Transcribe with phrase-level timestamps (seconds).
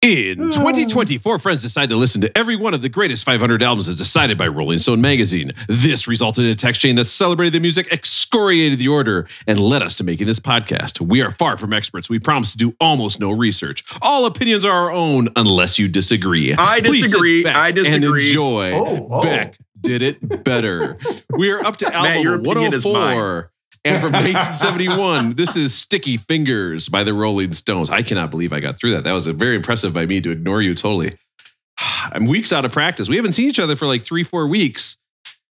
[0.00, 0.50] In hmm.
[0.50, 3.98] 2020, four friends decided to listen to every one of the greatest 500 albums as
[3.98, 5.52] decided by Rolling Stone magazine.
[5.68, 9.82] This resulted in a text chain that celebrated the music, excoriated the order, and led
[9.82, 11.00] us to making this podcast.
[11.00, 12.08] We are far from experts.
[12.08, 13.82] We promise to do almost no research.
[14.00, 16.54] All opinions are our own unless you disagree.
[16.56, 17.42] I Please sit disagree.
[17.42, 18.28] back I disagree.
[18.28, 18.72] And enjoy.
[18.74, 19.22] Oh, oh.
[19.22, 20.96] Beck did it better.
[21.30, 23.16] we are up to Matt, your album opinion is mine.
[23.16, 23.50] 104.
[23.84, 27.90] And from 1971, this is Sticky Fingers by the Rolling Stones.
[27.90, 29.04] I cannot believe I got through that.
[29.04, 31.12] That was very impressive by me to ignore you totally.
[32.12, 33.08] I'm weeks out of practice.
[33.08, 34.96] We haven't seen each other for like three, four weeks.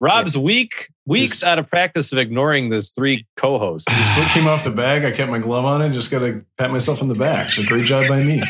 [0.01, 3.93] Rob's week weeks This- out of practice of ignoring those three co-hosts.
[3.93, 5.05] His foot came off the bag.
[5.05, 5.91] I kept my glove on it.
[5.91, 7.51] Just got to pat myself on the back.
[7.51, 8.43] So great job by me.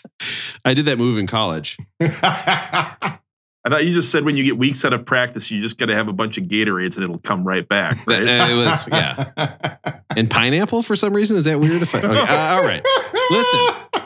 [0.64, 1.76] I did that move in college.
[3.66, 5.86] I thought you just said when you get weeks out of practice, you just got
[5.86, 8.22] to have a bunch of Gatorades and it'll come right back, right?
[8.22, 9.76] it was, yeah.
[10.16, 11.36] And pineapple for some reason?
[11.36, 11.82] Is that weird?
[11.82, 12.84] If I, okay, uh, all right.
[13.30, 13.60] Listen,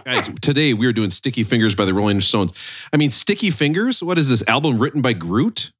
[0.07, 2.53] guys, today we are doing Sticky Fingers by the Rolling Stones.
[2.93, 4.03] I mean, Sticky Fingers?
[4.03, 5.73] What is this album written by Groot?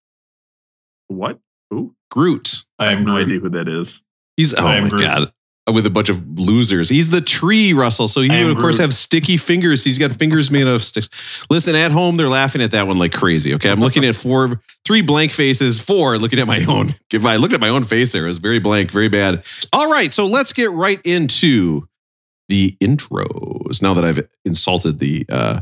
[1.07, 1.39] what?
[1.71, 1.95] Who?
[2.11, 2.65] Groot.
[2.79, 3.27] I I have no Groot.
[3.27, 4.03] idea who that is.
[4.37, 5.01] He's oh my Groot.
[5.03, 5.33] god,
[5.73, 6.89] with a bunch of losers.
[6.89, 8.09] He's the tree, Russell.
[8.09, 8.87] So he would of course Groot.
[8.87, 9.85] have sticky fingers.
[9.85, 11.09] He's got fingers made out of sticks.
[11.51, 13.55] Listen, at home they're laughing at that one like crazy.
[13.55, 15.81] Okay, I'm looking at four, three blank faces.
[15.81, 16.95] Four looking at my own.
[17.13, 19.43] If I looked at my own face, there it was very blank, very bad.
[19.73, 21.89] All right, so let's get right into
[22.49, 23.83] the intros.
[23.83, 25.61] Now that I've insulted the uh,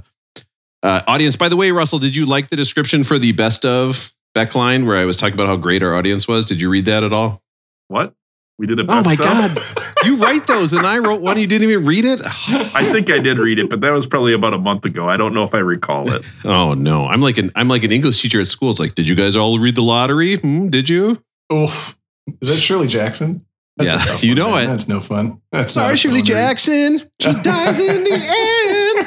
[0.82, 1.36] uh, audience.
[1.36, 4.96] By the way, Russell, did you like the description for the best of Beckline where
[4.96, 6.46] I was talking about how great our audience was?
[6.46, 7.42] Did you read that at all?
[7.88, 8.14] What?
[8.58, 9.18] We did a Oh my of?
[9.18, 9.62] god.
[10.06, 12.20] You write those and I wrote one you didn't even read it?
[12.24, 15.08] I think I did read it, but that was probably about a month ago.
[15.08, 16.22] I don't know if I recall it.
[16.44, 17.06] Oh no.
[17.06, 18.70] I'm like an I'm like an English teacher at school.
[18.70, 20.36] It's like, did you guys all read the lottery?
[20.36, 21.20] Hmm, did you?
[21.52, 21.96] Oof.
[22.40, 23.44] Is that Shirley Jackson?
[23.80, 24.62] Yeah, a tough you one, know man.
[24.64, 24.66] it.
[24.68, 25.40] That's no fun.
[25.52, 26.40] That's not Sorry, a Shirley fun read.
[26.48, 26.98] Jackson.
[27.20, 29.06] She dies in the end.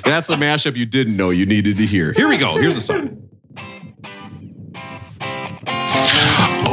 [0.04, 2.12] That's the mashup you didn't know you needed to hear.
[2.12, 2.56] Here we go.
[2.56, 3.20] Here's the song.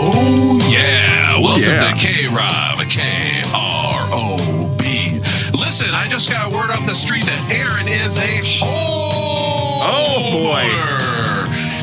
[0.04, 1.11] Oh yeah.
[1.41, 1.91] Welcome Yeah.
[1.94, 5.19] to K Rob, K R O B.
[5.57, 10.62] Listen, I just got word off the street that Aaron is a whole Oh, boy.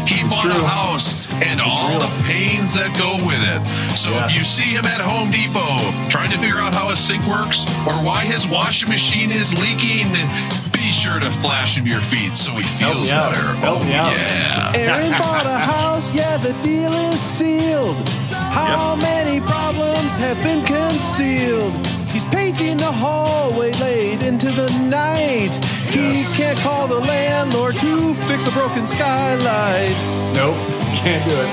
[0.07, 0.53] He It's bought true.
[0.53, 2.01] a house and all real.
[2.01, 3.61] the pains that go with it.
[3.97, 7.25] So if you see him at Home Depot trying to figure out how his sink
[7.27, 10.27] works or why his washing machine is leaking, then
[10.73, 13.33] be sure to flash him your feet so he Help feels me out.
[13.33, 13.53] better.
[13.59, 14.13] Help oh, me out.
[14.13, 14.73] Yeah.
[14.77, 18.09] Aaron bought a house, yeah, the deal is sealed.
[18.31, 21.75] How many problems have been concealed?
[22.13, 25.55] He's painting the hallway late into the night.
[25.91, 26.37] He Yes.
[26.37, 29.95] can't call the landlord to fix the broken skylight.
[30.35, 30.57] Nope.
[30.97, 31.49] Can't do it.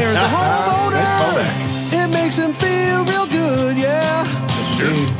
[0.00, 0.92] Aaron's a homeowner.
[0.92, 1.54] nice callback.
[1.92, 4.24] It makes him feel real good, yeah.
[4.56, 5.10] Yes, indeed.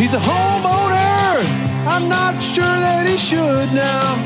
[0.00, 1.44] He's a homeowner.
[1.86, 4.16] I'm not sure that he should now.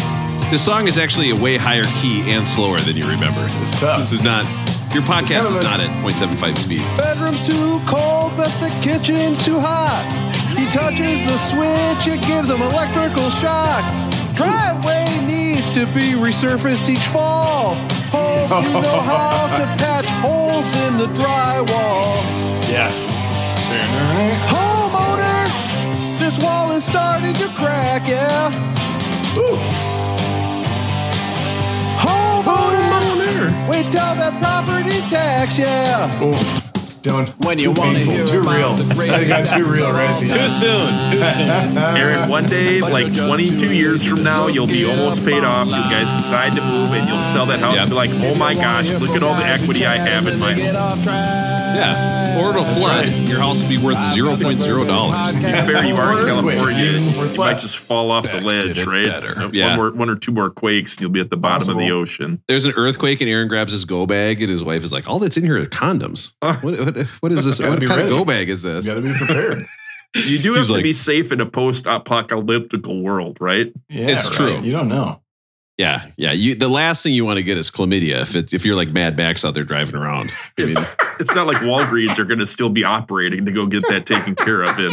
[0.50, 3.44] This song is actually a way higher key and slower than you remember.
[3.60, 3.98] It's tough.
[3.98, 4.44] This is not,
[4.96, 6.80] your podcast kind of is not at 0.75 speed.
[6.96, 10.08] Bedroom's too cold, but the kitchen's too hot.
[10.56, 13.84] He touches the switch, it gives him electrical shock.
[14.34, 17.74] Driveway needs to be resurfaced each fall.
[18.08, 22.16] Hope you know how to patch holes in the drywall.
[22.72, 23.20] Yes.
[24.48, 25.44] Homeowner,
[26.18, 28.50] this wall is starting to crack, yeah.
[29.34, 29.95] Homeowner,
[33.68, 36.22] wait till that property tax, yeah.
[36.22, 36.62] Oof.
[37.02, 37.28] Don't.
[37.46, 38.74] When too you wanna painful, hear Too real.
[38.74, 40.50] the greatest That got too real right at the Too end.
[40.50, 40.90] soon.
[41.06, 41.78] Too soon.
[41.96, 45.68] Aaron, one day, like 22 years from now, you'll be almost paid off.
[45.68, 48.54] You guys decide to move and you'll sell that house and be like, oh my
[48.54, 50.64] gosh, look at all the equity I have in my home.
[51.06, 52.25] Yeah.
[52.36, 53.06] Or it'll flood.
[53.28, 54.36] Your house will be worth $0.0.
[54.36, 56.26] To be fair, you are in Or.
[56.28, 56.92] California.
[57.18, 59.06] Worth You might just fall off the ledge, right?
[59.54, 59.68] Yeah.
[59.68, 61.90] One, more, one or two more quakes and you'll be at the bottom of the
[61.90, 62.42] ocean.
[62.48, 65.18] There's an earthquake and Aaron grabs his go bag and his wife is like, all
[65.18, 66.34] that's in here are condoms.
[66.42, 66.56] Uh.
[66.60, 67.58] What, what, what is this?
[67.58, 68.02] Gotta What kind ready.
[68.02, 68.84] of go bag is this?
[68.84, 69.66] You got to be prepared.
[70.14, 73.72] You do have He's to like- be safe in a post-apocalyptic world, right?
[73.88, 74.34] Yeah, It's right.
[74.36, 74.60] true.
[74.60, 75.20] You don't know.
[75.78, 76.32] Yeah, yeah.
[76.32, 78.88] You the last thing you want to get is chlamydia if it, if you're like
[78.88, 80.32] Mad Max out there driving around.
[80.58, 80.86] I It's, mean,
[81.20, 84.34] it's not like Walgreens are going to still be operating to go get that taken
[84.34, 84.90] care of in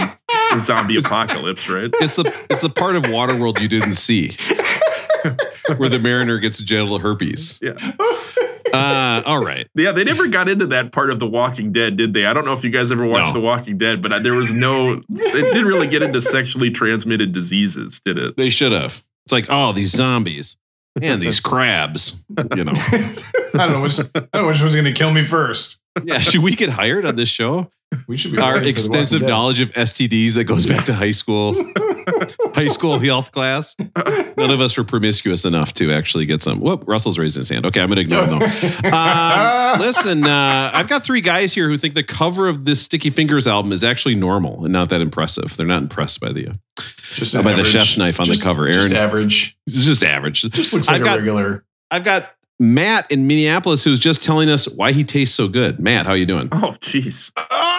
[0.52, 1.90] the zombie apocalypse, right?
[2.02, 4.32] it's the it's the part of Waterworld you didn't see,
[5.78, 7.60] where the mariner gets genital herpes.
[7.62, 7.74] Yeah.
[8.74, 9.68] Uh, all right.
[9.76, 12.26] Yeah, they never got into that part of The Walking Dead, did they?
[12.26, 13.40] I don't know if you guys ever watched No.
[13.40, 18.02] The Walking Dead, but there was no, it didn't really get into sexually transmitted diseases,
[18.04, 18.36] did it?
[18.36, 19.04] They should have.
[19.28, 20.58] It's like, oh, these zombies
[21.02, 22.24] and these crabs.
[22.56, 22.74] You know.
[22.76, 23.18] I
[23.54, 24.00] don't know which.
[24.00, 25.80] I don't know which one's going to kill me first.
[26.04, 26.20] Yeah.
[26.20, 27.70] Should we get hired on this show?
[28.08, 30.86] We should be Our ready for The Walking extensive knowledge of STDs that goes back
[30.86, 31.54] to high school,
[32.56, 33.76] high school health class.
[34.36, 36.60] None of us were promiscuous enough to actually get some.
[36.60, 37.66] Whoop, Russell's raising his hand.
[37.66, 38.90] Okay, I'm going to ignore him though.
[39.74, 43.10] Um, listen, uh, I've got three guys here who think the cover of this Sticky
[43.10, 45.56] Fingers album is actually normal and not that impressive.
[45.58, 46.50] They're not impressed by the.
[46.50, 46.54] Uh,
[47.14, 48.98] Just by an the chef's knife on the just- cover, Just Aaron.
[48.98, 49.58] average.
[49.68, 50.42] it's just average.
[50.42, 51.64] Just looks like I've a got- regular.
[51.92, 52.30] I've got
[52.60, 55.80] Matt in Minneapolis who's just telling us why he tastes so good.
[55.80, 56.50] Matt, how you doing?
[56.52, 57.32] Oh, jeez.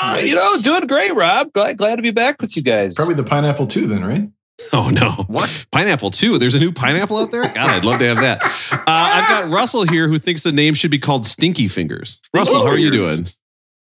[0.02, 1.52] Uh, you know, doing great, Rob.
[1.52, 2.94] Glad, glad to be back with you guys.
[2.94, 4.28] Probably the pineapple too, then, right?
[4.72, 5.10] Oh no!
[5.26, 5.66] What?
[5.72, 6.38] Pineapple too?
[6.38, 7.42] There's a new pineapple out there.
[7.42, 8.42] God, I'd love to have that.
[8.72, 12.20] Uh, I've got Russell here who thinks the name should be called Stinky Fingers.
[12.32, 13.26] Russell, how are you doing?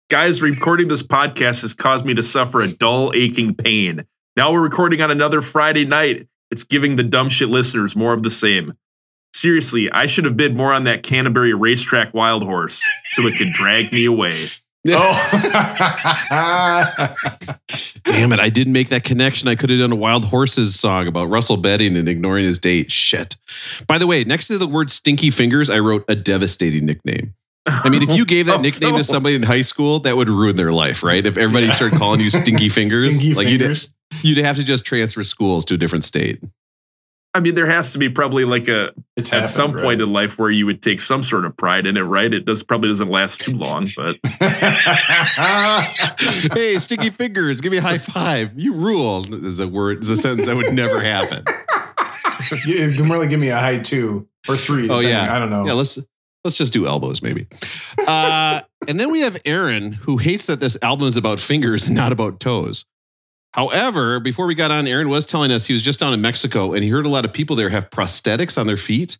[0.09, 4.01] Guys, recording this podcast has caused me to suffer a dull, aching pain.
[4.35, 6.27] Now we're recording on another Friday night.
[6.51, 8.73] It's giving the dumb shit listeners more of the same.
[9.35, 13.51] Seriously, I should have bid more on that Canterbury racetrack wild horse so it could
[13.53, 14.47] drag me away.
[14.85, 15.29] Oh.
[18.03, 18.39] Damn it!
[18.39, 19.47] I didn't make that connection.
[19.47, 22.91] I could have done a Wild Horses song about Russell betting and ignoring his date.
[22.91, 23.37] Shit.
[23.87, 27.33] By the way, next to the word Stinky Fingers, I wrote a devastating nickname.
[27.65, 30.17] I mean, if you gave that How oh, nickname to somebody in high school, that
[30.17, 31.25] would ruin their life, right?
[31.25, 31.73] If everybody Yeah.
[31.73, 33.61] started calling you Stinky Fingers, Stinky like you'd
[34.21, 36.41] you'd have to just transfer schools to a different state.
[37.35, 39.83] I mean, there has to be probably like a It's at happened, some right?
[39.83, 42.31] point in life where you would take some sort of pride in it, right?
[42.31, 44.17] It does probably doesn't last too long, but
[46.53, 48.51] hey, Sticky Fingers, give me a high five.
[48.55, 51.43] You rule is a word, is a sentence that would never happen.
[52.65, 54.89] you you can really give me a high two or three.
[54.89, 55.35] Oh, yeah.
[55.35, 55.65] I don't know.
[55.65, 55.99] Yeah, let's
[56.43, 57.47] let's just do elbows, maybe.
[58.07, 62.11] Uh, and then we have Aaron, who hates that this album is about fingers, not
[62.11, 62.85] about toes.
[63.53, 66.73] However, before we got on, Aaron was telling us he was just down in Mexico
[66.73, 69.17] and he heard a lot of people there have prosthetics on their feet.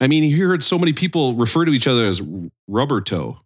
[0.00, 2.20] I mean, he heard so many people refer to each other as
[2.68, 3.38] rubber toe.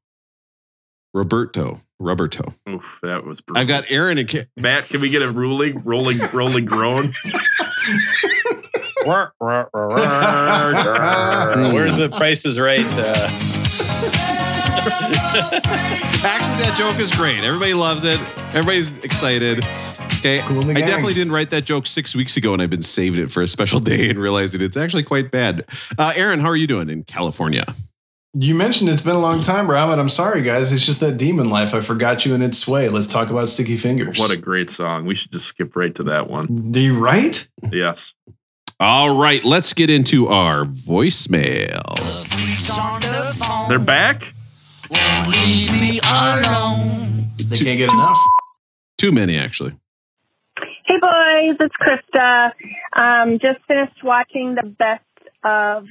[1.14, 2.52] Roberto, rubber toe.
[2.68, 3.60] oof, that was brutal.
[3.62, 7.14] I've got Aaron and Ca- Matt, can we get a ruling, rolling, rolling groan?
[11.72, 12.84] Where's the prices right?
[12.84, 13.14] Uh,
[16.24, 17.42] Actually, that joke is great.
[17.42, 18.20] Everybody loves it.
[18.54, 19.64] Everybody's excited.
[20.18, 20.40] Okay.
[20.40, 23.30] Cool I definitely didn't write that joke six weeks ago, and I've been saving it
[23.30, 25.64] for a special day and realizing it's actually quite bad.
[25.96, 27.64] Uh, Aaron, how are you doing in California?
[28.34, 30.72] You mentioned it's been a long time, Rob, and I'm sorry, guys.
[30.72, 31.74] It's just that demon life.
[31.74, 32.88] I forgot you in its sway.
[32.88, 34.18] Let's talk about Sticky Fingers.
[34.18, 35.06] What a great song.
[35.06, 36.70] We should just skip right to that one.
[36.72, 37.48] Do you right?
[37.72, 38.14] Yes.
[38.80, 41.82] All right, let's get into our voicemail.
[43.68, 44.34] They're back?
[47.48, 48.18] They can't get enough.
[48.98, 49.74] Too many, actually.
[50.88, 52.52] Hey boys, it's Krista.
[52.94, 55.02] Um, just finished watching the best
[55.44, 55.84] of.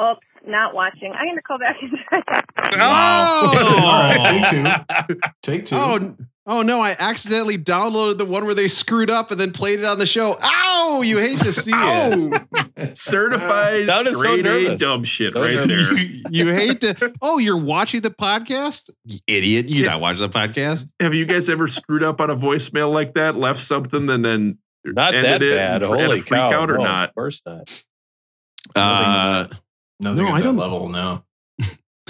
[0.00, 1.12] Oops, not watching.
[1.12, 2.44] I'm gonna call back and try that.
[2.76, 5.20] Oh, take two.
[5.42, 5.76] Take two.
[5.76, 6.80] oh, oh no!
[6.80, 10.06] I accidentally downloaded the one where they screwed up and then played it on the
[10.06, 10.36] show.
[10.42, 11.02] Ow!
[11.04, 12.96] You hate to see it.
[12.96, 15.68] Certified Sounded so grade A dumb shit So right nervous.
[15.90, 15.98] there.
[15.98, 17.12] you, you hate to.
[17.22, 19.68] Oh, you're watching the podcast, you idiot!
[19.70, 19.92] You're Yeah.
[19.92, 20.88] not watching the podcast.
[21.00, 23.36] Have you guys ever screwed up on a voicemail like that?
[23.36, 25.82] Left something and then not ended that it bad.
[25.82, 26.52] and Holy freak cow!
[26.62, 27.08] out or no, not?
[27.10, 27.84] Of course not.
[28.74, 29.46] Uh,
[30.00, 31.24] Nothing no, at I that don't- level, no.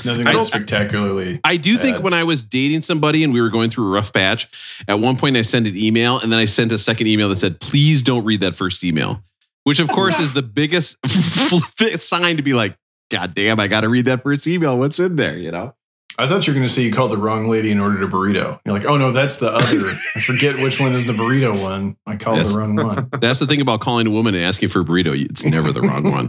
[0.05, 1.41] Nothing I that's don't- spectacularly.
[1.45, 4.13] I do think when I was dating somebody and we were going through a rough
[4.13, 4.49] patch,
[4.89, 7.37] at one point I sent an email and then I sent a second email that
[7.39, 9.23] said, please don't read that first email,
[9.63, 10.97] which of course is the biggest
[12.01, 12.77] sign to be like,
[13.11, 14.77] God damn, I got to read that first email.
[14.79, 15.37] What's in there?
[15.39, 15.75] You know?
[16.17, 18.07] I thought you were going to say you called the wrong lady and ordered a
[18.07, 18.61] burrito.
[18.65, 19.93] You're like, oh no, that's the other.
[20.17, 21.97] I forget which one is the burrito one.
[22.07, 22.53] I called Yes.
[22.53, 23.09] the wrong one.
[23.21, 25.13] That's the thing about calling a woman and asking for a burrito.
[25.29, 26.29] It's never the wrong one,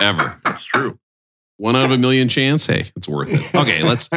[0.00, 0.40] ever.
[0.44, 0.98] That's true.
[1.58, 2.66] One out of a million chance.
[2.66, 3.54] Hey, it's worth it.
[3.54, 4.08] Okay, let's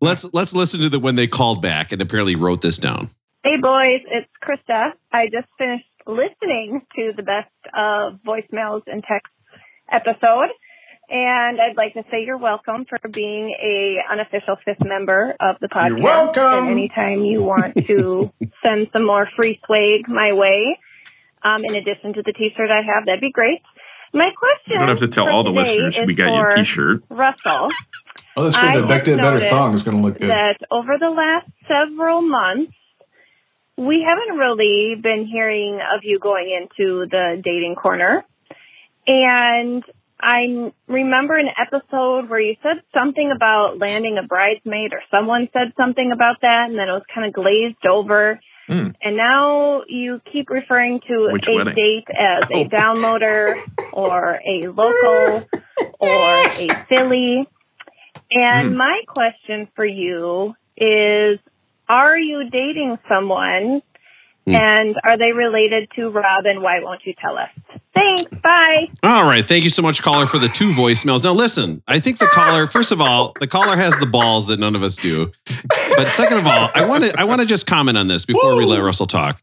[0.00, 3.08] let's let's listen to the when they called back and apparently wrote this down.
[3.44, 4.90] Hey boys, it's Krista.
[5.12, 9.32] I just finished listening to the best of voicemails and texts
[9.88, 10.50] episode,
[11.08, 15.68] and I'd like to say you're welcome for being a unofficial fifth member of the
[15.68, 15.90] podcast.
[15.90, 16.42] You're welcome.
[16.42, 18.32] And anytime you want to
[18.64, 20.76] send some more free swag my way,
[21.42, 23.62] um, in addition to the T-shirt I have, that'd be great.
[24.12, 24.72] My question.
[24.72, 27.04] You don't have to tell all the listeners we got you a for t shirt.
[27.08, 27.68] Russell.
[28.36, 28.84] Oh, that's I good.
[28.84, 30.30] That Beck Did have Better noticed thong is going to look good.
[30.30, 32.72] that over the last several months,
[33.76, 38.24] we haven't really been hearing of you going into the dating corner.
[39.06, 39.84] And
[40.20, 45.72] I remember an episode where you said something about landing a bridesmaid, or someone said
[45.76, 48.38] something about that, and then it was kind of glazed over.
[48.70, 48.88] Hmm.
[49.02, 51.74] And now you keep referring to Which a wedding?
[51.74, 52.64] date as a Oh.
[52.68, 53.54] downloader
[53.92, 55.48] or a local
[55.98, 57.48] or a Philly.
[58.30, 58.76] And Hmm.
[58.76, 61.38] my question for you is
[61.88, 63.82] are you dating someone?
[64.46, 64.54] Hmm.
[64.54, 66.46] And are they related to Rob?
[66.46, 67.50] And why won't you tell us?
[67.94, 68.24] Thanks.
[68.42, 68.88] Bye.
[69.02, 69.46] All right.
[69.46, 71.22] Thank you so much, caller, for the two voicemails.
[71.24, 74.58] Now, listen, I think the caller, first of all, the caller has the balls that
[74.58, 75.30] none of us do.
[75.96, 78.56] But second of all, I want to I want to just comment on this before
[78.56, 79.42] we let Russell talk.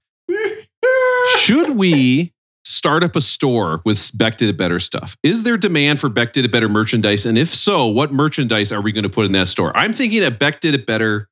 [1.38, 5.16] Should we start up a store with Beck did it better stuff?
[5.24, 7.26] Is there demand for Beck did it better merchandise?
[7.26, 9.76] And if so, what merchandise are we going to put in that store?
[9.76, 11.30] I'm thinking that Beck did it better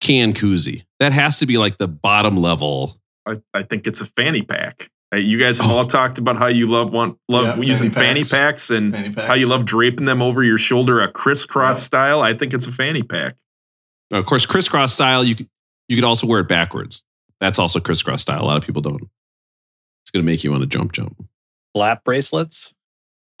[0.00, 0.84] can koozie.
[1.00, 3.00] That has to be like the bottom level.
[3.26, 4.88] I, I think it's a fanny pack.
[5.14, 5.76] You guys have oh.
[5.78, 8.30] all talked about how you love want love Yeah, using fanny fanny packs.
[8.32, 9.28] packs, and Fanny packs.
[9.28, 11.84] how you love draping them over your shoulder a crisscross Yeah.
[11.84, 12.20] style.
[12.22, 13.36] I think it's a fanny pack.
[14.10, 15.24] Now, of course, crisscross style.
[15.24, 15.48] You could
[15.88, 17.02] you could also wear it backwards.
[17.40, 18.42] That's also crisscross style.
[18.42, 19.00] A lot of people don't.
[20.02, 21.16] It's going to make you want to jump, jump.
[21.74, 22.74] Lap bracelets.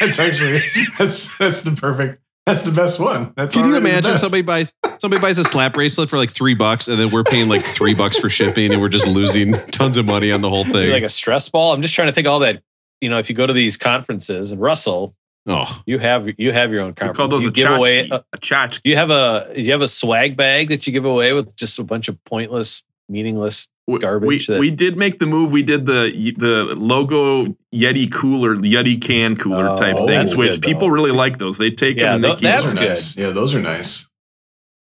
[0.00, 0.58] That's actually
[0.98, 2.21] that's that's the perfect.
[2.46, 3.32] That's the best one.
[3.36, 6.88] That's Can you imagine somebody buys somebody buys a slap bracelet for like three bucks,
[6.88, 10.06] and then we're paying like three bucks for shipping, and we're just losing tons of
[10.06, 10.90] money on the whole thing?
[10.90, 11.72] Like a stress ball.
[11.72, 12.62] I'm just trying to think all that.
[13.00, 15.14] You know, if you go to these conferences, and Russell,
[15.46, 17.16] oh, you have you have your own We conference.
[17.16, 18.08] call those you a give away.
[18.08, 18.24] tchotchke.
[18.32, 18.82] A tchotchke.
[18.82, 21.54] do you have a do you have a swag bag that you give away with
[21.56, 23.68] just a bunch of pointless, meaningless?
[23.88, 25.50] We- garbage We, that- we did make the move.
[25.52, 30.52] We did the the logo Yeti cooler, Yeti can cooler Oh, type that's things, which
[30.52, 30.94] good, people though.
[30.94, 31.58] really like those.
[31.58, 32.82] They take Yeah, them and they tho- keep that's them.
[32.82, 32.88] good.
[32.90, 33.16] nice.
[33.18, 34.08] Yeah, those are nice.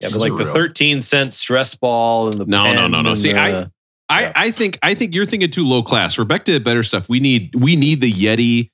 [0.01, 0.53] Yeah, but like the real.
[0.53, 3.09] 13 cent stress ball and the No, no, pen no, no.
[3.09, 3.71] and See, I- the-
[4.09, 4.31] I, Yeah.
[4.35, 6.17] I think I think you're thinking too low class.
[6.17, 7.07] Rebecca did better stuff.
[7.09, 8.69] We need we need the Yeti,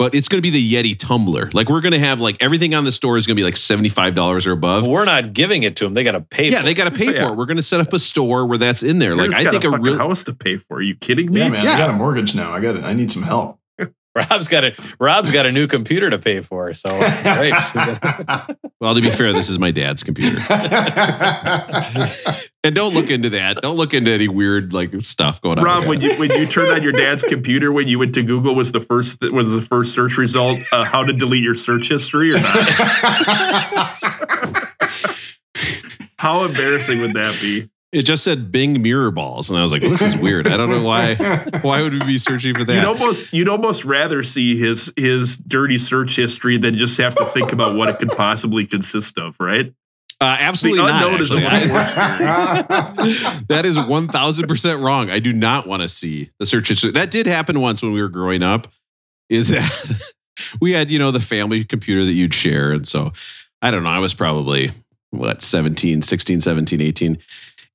[0.00, 1.50] but it's going to be the Yeti tumbler.
[1.52, 3.58] Like we're going to have like everything on the store is going to be like
[3.58, 4.86] seventy five dollars or above.
[4.86, 5.92] we're not giving it to them.
[5.92, 6.48] They got to pay.
[6.50, 7.26] Yeah, for they got to pay Yeah.
[7.26, 7.36] for it.
[7.36, 9.14] We're going to set up a store where that's in there.
[9.14, 10.78] Like Aaron's I got think a a fucking real house to pay for.
[10.78, 11.40] Are you kidding me?
[11.40, 11.64] Yeah, man.
[11.66, 11.74] Yeah.
[11.74, 12.50] I got a mortgage now.
[12.50, 12.82] I got it.
[12.84, 13.59] I need some help.
[14.16, 16.74] Rob's got a Rob's got a new computer to pay for.
[16.74, 16.90] So
[18.80, 18.94] well.
[18.94, 20.38] To be fair, this is my dad's computer,
[22.64, 23.62] and don't look into that.
[23.62, 25.64] Don't look into any weird like stuff going on.
[25.64, 28.56] Rob, when you when you turned on your dad's computer when you went to Google,
[28.56, 32.34] was the first was the first search result uh, how to delete your search history
[32.34, 32.66] or not?
[36.18, 37.70] how embarrassing would that be?
[37.92, 40.46] It just said Bing mirror balls, and I was like, this is weird.
[40.46, 41.14] I don't know why.
[41.62, 42.74] Why would we be searching for that?
[42.74, 47.26] You'd almost you'd almost rather see his his dirty search history than just have to
[47.26, 49.74] think about what it could possibly consist of, right?
[50.20, 51.20] uh, absolutely the not.
[51.20, 51.30] is
[53.48, 55.08] that is 1000% wrong.
[55.08, 56.90] I do not want to see the search history.
[56.90, 58.70] That did happen once when we were growing up.
[59.30, 60.02] Is that
[60.60, 62.70] we had, you know, the family computer that you'd share.
[62.70, 63.12] And so
[63.62, 64.70] I don't know, I was probably
[65.10, 67.18] what, 17, 16, 17, 18.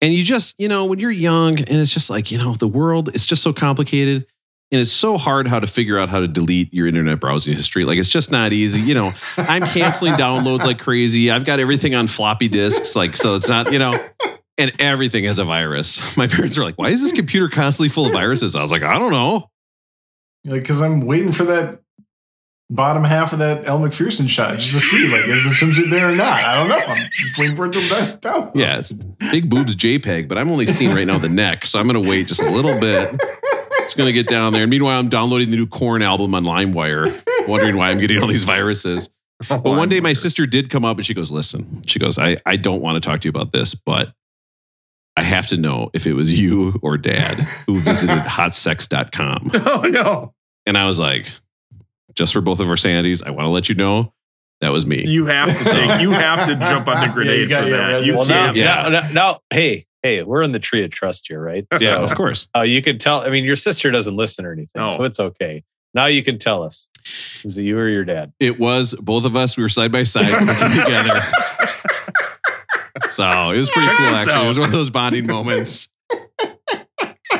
[0.01, 2.67] And you just, you know, when you're young and it's just like, you know, the
[2.67, 4.25] world is just so complicated
[4.71, 7.85] and it's so hard how to figure out how to delete your internet browsing history.
[7.85, 8.81] Like it's just not easy.
[8.81, 11.31] You know, I'm canceling downloads like crazy.
[11.31, 12.95] I've got everything on floppy disks.
[12.95, 13.97] Like, so it's not, you know,
[14.57, 16.17] and everything has a virus.
[16.17, 18.55] My parents are like, why is this computer constantly full of viruses?
[18.55, 19.49] I was like, I don't know.
[20.45, 21.81] like, because I'm waiting for that
[22.69, 26.11] bottom half of that Elle Macpherson shot just to see, like, is the swimsuit there
[26.11, 26.43] or not?
[26.43, 26.75] I don't know.
[26.75, 28.51] I'm just waiting for it to die down.
[28.55, 28.93] Yeah, it's
[29.31, 31.65] big boobs JPEG, but I'm only seeing right now the neck.
[31.65, 33.15] So I'm going to wait just a little bit.
[33.79, 34.63] It's going to get down there.
[34.63, 38.27] And meanwhile, I'm downloading the new Korn album on LimeWire, wondering why I'm getting all
[38.27, 39.09] these viruses.
[39.49, 42.37] But one day my sister did come up and she goes, Listen, she goes, I,
[42.45, 44.13] I don't want to talk to you about this, but
[45.17, 47.35] I have to know if it was you or dad
[47.67, 49.51] who visited hotsex.com.
[49.53, 50.33] Oh no.
[50.65, 51.29] And I was like,
[52.15, 54.13] just for both of our sanities, I want to let you know
[54.61, 55.05] that was me.
[55.05, 57.69] You have to take, you have to jump on the Yeah, grenade you got for
[57.71, 57.87] that.
[57.93, 58.57] red You Well, now, can't.
[58.57, 58.65] Yeah.
[58.65, 61.65] now, now, now, hey, hey, we're in the tree of trust here, right?
[61.79, 62.47] yeah, of course.
[62.55, 63.21] uh, you can tell.
[63.21, 64.89] I mean, your sister doesn't listen or anything, No.
[64.91, 65.63] so it's okay.
[65.93, 66.89] Now you can tell us.
[67.43, 68.33] Is it you or your dad?
[68.39, 69.55] It was both of us.
[69.57, 70.47] We were side by side working
[70.83, 71.21] together.
[73.09, 74.45] So it was pretty Check cool, this actually.
[74.45, 75.89] It was one of those bonding moments.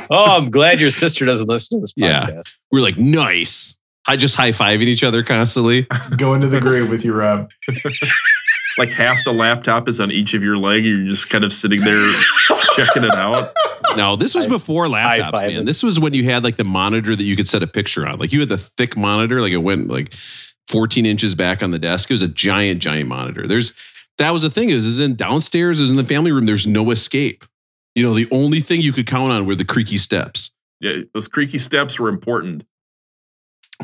[0.09, 2.27] Oh, I'm glad your sister doesn't listen to this podcast.
[2.29, 2.41] Yeah.
[2.71, 3.74] We're like, nice.
[4.07, 5.87] I just high fiving each other constantly.
[6.17, 7.49] Go into the grave with you, Rob.
[8.77, 10.83] Like half the laptop is on each of your leg.
[10.83, 12.11] You're just kind of sitting there
[12.75, 13.53] checking it out.
[13.95, 15.53] No, this was High- before laptops, high-fiving.
[15.53, 15.65] man.
[15.65, 18.19] This was when you had like the monitor that you could set a picture on.
[18.19, 20.13] Like you had the thick monitor, like it went like
[20.67, 22.09] 14 inches back on the desk.
[22.11, 23.47] It was a giant, giant monitor.
[23.47, 23.73] There's
[24.17, 26.45] that was the thing is, is in downstairs, is in the family room.
[26.45, 27.45] There's no escape.
[27.95, 30.51] You know, the only thing you could count on were the creaky steps.
[30.81, 32.65] Yeah, those creaky steps were important.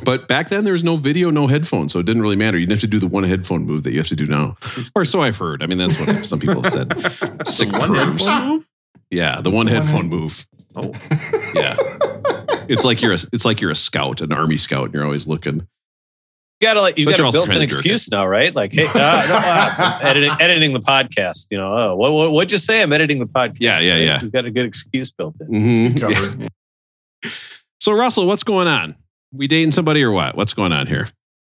[0.05, 2.57] But back then, there was no video, no headphones, so it didn't really matter.
[2.57, 4.55] You didn't have to do the one headphone move that you have to do now,
[4.95, 5.61] or so I've heard.
[5.61, 6.93] I mean, that's what some people have said.
[7.47, 8.69] Sick The one headphone move.
[9.09, 10.47] Yeah, the one the one headphone head- move.
[10.73, 10.93] Oh,
[11.53, 11.75] Yeah,
[12.69, 15.27] it's like you're a it's like you're a scout, an army scout, and you're always
[15.27, 15.67] looking.
[16.61, 18.55] You got to like you But got you're a built-in trying to excuse now, right?
[18.55, 21.47] Like, hey, uh, no, uh, I'm editing editing the podcast.
[21.51, 22.81] You know, oh, what, what what'd you say?
[22.81, 23.57] I'm editing the podcast.
[23.59, 24.21] Yeah, yeah, yeah.
[24.21, 25.47] You've got a good excuse built in.
[25.47, 26.41] Mhm.
[26.41, 26.47] Yeah.
[27.81, 28.95] So Russell, what's going on?
[29.33, 30.35] We dating somebody or what?
[30.35, 31.07] What's going on here?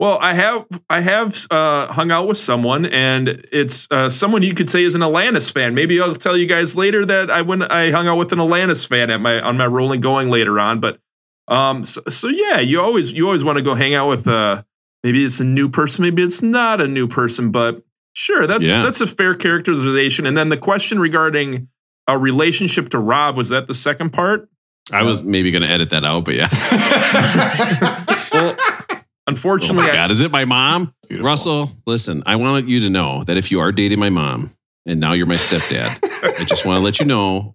[0.00, 4.52] Well, I have I have uh, hung out with someone, and it's uh, someone you
[4.52, 5.74] could say is an Alanis fan.
[5.74, 8.88] Maybe I'll tell you guys later that I went I hung out with an Alanis
[8.88, 10.80] fan at my on my rolling going later on.
[10.80, 10.98] But
[11.46, 14.64] um, so, so yeah, you always you always want to go hang out with uh
[15.04, 17.82] maybe it's a new person, maybe it's not a new person, but
[18.14, 18.82] sure, that's Yeah.
[18.82, 20.26] that's a fair characterization.
[20.26, 21.68] And then the question regarding
[22.08, 24.48] a relationship to Rob was that the second part?
[24.92, 26.48] I was uh, maybe going to edit that out, but yeah.
[28.34, 28.96] Well, Oh
[29.28, 30.92] unfortunately, I- God, is it my mom?
[31.08, 31.30] Beautiful.
[31.30, 34.50] Russell, listen, I want you to know that if you are dating my mom
[34.86, 35.98] and now you're my stepdad,
[36.38, 37.52] I just want to let you know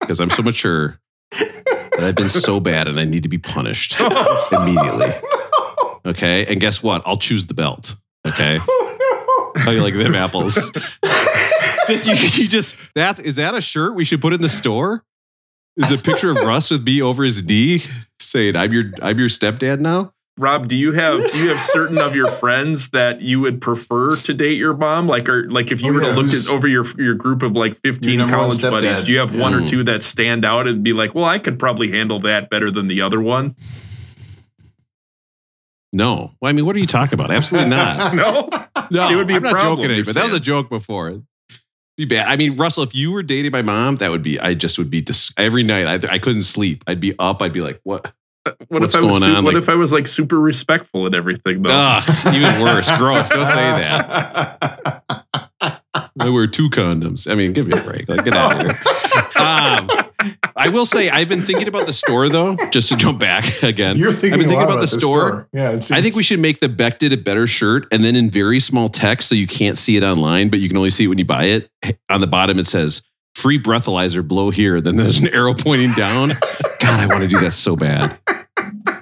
[0.00, 0.98] because I'm so mature
[1.32, 4.00] that I've been so bad and I need to be punished
[4.52, 5.12] immediately.
[5.72, 6.46] Oh, okay.
[6.46, 7.02] And guess what?
[7.04, 7.96] I'll choose the belt.
[8.26, 8.58] Okay.
[8.60, 10.54] Oh, How you like them apples?
[11.86, 15.04] just you, you just that is that a shirt we should put in the store?
[15.76, 17.82] Is a picture of Russ with B over his knee
[18.18, 20.12] saying I'm your I'm your stepdad now?
[20.38, 24.16] Rob, do you have do you have certain of your friends that you would prefer
[24.16, 25.06] to date your mom?
[25.06, 27.42] Like, or like if you Oh, were yeah, to look at over your your group
[27.42, 29.68] of like fifteen college buddies, do you have one or Mm.
[29.68, 32.88] two that stand out and be like, well, I could probably handle that better than
[32.88, 33.54] the other one?
[35.92, 36.32] No.
[36.40, 37.30] Well, I mean, what are you talking about?
[37.30, 38.14] Absolutely not.
[38.14, 38.48] No,
[38.90, 41.22] No, It would be a I'm not joking at but that was a joke before.
[41.96, 42.26] Be bad.
[42.28, 44.40] I mean, Russell, if you were dating my mom, that would be.
[44.40, 46.04] I just would be dis- every night.
[46.04, 46.82] I, I couldn't sleep.
[46.86, 47.42] I'd be up.
[47.42, 48.12] I'd be like, what?
[48.68, 51.14] what What's if I was su- what Like- if I was like super respectful and
[51.14, 51.70] everything though?
[51.72, 52.90] Ugh, even worse.
[52.96, 53.28] Gross.
[53.28, 55.02] Don't say that.
[56.18, 57.30] I wear two condoms.
[57.30, 58.08] I mean, give me a break.
[58.08, 58.78] Like, get out of here.
[59.36, 59.88] Um,
[60.56, 62.56] I will say, I've been thinking about the store though.
[62.70, 65.48] Just to jump back again, You're thinking, I've been thinking lot about the this store.
[65.52, 68.16] Yeah, it's, I think we should make the Beck did a better shirt and then
[68.16, 71.04] in very small text so you can't see it online, but you can only see
[71.04, 71.70] it when you buy it.
[72.08, 73.02] On the bottom, it says
[73.34, 74.80] free breathalyzer blow here.
[74.80, 76.28] Then there's an arrow pointing down.
[76.80, 78.18] God, I want to do that so bad.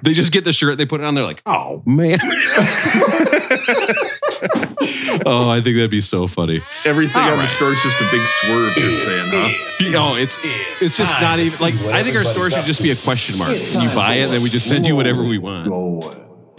[0.01, 2.19] They just get the shirt, they put it on, they're like, oh man.
[5.25, 6.61] oh, I think that'd be so funny.
[6.85, 7.49] Everything All on the right.
[7.49, 8.77] store is just a big swerve.
[8.77, 10.11] You're saying, huh?
[10.11, 10.37] Oh, it's
[10.81, 13.51] it's just not even like I think our store should just be a question mark.
[13.51, 15.67] And you buy it, then we just send you whatever we want.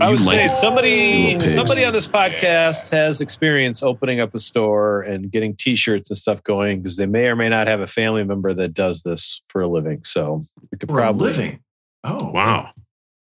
[0.01, 0.51] I would like say it.
[0.51, 6.17] Somebody somebody on this podcast has experience opening up a store and getting T-shirts and
[6.17, 9.43] stuff going because they may or may not have a family member that does this
[9.49, 10.03] for a living.
[10.05, 11.61] So we could for a probably living.
[12.03, 12.71] Oh, Wow.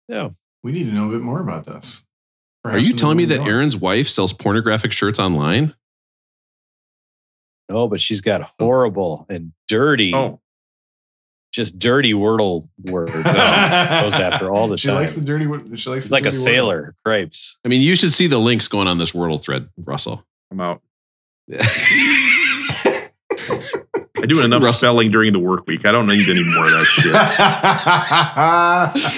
[0.09, 0.29] yeah.
[0.63, 2.05] We need to know a bit more about this.
[2.65, 3.57] Are you telling me that moving on.
[3.57, 5.73] Aaron's wife sells pornographic shirts online?
[7.69, 8.45] No, but she's got oh.
[8.59, 10.39] horrible and dirty, Oh,
[11.51, 14.97] just dirty wordle words that she goes after all the she time.
[14.97, 15.47] likes the dirty.
[15.47, 16.43] wo- She likes the like a dirty word.
[16.43, 17.57] sailor, crepes.
[17.65, 20.25] I mean, you should see the links going on this Wordle thread, Russell.
[20.51, 20.81] I'm out.
[24.25, 25.85] I do enough Russ- spelling during the work week.
[25.85, 26.85] I don't need any more of that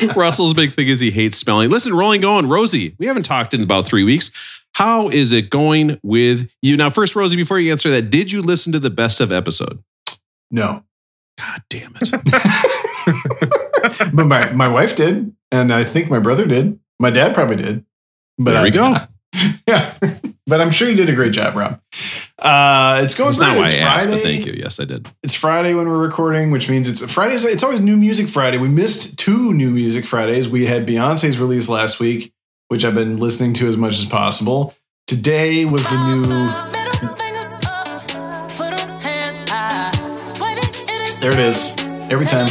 [0.04, 0.16] shit.
[0.18, 1.70] Russell's big thing is he hates spelling.
[1.70, 2.94] Listen, rolling going, Rosie.
[3.00, 4.32] We haven't talked in about three weeks.
[4.74, 6.76] How is it going with you?
[6.76, 9.82] Now, first, Rosie, before you answer that, did you listen to the best of episode?
[10.52, 10.84] no,
[11.38, 12.12] God damn it.
[14.14, 16.80] but my my wife did, and I think my brother did.
[17.00, 17.86] My dad probably did.
[18.38, 18.96] But there we did go.
[19.36, 19.58] Not.
[19.68, 19.94] Yeah,
[20.48, 21.82] but I'm sure you did a great job, Rob.
[22.40, 23.58] Uh, it's going That's not great.
[23.58, 24.24] why I It's asked, but Friday.
[24.24, 24.54] thank you.
[24.54, 25.08] Yes, I did.
[25.24, 27.44] It's Friday when we're recording, which means it's Fridays.
[27.44, 28.58] It's always New Music Friday.
[28.58, 30.48] We missed two New Music Fridays.
[30.48, 32.32] We had Beyonce's release last week,
[32.70, 34.74] which I've been listening to as much as possible.
[35.08, 36.24] Today was the new.
[41.20, 41.76] There it is.
[42.10, 42.48] Every time.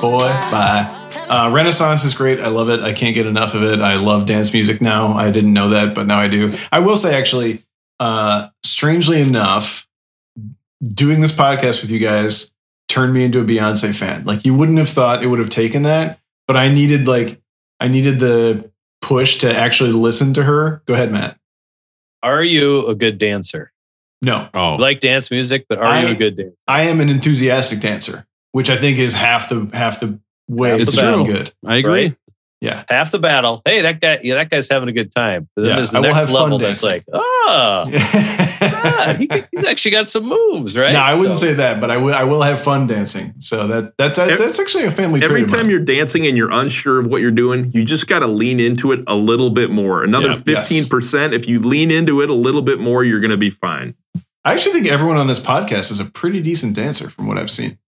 [0.00, 0.18] Boy,
[0.52, 0.96] bye.
[1.30, 2.40] Uh, Renaissance is great.
[2.40, 2.80] I love it.
[2.80, 3.80] I can't get enough of it.
[3.80, 5.12] I love dance music now.
[5.14, 6.52] I didn't know that, but now I do.
[6.72, 7.64] I will say, actually,
[8.00, 9.86] uh, strangely enough,
[10.82, 12.52] doing this podcast with you guys
[12.88, 14.24] turned me into a Beyonce fan.
[14.24, 17.40] Like you wouldn't have thought it would have taken that, but I needed like
[17.78, 20.82] I needed the push to actually listen to her.
[20.86, 21.38] Go ahead, Matt.
[22.22, 23.72] Are you a good dancer?
[24.22, 26.54] No, Oh, You like dance music, but are you a good dancer?
[26.66, 30.18] I am an enthusiastic dancer, which I think is half the half the
[30.50, 31.24] way Half to the being battle.
[31.26, 31.52] good.
[31.66, 32.02] I agree.
[32.04, 32.10] Yeah.
[32.62, 32.84] Yeah.
[32.90, 33.62] Half the battle.
[33.64, 35.48] Hey, that guy, yeah, that guy's having a good time.
[35.56, 37.04] But then Yeah, there's the I will next have fun level that's dancing.
[37.10, 37.84] like, oh,
[38.60, 40.92] God, he, he's actually got some moves, right?
[40.92, 42.12] No, I wouldn't So- say that, but I will.
[42.12, 43.32] I will have fun dancing.
[43.38, 45.22] So that that's that's actually a family.
[45.22, 48.06] Every trait of time you're dancing and you're unsure of what you're doing, you just
[48.08, 50.04] got to lean into it a little bit more.
[50.04, 50.60] Another Yeah.
[50.60, 51.32] 15%.
[51.32, 53.94] If you lean into it a little bit more, you're going to be fine.
[54.44, 57.50] I actually think everyone on this podcast is a pretty decent dancer, from what I've
[57.50, 57.78] seen.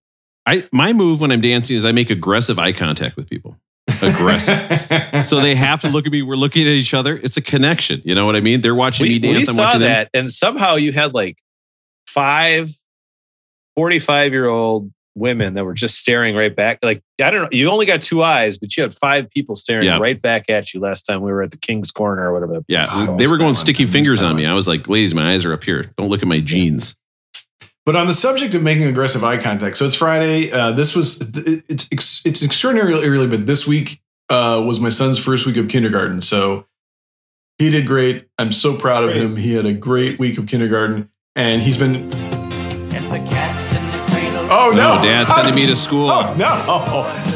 [0.47, 3.57] I my move when I'm dancing is I make aggressive eye contact with people.
[4.03, 4.57] aggressive.
[5.27, 6.23] so they have to look at me.
[6.23, 7.17] We're looking at each other.
[7.23, 8.01] It's a connection.
[8.05, 8.61] You know what I mean?
[8.61, 9.35] They're watching we, me dance.
[9.35, 9.89] we I'm saw watching them.
[9.91, 11.37] that, and somehow you had like
[12.07, 12.71] five
[13.77, 16.79] 45 year old women that were just staring right back.
[16.83, 19.85] Like, I don't know, you only got two eyes, but you had five people staring
[19.85, 19.99] Yeah.
[19.99, 22.65] right back at you last time we were at the King's Corner or whatever.
[22.69, 23.21] Yeah, place is I called.
[23.21, 24.47] they were going sticky fingers on me.
[24.47, 25.85] I was like, ladies, my eyes are up here.
[25.99, 26.97] Don't look at my jeans.
[27.85, 30.53] But on the subject of making aggressive eye contact, so it's Friday.
[30.53, 35.19] Uh, this was it's ex- it's extraordinarily early, but this week uh, was my son's
[35.19, 36.21] first week of kindergarten.
[36.21, 36.67] So
[37.59, 38.29] he did great.
[38.39, 39.35] I'm so proud of him.
[39.37, 41.97] He had a great week of kindergarten, and he's been.
[42.13, 42.13] And
[43.13, 44.47] the cats in the cradle.
[44.49, 46.09] Oh no, No, Dad's How sending did me to school.
[46.09, 46.55] Oh no!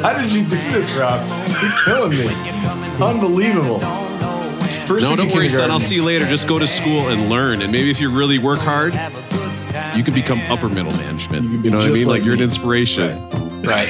[0.00, 1.20] How did you do this, Rob?
[1.60, 3.04] You're killing me.
[3.04, 3.80] Unbelievable.
[4.86, 5.72] First No, week don't of worry, son.
[5.72, 6.24] I'll see you later.
[6.26, 7.62] Just go to school and learn.
[7.62, 8.94] And maybe if you really work hard,
[9.96, 11.44] you can become upper middle management.
[11.44, 12.06] You You, can know what I mean?
[12.06, 13.28] Like, like you're an inspiration.
[13.62, 13.88] Right.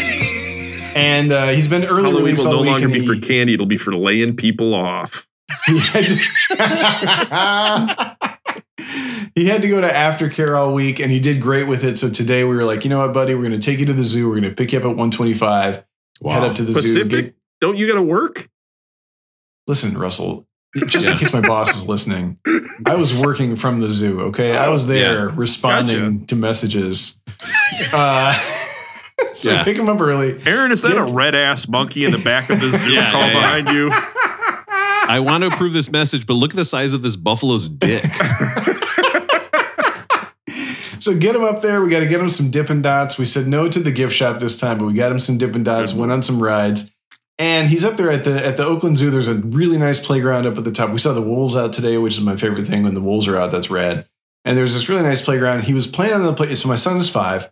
[0.94, 3.54] And uh, he's been early Halloween will no longer be he- for candy.
[3.54, 5.26] It'll be for laying people off.
[5.66, 6.16] he had to,
[9.34, 11.98] he had to go to aftercare all week and he did great with it.
[11.98, 13.92] So today we were like, you know what, buddy, we're going to take you to
[13.92, 14.28] the zoo.
[14.28, 15.74] We're going to pick you up at 125,
[16.24, 17.04] head up to the zoo.
[17.04, 18.48] Get, Don't you got to work?
[19.66, 20.46] listen, Russell,
[20.88, 22.38] just in case my boss is listening,
[22.84, 24.20] I was working from the zoo.
[24.22, 24.56] Okay.
[24.56, 27.20] I was there responding to messages.
[27.92, 28.32] Uh,
[29.34, 29.64] so Yeah.
[29.64, 30.38] pick him up early.
[30.46, 31.06] Aaron, is that Yeah.
[31.08, 33.32] a red ass monkey in the back of the zoo Yeah, call yeah, yeah.
[33.62, 33.90] behind you?
[35.08, 38.04] I want to approve this message, but look at the size of this buffalo's dick.
[40.98, 41.80] So get him up there.
[41.82, 43.16] We got to get him some Dippin' Dots.
[43.16, 45.62] We said no to the gift shop this time, but we got him some Dippin'
[45.62, 45.94] Dots.
[45.94, 46.90] Went on some rides,
[47.38, 49.10] and he's up there at the at the Oakland Zoo.
[49.10, 50.90] There's a really nice playground up at the top.
[50.90, 52.82] We saw the wolves out today, which is my favorite thing.
[52.82, 54.06] When the wolves are out, that's rad.
[54.44, 55.64] And there's this really nice playground.
[55.64, 56.54] He was playing on the play.
[56.54, 57.50] So my son is five.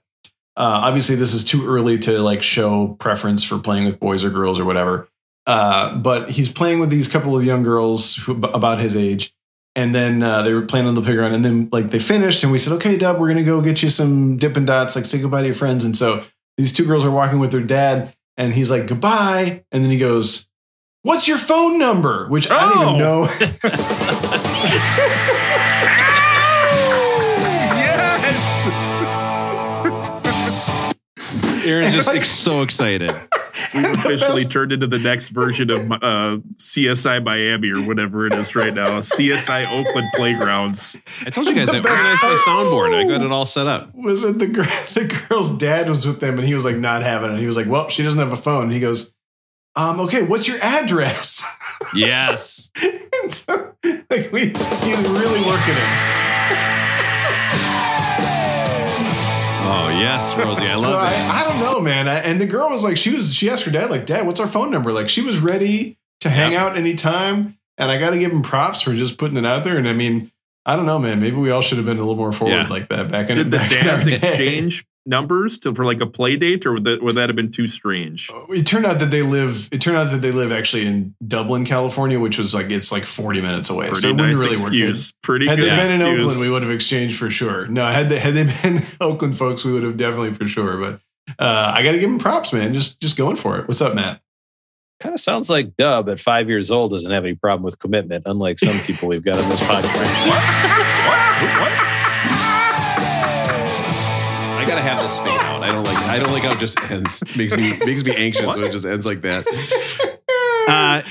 [0.57, 4.31] Uh, obviously, this is too early to like show preference for playing with boys or
[4.31, 5.09] girls or whatever.
[5.47, 9.35] Uh, but he's playing with these couple of young girls who, about his age.
[9.77, 12.53] And then uh, they were playing on the playground, and then like they finished, and
[12.53, 15.41] we said, "Okay, Dub, we're gonna go get you some Dippin' Dots, like say goodbye
[15.41, 16.23] to your friends." And so
[16.57, 19.97] these two girls are walking with their dad, and he's like, "Goodbye," and then he
[19.99, 20.49] goes,
[21.03, 22.99] "What's your phone number?" Which I don't even Oh.
[22.99, 23.27] know.
[31.65, 33.11] Aaron's just ex- so excited.
[33.75, 38.55] We've officially turned into the next version of uh, CSI Miami or whatever it is
[38.55, 39.01] right now.
[39.01, 40.97] CSI Oakland Playgrounds.
[41.27, 42.95] I told you guys I The best organized my soundboard.
[42.95, 43.95] I got it all set up.
[43.95, 47.03] was it the girl, the girl's dad was with them, and he was like not
[47.03, 47.39] having it.
[47.39, 49.15] He was like, "Well, she doesn't have a phone." He goes,
[49.77, 51.45] "Um, okay, what's your address?"
[51.95, 52.71] Yes.
[52.83, 53.75] and so,
[54.11, 56.84] like we, he's really working it.
[59.67, 60.65] Oh yes, Rosie.
[60.67, 61.15] I love it.
[61.15, 62.07] I, I don't know, man.
[62.09, 64.39] I, and the girl was like, she was, she asked her dad, like, Dad, what's
[64.41, 64.93] our phone number?
[64.93, 66.65] Like, she was ready to hang Yeah.
[66.67, 67.57] out anytime.
[67.79, 69.77] And I got to give him props for just putting it out there.
[69.79, 70.31] And I mean,
[70.67, 71.19] I don't know, man.
[71.21, 72.67] Maybe we all should have been a little more forward Yeah.
[72.69, 74.29] like that back in Did the back in our dads day.
[74.29, 77.51] exchange numbers to, for like a play date, or would that, would that have been
[77.51, 78.31] too strange?
[78.51, 79.69] It turned out that they live.
[79.73, 83.05] It turned out that they live actually in Dublin, California, which was like it's like
[83.05, 83.87] forty minutes away.
[83.87, 84.67] Pretty so it nice wouldn't really work.
[84.67, 85.13] excuse.
[85.23, 86.21] Pretty Had good they been in.
[86.21, 87.67] Oakland, we would have exchanged for sure.
[87.69, 90.79] No, had they had they been Oakland folks, we would have definitely for sure.
[90.79, 91.01] But
[91.39, 92.75] uh, I got to give them props, man.
[92.75, 93.69] Just just going for it.
[93.69, 94.21] What's up, Matt?
[95.01, 98.23] Kind of sounds like Dub at five years old doesn't have any problem with commitment,
[98.27, 101.89] unlike some people we've got on this podcast.
[104.65, 105.63] I gotta have this fade out.
[105.63, 105.97] I don't like.
[106.09, 107.23] I don't like how it just ends.
[107.37, 109.47] Makes me makes me anxious when it just ends like that.
[110.67, 111.03] Uh,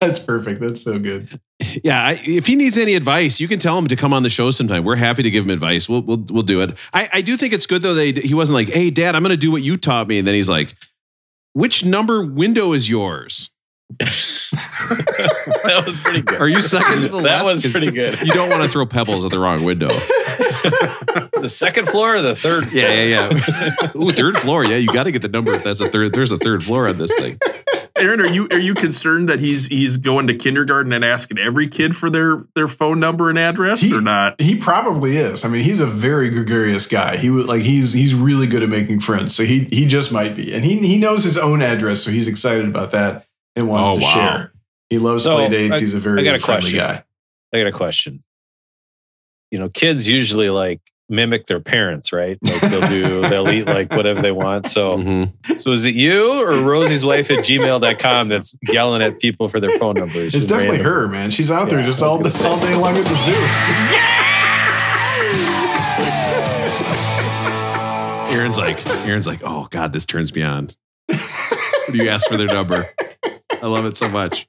[0.00, 0.62] That's perfect.
[0.62, 1.28] That's so good.
[1.82, 2.02] yeah.
[2.02, 4.50] I, if he needs any advice, you can tell him to come on the show
[4.50, 4.84] sometime.
[4.84, 5.86] We're happy to give him advice.
[5.86, 6.74] We'll we'll we'll do it.
[6.94, 7.92] I, I do think it's good though.
[7.92, 10.26] That he wasn't like, "Hey, Dad, I'm going to do what you taught me," and
[10.26, 10.74] then he's like,
[11.52, 13.50] "Which number window is yours?
[14.00, 16.40] that was pretty good.
[16.40, 18.20] Are you second to the left?" That was pretty good.
[18.22, 19.88] You don't want to throw pebbles at the wrong window.
[21.44, 22.66] The second floor or the third?
[22.68, 22.82] Floor?
[22.82, 23.40] Yeah, yeah,
[23.82, 23.90] yeah.
[23.96, 24.64] Ooh, third floor.
[24.64, 26.14] Yeah, you got to get the number if that's a third.
[26.14, 27.38] There's a third floor on this thing.
[27.96, 31.68] Aaron, are you are you concerned that he's he's going to kindergarten and asking every
[31.68, 34.40] kid for their their phone number and address He- or not?
[34.40, 35.44] He probably is.
[35.44, 37.18] I mean, he's a very gregarious guy.
[37.18, 39.34] He would like he's he's really good at making friends.
[39.34, 42.26] So he he just might be, and he he knows his own address, so he's
[42.26, 43.26] excited about that
[43.56, 44.14] and wants Oh, to wow.
[44.14, 44.52] share.
[44.90, 45.76] He loves So, play dates.
[45.76, 46.78] I- he's a very I got a friendly question.
[46.78, 47.04] guy.
[47.52, 48.22] I got a question.
[49.50, 52.38] You know, kids usually like mimic their parents, right?
[52.42, 54.66] Like they'll do, they'll eat like whatever they want.
[54.66, 55.60] So, Mhm.
[55.60, 59.78] so is it you or Rosie's wife at gmail.com that's yelling at people for their
[59.78, 60.34] phone numbers?
[60.34, 60.92] It's definitely random?
[60.92, 61.30] her, man.
[61.30, 63.34] She's out there just all, gonna all day long at the zoo.
[68.36, 70.70] Aaron's like, Aaron's like, oh God, this turns me on.
[71.06, 72.90] What do you ask for their number?
[73.64, 74.46] I love it so much.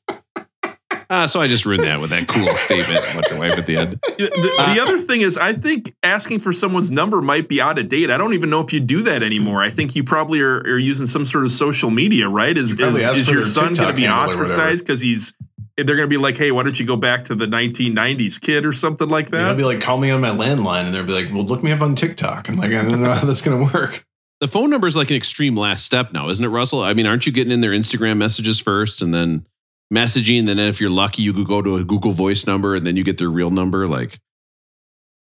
[1.09, 3.77] Uh, so I just ruined that with that cool statement about your wife at the
[3.77, 3.91] end.
[4.17, 7.87] The, the other thing is, I think asking for someone's number might be out of
[7.87, 8.11] date.
[8.11, 9.61] I don't even know if you do that anymore.
[9.61, 12.57] I think you probably are, are using some sort of social media, right?
[12.57, 14.43] Is, You is, is your son going to be handle or whatever.
[14.43, 15.33] ostracized because he's?
[15.77, 18.65] They're going to be like, "Hey, why don't you go back to the 1990s, kid,
[18.65, 19.37] or something like that?
[19.37, 21.63] They'll that?" be like, call me on my landline, and they'll be like, well, look
[21.63, 22.49] me up on TikTok.
[22.49, 24.05] I'm like, I don't know how that's going to work.
[24.45, 26.83] The phone number is like an extreme last step now, isn't it, Russell?
[26.83, 29.43] I mean, aren't you getting in their Instagram messages first and then
[29.91, 30.41] messaging?
[30.41, 32.95] And then if you're lucky, you could go to a Google Voice number and then
[32.95, 33.87] you get their real number.
[33.87, 34.19] Like,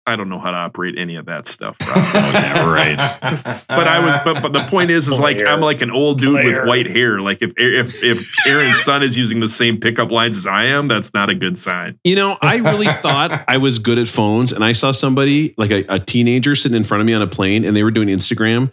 [0.07, 1.77] I don't know how to operate any of that stuff.
[1.81, 1.89] Rob.
[2.13, 2.97] Oh, yeah, right.
[3.67, 6.45] but I was, but, but the point is, is like I'm like an old dude
[6.45, 7.19] with white hair.
[7.19, 10.87] Like if if if Aaron's son is using the same pickup lines as I am,
[10.87, 11.99] that's not a good sign.
[12.05, 15.71] You know, I really thought I was good at phones, and I saw somebody like
[15.71, 18.07] a, a teenager sitting in front of me on a plane, and they were doing
[18.07, 18.71] Instagram,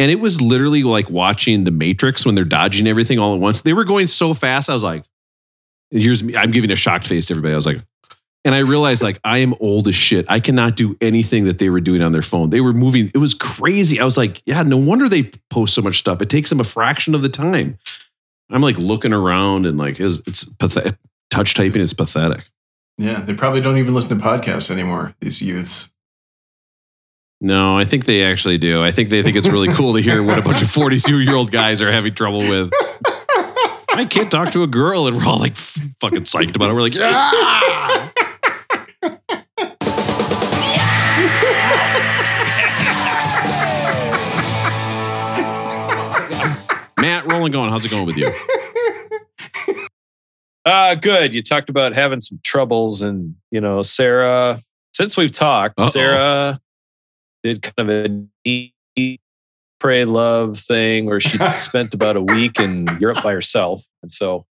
[0.00, 3.60] and it was literally like watching The Matrix when they're dodging everything all at once.
[3.60, 4.70] They were going so fast.
[4.70, 5.04] I was like,
[5.90, 7.52] "Here's me." I'm giving a shocked face to everybody.
[7.52, 7.82] I was like,
[8.46, 10.24] and I realized like I am old as shit.
[10.30, 12.48] I cannot do anything that they were doing on their phone.
[12.48, 13.10] They were moving.
[13.14, 14.00] It was crazy.
[14.00, 16.22] I was like, yeah, no wonder they post so much stuff.
[16.22, 17.76] It takes them a fraction of the time.
[18.48, 20.96] I'm like looking around and like it's, it's pathetic.
[21.30, 22.46] Touch typing is pathetic.
[22.96, 25.94] Yeah, they probably don't even listen to podcasts anymore, these youths.
[27.42, 28.82] No, I think they actually do.
[28.82, 31.34] I think they think it's really cool to hear what a bunch of 42 year
[31.34, 32.70] old guys are having trouble with.
[33.92, 36.74] I can't talk to a girl, and we're all like fucking psyched about it.
[36.74, 38.10] We're like, yeah.
[47.00, 47.70] Matt, rolling going.
[47.70, 48.30] How's it going with you?
[50.66, 51.34] Uh, good.
[51.34, 54.60] You talked about having some troubles, and you know, Sarah.
[54.92, 55.88] Since we've talked, Uh-oh.
[55.88, 56.60] Sarah
[57.42, 59.20] did kind of a eat,
[59.78, 64.46] pray, love thing where she spent about a week in Europe by herself, and so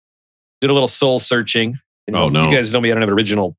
[0.61, 1.75] did a little soul searching.
[1.77, 2.49] Oh, you Oh, no.
[2.49, 3.55] You guys know me; I don't have an original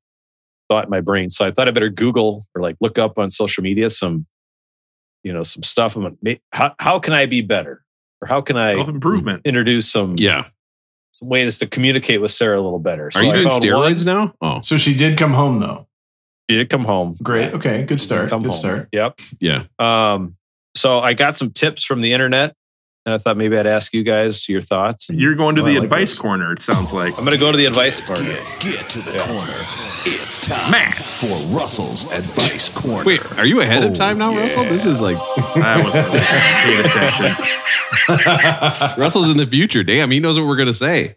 [0.69, 3.29] thought in my brain, so I thought I better Google or like look up on
[3.31, 4.25] social media some,
[5.23, 5.95] you know, some stuff.
[5.95, 7.83] I'm like, how how can I be better,
[8.21, 9.41] or how can I Self improvement.
[9.45, 10.45] introduce some Yeah.
[11.13, 13.09] some ways to communicate with Sarah a little better.
[13.15, 14.15] Are you I doing steroids one.
[14.15, 14.33] now?
[14.41, 15.87] Oh, So she did come home, though.
[16.51, 17.15] She did come home.
[17.23, 17.53] Great.
[17.53, 17.85] Okay.
[17.85, 18.29] Good start.
[18.29, 18.59] Come Good home.
[18.59, 18.89] start.
[18.91, 19.19] Yep.
[19.39, 19.63] yeah.
[19.79, 20.35] Um,
[20.75, 22.53] so I got some tips from the internet,
[23.05, 25.09] and I thought maybe I'd ask you guys your thoughts.
[25.09, 26.19] You're going to Oh, the like advice this.
[26.19, 26.51] corner.
[26.53, 28.21] It sounds like I'm going to go to the advice corner.
[28.59, 29.53] Get to the corner.
[30.03, 30.95] It's time Matt.
[30.95, 33.05] for Russell's Advice Corner.
[33.05, 34.63] Wait, are you ahead of time now, Oh, Russell?
[34.63, 35.15] This is like
[35.55, 37.27] I wasn't paying attention.
[39.01, 39.83] Russell's in the future.
[39.83, 41.15] Damn, he knows what we're gonna say.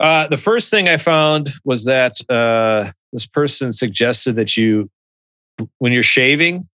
[0.00, 4.90] Uh, the first thing I found was that uh, this person suggested that you,
[5.78, 6.68] when you're shaving,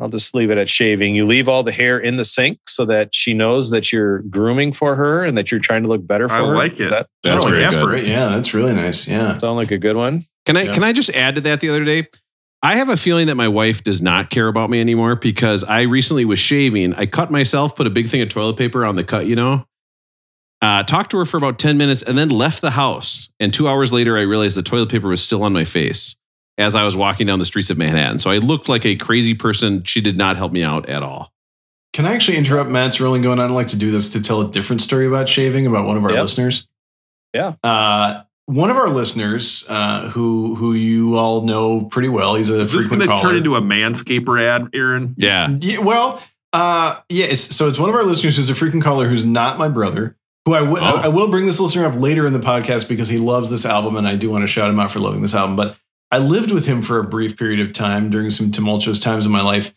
[0.00, 1.14] I'll just leave it at shaving.
[1.14, 4.72] You leave all the hair in the sink so that she knows that you're grooming
[4.72, 6.56] for her and that you're trying to look better for I her.
[6.56, 6.90] like Does it.
[6.90, 7.74] that That's Showing very good.
[7.74, 7.86] effort.
[7.86, 8.08] Great.
[8.08, 9.08] Yeah, that's really nice.
[9.08, 9.36] Yeah.
[9.36, 10.24] sound like a good one?
[10.46, 10.74] Can I Yeah.
[10.74, 12.08] can I just add to that the other day?
[12.60, 15.82] I have a feeling that my wife does not care about me anymore because I
[15.82, 16.92] recently was shaving.
[16.94, 19.64] I cut myself, put a big thing of toilet paper on the cut, you know.
[20.64, 23.30] Uh, talked to her for about 10 minutes and then left the house.
[23.38, 26.16] And two hours later, I realized the toilet paper was still on my face
[26.56, 28.18] as I was walking down the streets of Manhattan.
[28.18, 29.84] So I looked like a crazy person.
[29.84, 31.32] She did not help me out at all.
[31.92, 33.40] Can I actually interrupt Matt's rolling going?
[33.40, 36.04] I'd like to do this to tell a different story about shaving about one of
[36.04, 36.22] our Yep.
[36.22, 36.66] listeners.
[37.34, 37.52] Yeah.
[37.62, 42.60] Uh, one of our listeners, uh, who who you all know pretty well, he's a
[42.60, 43.22] Is this gonna caller.
[43.22, 45.14] turn into a Manscaped ad, Aaron?
[45.18, 45.48] Yeah.
[45.60, 46.22] Yeah, well,
[46.52, 47.26] uh, yeah.
[47.26, 50.16] It's, so it's one of our listeners who's a frequent caller who's not my brother.
[50.46, 50.96] Who I wi- Oh.
[50.96, 53.96] I will bring this listener up later in the podcast because he loves this album,
[53.96, 55.56] and I do want to shout him out for loving this album.
[55.56, 55.78] But
[56.10, 59.32] I lived with him for a brief period of time during some tumultuous times in
[59.32, 59.74] my life,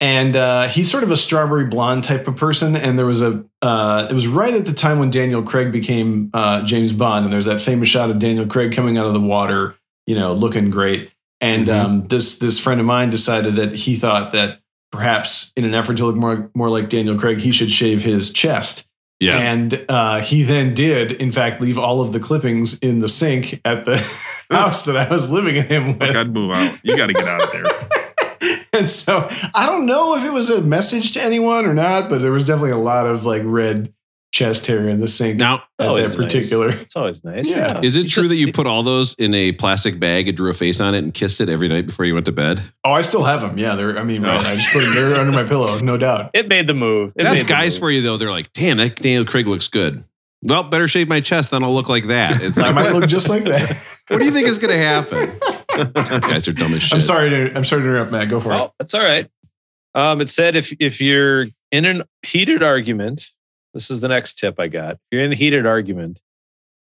[0.00, 2.74] and uh, he's sort of a strawberry blonde type of person.
[2.74, 6.30] And there was a uh, it was right at the time when Daniel Craig became
[6.32, 9.20] uh, James Bond, and there's that famous shot of Daniel Craig coming out of the
[9.20, 11.10] water, you know, looking great.
[11.40, 11.84] And Mhm.
[11.84, 15.98] um, this this friend of mine decided that he thought that perhaps in an effort
[15.98, 18.87] to look more more like Daniel Craig, he should shave his chest.
[19.20, 19.38] Yeah.
[19.38, 23.60] And uh, he then did, in fact, leave all of the clippings in the sink
[23.64, 23.96] at the
[24.50, 26.00] house that I was living in him with.
[26.00, 26.78] Like I'd move out.
[26.84, 27.64] You got to get out of there.
[28.70, 32.20] And so I don't know if it was a message to anyone or not, but
[32.20, 33.92] there was definitely a lot of like red
[34.38, 36.26] chest hair in the sink now, at Always that nice.
[36.26, 36.68] particular.
[36.68, 37.50] It's always nice.
[37.50, 37.72] Yeah.
[37.74, 37.80] Yeah.
[37.82, 40.36] is it You true just- that you put all those in a plastic bag and
[40.36, 42.62] drew a face on it and kissed it every night before you went to bed?
[42.84, 43.58] Oh, I still have them.
[43.58, 43.98] Yeah, they're.
[43.98, 46.30] I mean, right, I just put them there under my pillow, no doubt.
[46.34, 47.12] It made the move.
[47.16, 47.80] It That's guys move.
[47.80, 48.16] for you though.
[48.16, 50.04] They're like, damn, that Daniel Craig looks good.
[50.40, 52.40] Well, better shave my chest, then I'll look like that.
[52.40, 53.76] It's I might look just like that.
[54.08, 55.36] what do you think is going to happen?
[56.20, 56.94] guys are dumb as shit.
[56.94, 57.56] I'm sorry to.
[57.56, 58.28] I'm sorry to interrupt, Matt.
[58.28, 58.56] Go for it.
[58.56, 59.28] Oh, that's all right.
[59.96, 63.30] Um, it said if if you're in a heated argument,
[63.78, 64.94] this is the next tip I got.
[64.94, 66.20] If you're in a heated argument,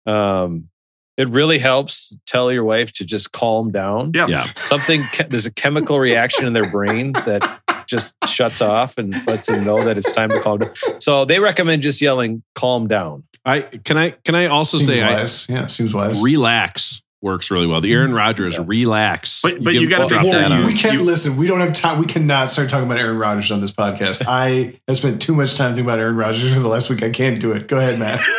[0.06, 0.70] um,
[1.18, 4.12] it really helps tell your wife to just calm down.
[4.14, 4.30] Yes.
[4.30, 4.44] Yeah.
[4.56, 9.62] Something there's a chemical reaction in their brain that just shuts off and lets them
[9.62, 10.72] know that it's time to calm down.
[10.98, 15.02] So they recommend just yelling "calm down." I can I can I also seems say
[15.02, 16.22] I yeah, seems wise.
[16.22, 17.80] relax works really well.
[17.80, 18.16] The Aaron mm-hmm.
[18.16, 19.42] Rodgers relax.
[19.42, 20.66] But- but you give- gotta drop make that sure on.
[20.66, 21.36] we can't listen.
[21.36, 21.98] We don't have time.
[21.98, 24.24] We cannot start talking about Aaron Rodgers on this podcast.
[24.28, 27.02] I have spent too much time thinking about Aaron Rodgers for the last week.
[27.02, 27.68] I can't do it.
[27.68, 28.20] Go ahead, Matt.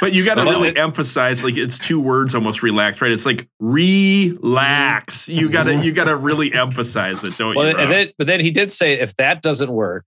[0.00, 3.12] But you got to really it- emphasize like it's two words almost relax, right?
[3.12, 5.22] It's like relax.
[5.22, 5.40] Mm-hmm.
[5.40, 5.82] You got to mm-hmm.
[5.82, 7.74] you got to really emphasize it, don't Well, you?
[7.74, 7.82] Rob?
[7.84, 10.04] and then, but then he did say if that doesn't work,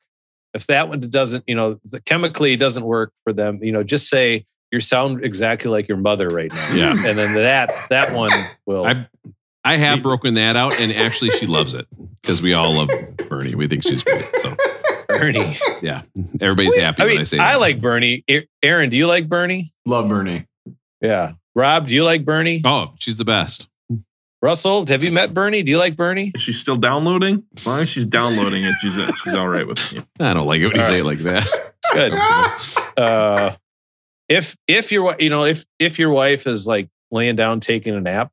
[0.54, 4.10] if that one doesn't, you know, the chemically doesn't work for them, you know, just
[4.10, 6.74] say you sound exactly like your mother right now.
[6.74, 6.92] Yeah.
[6.92, 8.32] And then that that one
[8.66, 8.86] will.
[8.86, 9.08] I
[9.64, 11.88] I have broken that out, and actually, she loves it
[12.22, 12.90] because we all love
[13.30, 13.54] Bernie.
[13.54, 14.26] We think she's great.
[14.38, 14.56] So
[15.10, 15.58] Bernie.
[15.82, 16.04] yeah,
[16.40, 17.60] everybody's happy I when mean, I say I that.
[17.60, 18.24] like Bernie.
[18.64, 19.74] Aaron, do you like Bernie?
[19.86, 20.46] Love Bernie.
[21.02, 21.34] Yeah.
[21.54, 22.62] Rob, do you like Bernie?
[22.64, 23.68] Oh, she's the best.
[24.42, 25.64] Russell, have you met Bernie?
[25.64, 26.32] Do you like Bernie?
[26.36, 27.44] Is she still downloading?
[27.58, 30.02] As long as she's downloading it, she's she's all right with me.
[30.20, 31.74] I don't like it when you say it like that.
[31.94, 32.14] Good.
[32.98, 33.56] uh,
[34.30, 38.02] if if your you know if if your wife is like laying down taking a
[38.02, 38.32] nap,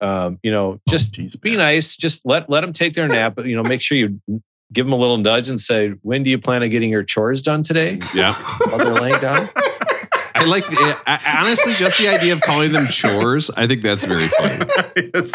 [0.00, 1.96] um, you know, just Jeez, be nice.
[1.96, 4.20] Just let let them take their nap, but you know, make sure you
[4.72, 7.40] give them a little nudge and say, "When do you plan on getting your chores
[7.42, 8.34] done today?" Yeah,
[8.68, 9.48] While they're laying down.
[10.36, 10.64] I like.
[10.68, 13.50] I, I- honestly, just the idea of calling them chores.
[13.56, 14.66] I think that's very funny.
[15.14, 15.32] Yes.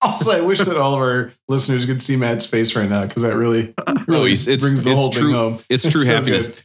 [0.00, 3.24] Also, I wish that all of our listeners could see Matt's face right now because
[3.24, 3.74] that really,
[4.06, 5.58] really it's- it's- brings the it's whole true- thing home.
[5.68, 6.46] It's true so happiness.
[6.46, 6.62] good.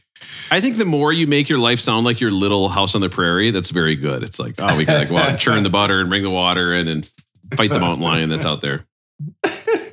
[0.50, 3.08] I think the more you make your life sound like your little house on the
[3.10, 4.22] prairie, that's very good.
[4.22, 6.72] It's like, oh, we gotta go out and churn the butter and bring the water
[6.74, 7.10] in and
[7.56, 8.84] fight the mountain lion that's out there.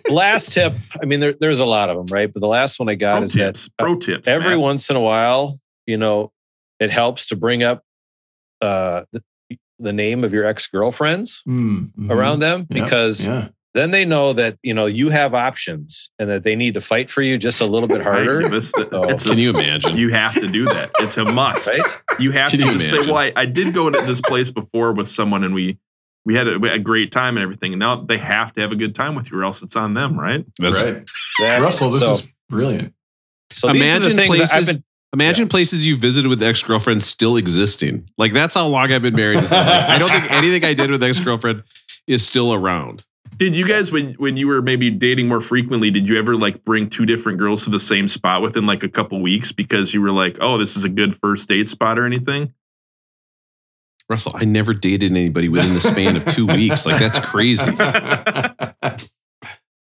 [0.09, 0.73] Last tip.
[1.01, 2.31] I mean, there, there's a lot of them, right?
[2.31, 3.65] But the last one I got Pro is tips.
[3.65, 4.27] that Pro tips.
[4.27, 4.59] every Matt.
[4.59, 6.31] once in a while, you know,
[6.79, 7.83] it helps to bring up
[8.61, 9.23] uh, the,
[9.79, 12.09] the name of your ex girlfriends Mm, mhm.
[12.11, 13.47] around them Yeah, because yeah.
[13.73, 17.09] Then they know that you know you have options and that they need to fight
[17.09, 18.25] for you just a little bit Right?
[18.25, 19.97] harder, This- it's a- Can you imagine?
[19.97, 20.91] You have to do that.
[20.99, 21.69] It's a must.
[21.69, 21.79] right?
[22.19, 23.13] You have Can to you just say, imagine?
[23.13, 25.77] "Well, I, I did go to this place before with someone, and we
[26.25, 27.73] we had a, we had a great time and everything.
[27.73, 29.93] And now they have to have a good time with you, or else it's on
[29.93, 31.03] them, right?" That's, right.
[31.39, 32.93] That- Russell, this so, is brilliant.
[33.53, 34.83] so these are the Imagine things that I've places- been.
[35.13, 38.07] Imagine places you visited with ex girlfriends still existing.
[38.17, 39.39] Like that's how long I've been married.
[39.41, 39.71] to somebody.
[39.91, 41.63] I don't think anything I did with ex girlfriend
[42.07, 43.03] is still around.
[43.41, 46.63] Did you guys when when you were maybe dating more frequently, did you ever like
[46.63, 50.01] bring two different girls to the same spot within like a couple weeks because you
[50.03, 52.53] were like, "Oh, this is a good first date spot" or anything?
[54.07, 56.85] Russell, I never dated anybody within the span of two weeks.
[56.85, 57.71] Like that's crazy.
[57.71, 59.07] That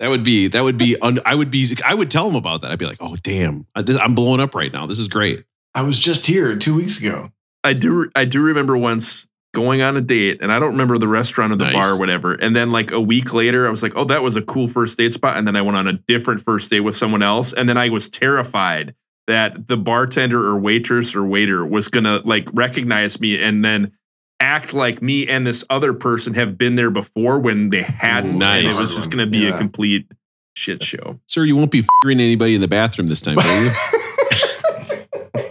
[0.03, 2.71] would be that would be un, I would be I would tell them about that.
[2.71, 4.85] I'd be like, oh damn, I- this- I'm blowing up right now.
[4.85, 5.45] This is great.
[5.75, 7.33] I was just here two weeks ago.
[7.65, 11.09] I do I do remember once going on a date and I don't remember the
[11.09, 11.75] restaurant or the Nice.
[11.75, 12.35] bar or whatever.
[12.35, 14.99] And then like a week later, I was like, oh, that was a cool first
[14.99, 15.37] date spot.
[15.39, 17.53] And then I went on a different first date with someone else.
[17.53, 18.95] And then I was terrified
[19.27, 23.93] that the bartender or waitress or waiter was gonna like recognize me and then
[24.41, 28.35] act like me and this other person have been there before when they hadn't.
[28.35, 28.65] Ooh, nice.
[28.65, 29.55] And it was just gonna be Yeah.
[29.55, 30.07] a complete
[30.55, 31.19] shit show.
[31.27, 33.71] Sir, you won't be fing anybody in the bathroom this time, will you?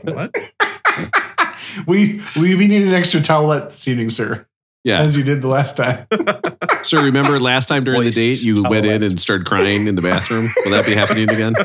[0.03, 0.33] What?
[1.87, 4.45] We we we need an extra towelette this evening, sir,
[4.83, 4.99] Yeah.
[4.99, 6.05] as you did the last time.
[6.83, 10.01] Sir, remember last time during the date you went in and started crying in the
[10.01, 10.49] bathroom?
[10.63, 11.55] Will that be happening again?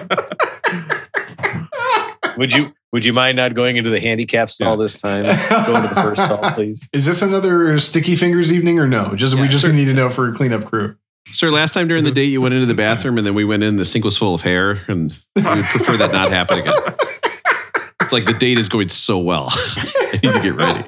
[2.39, 5.25] Would you Would you mind not going into the handicap stall this time?
[5.25, 6.89] Going to the first stall, please.
[6.93, 9.15] Is this another sticky fingers evening or no?
[9.15, 9.73] Just we just sir.
[9.73, 10.97] need to know for a cleanup crew.
[11.27, 12.15] Sir, last time during the mm-hmm.
[12.15, 14.35] date you went into the bathroom and then we went in, the sink was full
[14.35, 16.75] of hair, and we would prefer that not happen again.
[18.13, 19.49] It's like the date is going so well.
[19.51, 20.85] I need to get ready.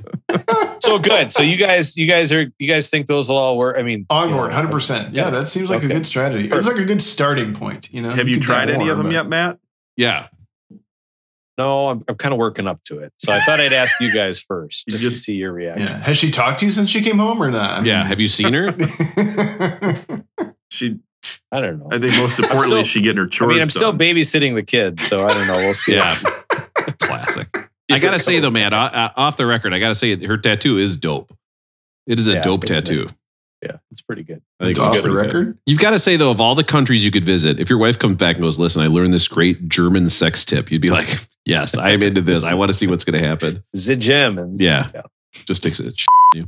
[0.80, 1.32] So good.
[1.32, 3.76] So you guys, you guys are, you guys think those will all work?
[3.78, 5.14] I mean, On you board, hundred percent.
[5.14, 6.50] Yeah, that seems like a good strategy.
[6.52, 7.90] It's like a good starting point.
[7.92, 9.58] You know, Have you can tried get any of them but- yet, Matt?
[9.96, 10.26] Yeah.
[11.56, 13.12] No, I'm, I'm kind of working up to it.
[13.18, 15.86] So I thought I'd ask you guys first, You just, to see your reaction.
[15.86, 15.98] Yeah.
[16.00, 17.80] Has she talked to you since she came home or not?
[17.80, 18.04] I Yeah.
[18.04, 18.72] Have you seen her?
[20.70, 20.98] She,
[21.52, 21.88] I don't know.
[21.92, 23.52] I think most importantly, still- she getting her chores.
[23.52, 25.56] I mean, I'm still babysitting the kids, so I don't know.
[25.58, 25.94] We'll see.
[25.94, 26.18] Yeah.
[27.00, 27.48] Classic.
[27.90, 31.36] I gotta say though, man, off the record, I gotta say her tattoo is dope.
[32.06, 33.08] It is a Yeah, dope it's tattoo.
[33.62, 34.42] Yeah, it's pretty good.
[34.60, 35.56] I think It's it's off the record.
[35.64, 37.98] You've got to say though, of all the countries you could visit, if your wife
[37.98, 41.08] comes back and goes, "Listen, I learned this great German sex tip," you'd be like,
[41.46, 42.44] "Yes, I'm into this.
[42.44, 44.90] I want to see what's going to happen." The gym and Yeah.
[45.32, 45.98] Just takes it.
[46.34, 46.46] You.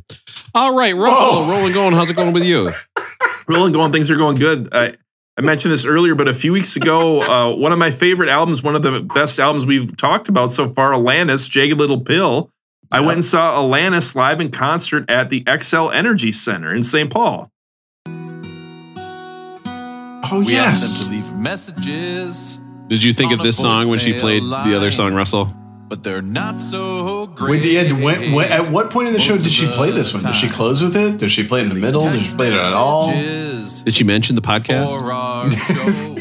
[0.55, 1.51] All right, Russell, Whoa.
[1.51, 1.95] rolling, going.
[1.95, 2.70] How's it going with you?
[3.49, 3.93] Rolling, going.
[3.93, 4.68] Things are going good.
[4.72, 4.97] I
[5.39, 8.62] I mentioned this earlier, but a few weeks ago, uh, one of my favorite albums,
[8.62, 12.51] one of the best albums we've talked about so far, Alanis, Jagged Little Pill.
[12.91, 17.11] I went and saw Alanis live in concert at the Xcel Energy Center in St.
[17.11, 17.51] Paul.
[20.28, 21.09] Oh We yes.
[21.09, 24.91] them to leave messages, Did you think of this song when she played the other
[24.91, 25.53] song, Russell?
[25.89, 27.51] but they're not so great.
[27.51, 30.22] Wait, did, when, when, at what point in the show did she play this one?
[30.22, 31.18] Did she close with it?
[31.18, 32.01] Did she play it in the middle?
[32.11, 33.12] Did she play it at all?
[33.87, 34.99] Did she mention the podcast?
[34.99, 36.16] For our show.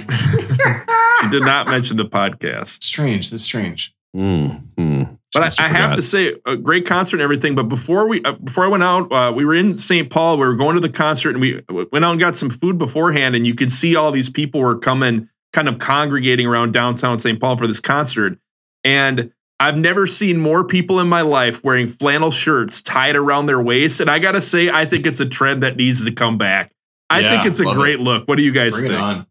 [1.22, 2.84] She did not mention the podcast.
[2.84, 3.32] Strange.
[3.32, 3.96] That's strange.
[4.16, 5.18] Mm, mm.
[5.34, 7.56] But I, I have to say, a great concert and everything.
[7.56, 10.10] But before we, uh, before I went out, uh, we were in St.
[10.10, 10.38] Paul.
[10.38, 13.36] We were going to the concert, and we went out and got some food beforehand.
[13.36, 17.40] And you could see all these people were coming, kind of congregating around downtown St.
[17.40, 18.38] Paul for this concert.
[18.84, 23.62] And I've never seen more people in my life wearing flannel shirts tied around their
[23.62, 24.02] waist.
[24.02, 26.75] And I gotta say, I think it's a trend that needs to come back.
[27.10, 28.28] I Yeah, think it's a love great look.
[28.28, 29.00] What do you guys Bring think?
[29.00, 29.28] it on.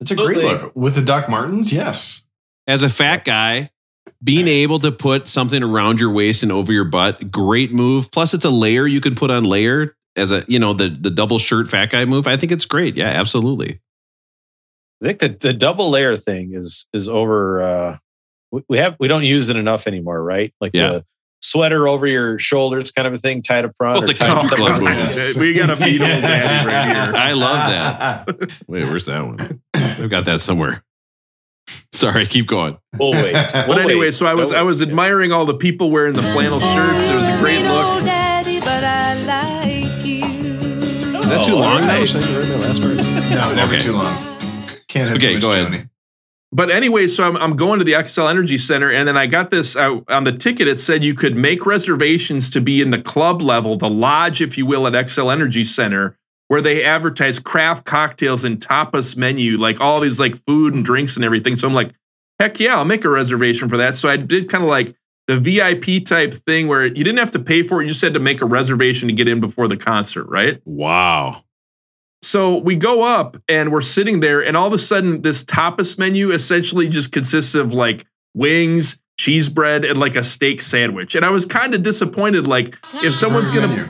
[0.00, 1.72] It's a great look with the Doc Martens.
[1.72, 2.26] Yes.
[2.66, 3.70] As a fat guy,
[4.22, 8.10] being able to put something around your waist and over your butt, great move.
[8.10, 11.10] Plus, it's a layer you can put on layer as a, you know, the the
[11.10, 12.26] double shirt fat guy move.
[12.26, 12.96] I think it's great.
[12.96, 13.80] Yeah, absolutely.
[15.02, 17.62] I think the the double layer thing is is over.
[17.62, 17.98] Uh,
[18.52, 20.52] we- we have we don't use it enough anymore, right?
[20.60, 20.88] Like Yeah.
[20.90, 21.04] the
[21.40, 23.94] sweater over your shoulders, kind of a thing, tied up front.
[23.96, 25.36] Well, or the tied country something club like move.
[25.40, 27.12] we got a beat old daddy right here.
[27.16, 28.52] I love that.
[28.68, 29.60] Wait, where's that one?
[29.74, 30.82] I've got that somewhere.
[31.92, 32.78] Sorry, keep going.
[32.98, 33.32] We'll wait.
[33.52, 34.14] But We'll anyway, wait.
[34.14, 34.88] so I was Don't I was wait.
[34.88, 37.08] admiring all the people wearing the flannel shirts.
[37.08, 38.02] It was a great look.
[38.02, 38.04] Is
[41.28, 41.64] that too Oh, long?
[41.64, 42.00] all right.
[42.00, 42.06] though?
[42.06, 42.96] Should I read that last part?
[42.96, 43.80] No, never Okay.
[43.82, 44.16] too long.
[44.88, 45.66] Can't have Okay, too much go ahead.
[45.66, 45.84] Tony.
[46.52, 49.50] But anyway, so I'm, I'm going to the Xcel Energy Center, and then I got
[49.50, 50.66] this uh, on the ticket.
[50.66, 54.58] It said you could make reservations to be in the club level, the lodge, if
[54.58, 59.80] you will, at Xcel Energy Center, where they advertise craft cocktails and tapas menu, like
[59.80, 61.54] all these like food and drinks and everything.
[61.54, 61.92] So I'm like,
[62.40, 63.94] heck yeah, I'll make a reservation for that.
[63.94, 64.92] So I did kind of like
[65.28, 68.14] the VIP type thing where you didn't have to pay for it; you just had
[68.14, 70.60] to make a reservation to get in before the concert, right?
[70.64, 71.44] Wow.
[72.22, 75.98] So we go up and we're sitting there, and all of a sudden, this tapas
[75.98, 81.14] menu essentially just consists of like wings, cheese bread, and like a steak sandwich.
[81.14, 82.46] And I was kind of disappointed.
[82.46, 83.88] Like, if someone's gonna, Menu.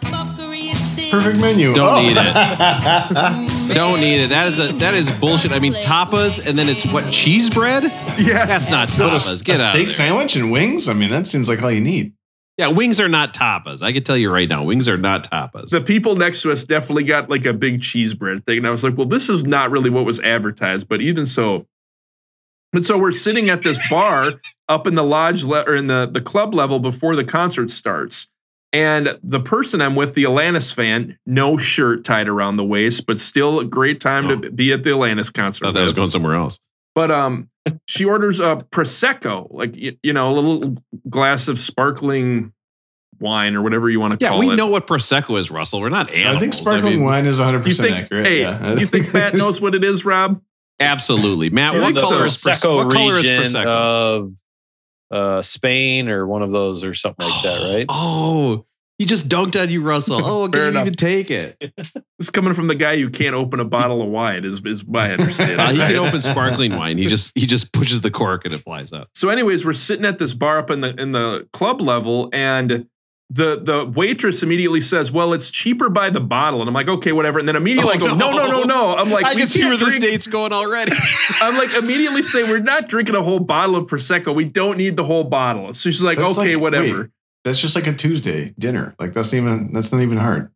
[1.11, 1.73] Perfect menu.
[1.73, 2.03] Don't Oh.
[2.03, 3.75] need it.
[3.75, 4.29] Don't need it.
[4.31, 5.51] That is a that is bullshit.
[5.51, 7.83] I mean, tapas and then it's what cheese bread?
[7.85, 9.41] yes, That's not But a, tapas.
[9.41, 9.71] a Get out.
[9.71, 10.07] steak of there.
[10.07, 10.89] sandwich and wings.
[10.89, 12.13] I mean, that seems like all you need.
[12.61, 13.81] Yeah, wings are not tapas.
[13.81, 15.71] I can tell you right now, wings are not tapas.
[15.71, 18.59] the people next to us definitely got like a big cheese bread thing.
[18.59, 21.67] And I was like, well, this is not really what was advertised, but even so.
[22.73, 24.33] But so we're sitting at this bar
[24.69, 28.29] up in the lodge le- or in the, the club level before the concert starts.
[28.75, 33.19] And the person I'm with, the Alanis fan, no shirt tied around the waist, but
[33.19, 34.39] still a great time Oh.
[34.39, 35.65] to be at the Alanis concert.
[35.65, 36.61] I thought that was going somewhere else.
[36.95, 37.51] But um,
[37.87, 40.77] she orders a prosecco, like you, you know, a little
[41.09, 42.53] glass of sparkling
[43.21, 44.45] wine or whatever you want to Yeah, call it.
[44.45, 45.81] Yeah, we know what prosecco is, Russell.
[45.81, 46.37] We're not animals.
[46.37, 48.27] I think sparkling mean, wine is 100% accurate.
[48.27, 48.79] Hey, yeah.
[48.79, 50.41] you think Matt knows what it is, Rob?
[50.81, 51.75] Absolutely, Matt.
[51.75, 52.49] What color so.
[52.49, 53.67] is Prosecco what color is prosecco?
[53.67, 54.31] of
[55.11, 57.87] uh, Spain or one of those or something like that, right?
[57.89, 58.65] Oh,
[59.01, 60.21] he just dunked on you, Russell.
[60.23, 60.83] Oh, Fair can you enough.
[60.83, 61.57] even take it?
[62.19, 65.11] It's coming from the guy who can't open a bottle of wine, is, is my
[65.19, 65.59] understanding.
[65.59, 65.87] Uh, he right?
[65.95, 66.99] can open sparkling wine.
[66.99, 69.09] He just he just pushes the cork and it flies out.
[69.15, 72.87] So, anyways, we're sitting at this bar up in the in the club level, and
[73.31, 77.13] the the waitress immediately says, "Well, it's cheaper by the bottle," and I'm like, "Okay,
[77.13, 79.49] whatever." And then immediately I go, "No, no, no, no!" I'm like, I "We can
[79.49, 80.93] see can't where this date's going already.
[81.41, 84.35] I'm like immediately say we're not drinking a whole bottle of prosecco.
[84.35, 85.73] We don't need the whole bottle.
[85.75, 86.99] So she's like, That's okay, like- whatever.
[87.03, 87.11] wait.
[87.45, 88.95] That's just like a Tuesday dinner.
[88.99, 90.51] Like that's not even that's not even hard.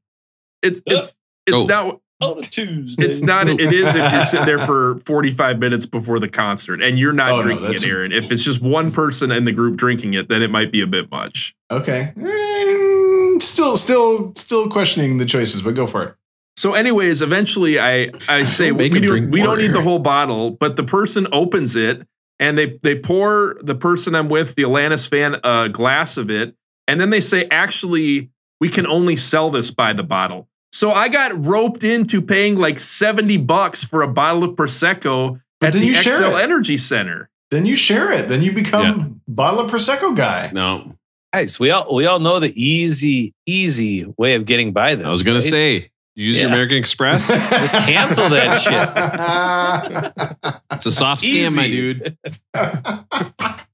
[0.63, 1.17] It's it's
[1.47, 1.67] it's Oh.
[1.67, 3.05] not On a Tuesday.
[3.05, 6.99] it's not it is if you're sitting there for 45 minutes before the concert and
[6.99, 8.13] you're not Oh, drinking that's- it, Aaron.
[8.13, 10.87] If it's just one person in the group drinking it, then it might be a
[10.87, 11.55] bit much.
[11.71, 12.13] Okay.
[12.17, 16.15] Mm, Still still still questioning the choices, but go for it.
[16.57, 19.99] So, anyways, eventually I I say we, Make him do, we don't need the whole
[19.99, 22.07] bottle, but the person opens it
[22.39, 26.55] and they they pour the person I'm with, the Atlantis fan, a glass of it,
[26.89, 28.31] and then they say, actually,
[28.61, 30.49] we can only sell this by the bottle.
[30.73, 35.69] So I got roped into paying like 70 bucks for a bottle of Prosecco But
[35.69, 36.43] at then the you share Xcel it.
[36.43, 37.31] Energy Center.
[37.51, 38.27] Then you share it.
[38.29, 40.51] Then you become bottle of prosecco guy.
[40.53, 40.97] No,
[41.33, 45.05] Guys, we all we all know the easy easy way of getting by this.
[45.05, 45.51] I was gonna right?
[45.51, 47.29] say use your American Express.
[47.29, 48.89] Just cancel that shit.
[50.73, 52.17] It's a soft scam, my dude.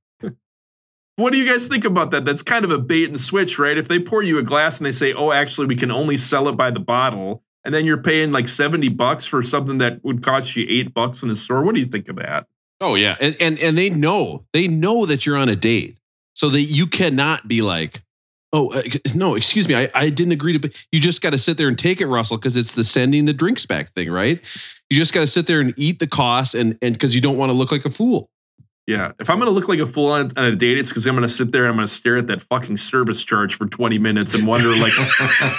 [1.20, 2.24] What do you guys think about that?
[2.24, 3.76] That's kind of a bait and switch, right?
[3.76, 6.48] If they pour you a glass and they say, oh, actually, we can only sell
[6.48, 10.22] it by the bottle, and then you're paying like 70 bucks for something that would
[10.22, 11.62] cost you eight bucks in the store.
[11.62, 12.46] What do you think of that?
[12.80, 15.98] Oh yeah, and and and they know they know that you're on a date,
[16.32, 18.02] so that you cannot be like,
[18.54, 18.82] oh uh,
[19.14, 20.58] no, excuse me, I, I didn't agree to.
[20.58, 20.72] Be.
[20.90, 23.34] You just got to sit there and take it, Russell, because it's the sending the
[23.34, 24.40] drinks back thing, right?
[24.88, 27.36] You just got to sit there and eat the cost, and and because you don't
[27.36, 28.30] want to look like a fool.
[28.90, 29.12] Yeah.
[29.20, 31.14] If I'm going to look like a fool on, on a date, it's because I'm
[31.14, 33.66] going to sit there and I'm going to stare at that fucking service charge for
[33.66, 34.92] 20 minutes and wonder, like,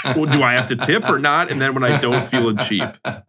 [0.18, 1.50] well, do I have to tip or not?
[1.50, 2.84] And then when I don't, feeling cheap.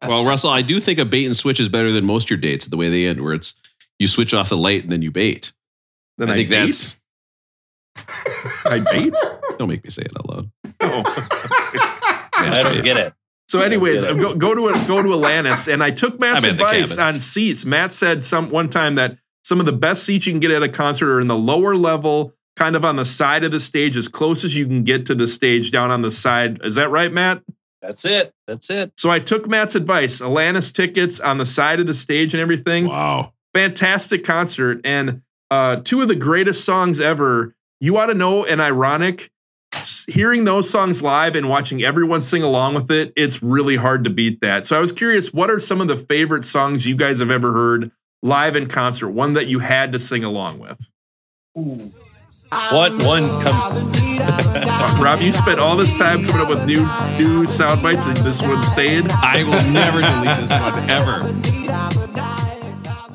[0.05, 2.39] Well, Russell, I do think a bait and switch is better than most of your
[2.41, 2.67] dates.
[2.67, 3.61] The way they end, where it's
[4.01, 5.53] you switch off the light and then you bait.
[6.19, 6.65] Then I I, think bait?
[6.65, 7.01] that's.
[8.65, 9.15] I bait.
[9.59, 10.51] Don't make me say it out loud.
[10.81, 11.03] Oh.
[12.35, 13.15] I don't get it.
[13.49, 14.15] So, anyways, Yeah.
[14.15, 16.99] go, go to a, go to Atlantis, and I took Matt's I'm at the advice
[16.99, 17.65] on seats.
[17.65, 20.63] Matt said some one time that some of the best seats you can get at
[20.63, 23.97] a concert are in the lower level, kind of on the side of the stage,
[23.97, 26.61] as close as you can get to the stage, down on the side.
[26.65, 27.43] Is that right, Matt?
[27.81, 28.33] That's it.
[28.47, 28.93] That's it.
[28.97, 30.21] So I took Matt's advice.
[30.21, 32.87] Alanis tickets on the side of the stage and everything.
[32.87, 33.33] Wow.
[33.55, 37.55] Fantastic concert, and uh, two of the greatest songs ever.
[37.81, 39.31] You ought to know, and ironic.
[40.07, 44.11] Hearing those songs live and watching everyone sing along with it, it's really hard to
[44.11, 44.67] beat that.
[44.67, 47.53] So I was curious, what are some of the favorite songs you guys have ever
[47.53, 47.91] heard
[48.23, 49.11] live in concert?
[49.11, 50.79] One that you had to sing along with.
[51.55, 53.71] One one comes.
[55.03, 56.87] Rob, you spent all this time coming up with new
[57.19, 59.11] new sound bites, and this one stayed.
[59.11, 61.33] I will never delete this one ever.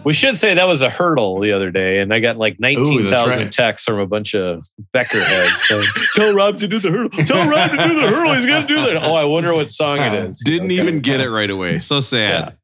[0.03, 3.09] We should say that was a hurdle the other day, and I got like nineteen
[3.11, 3.51] thousand right.
[3.51, 5.83] texts from a bunch of Becker heads saying,
[6.13, 7.23] "Tell Rob to do the hurdle.
[7.25, 8.33] Tell Rob to do the hurdle.
[8.33, 10.41] He's gonna do that." Oh, I wonder what song it is.
[10.43, 10.81] Didn't Okay.
[10.81, 11.79] even get it right away.
[11.79, 12.56] So sad.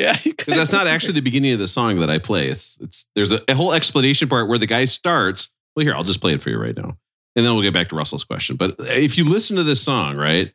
[0.00, 2.48] Yeah, Because that's not actually the beginning of the song that I play.
[2.48, 5.50] It's it's there's a, a whole explanation part where the guy starts.
[5.76, 6.96] Well, here I'll just play it for you right now,
[7.36, 8.56] and then we'll get back to Russell's question.
[8.56, 10.52] But uh, if you listen to this song, right,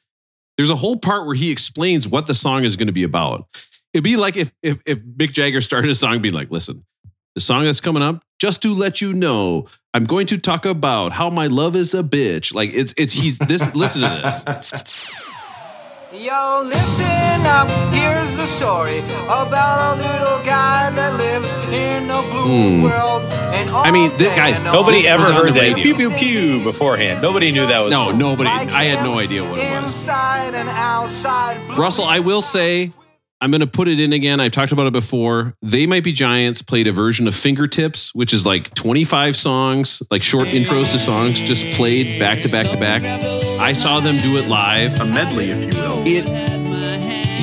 [0.57, 3.45] there's a whole part where he explains what the song is going to be about.
[3.93, 6.83] It'd be like if if if Mick Jagger started a song, being like, "Listen,
[7.35, 11.11] the song that's coming up, just to let you know, I'm going to talk about
[11.11, 13.75] how my love is a bitch." Like it's it's he's this.
[13.75, 15.07] listen to this.
[16.17, 22.77] Yo, listen up, here's the story about a little guy that lives in a blue
[22.79, 22.83] Hmm.
[22.83, 23.23] world.
[23.53, 25.83] And I mean, all th- guys, Nobody ever heard that radio.
[25.83, 27.21] pew pew pew beforehand.
[27.21, 27.91] Nobody knew that was.
[27.91, 28.49] No, from- nobody.
[28.49, 29.83] I had no idea what it was.
[29.83, 31.57] Inside and outside.
[31.77, 32.91] Russell, I will say,
[33.45, 34.39] I'm going to put it in again.
[34.39, 35.55] I've talked about it before.
[35.61, 40.23] They Might Be Giants played a version of Fingertips, which is like 25 songs, like
[40.23, 43.03] short intros to songs, just played back to back to back.
[43.59, 44.99] I saw them do it live.
[44.99, 46.03] A medley, if you will.
[46.07, 46.54] It,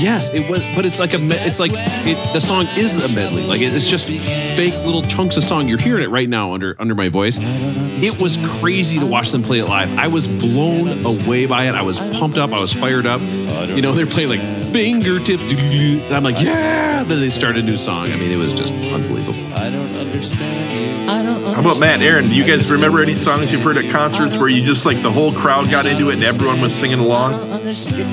[0.03, 3.15] yes, it was, but it's like a, me- it's like it, the song is a
[3.15, 3.47] medley.
[3.47, 5.69] Like it's just fake little chunks of song.
[5.69, 7.39] You're hearing it right now under under my voice.
[7.41, 9.97] It was crazy to watch them play it live.
[9.97, 11.75] I was blown away by it.
[11.75, 12.53] I was pumped up.
[12.53, 13.21] I was fired up.
[13.21, 14.41] You know, they're playing like
[14.73, 15.41] fingertip.
[15.41, 17.05] and I'm like, yeah.
[17.05, 18.11] Then they start a new song.
[18.11, 19.55] I mean, it was just unbelievable.
[19.55, 21.13] I don't understand you.
[21.13, 21.43] I don't.
[21.55, 22.29] How about Matt, Aaron?
[22.29, 25.11] Do you guys remember any songs you've heard at concerts where you just like the
[25.13, 27.33] whole crowd got into it and everyone was singing along?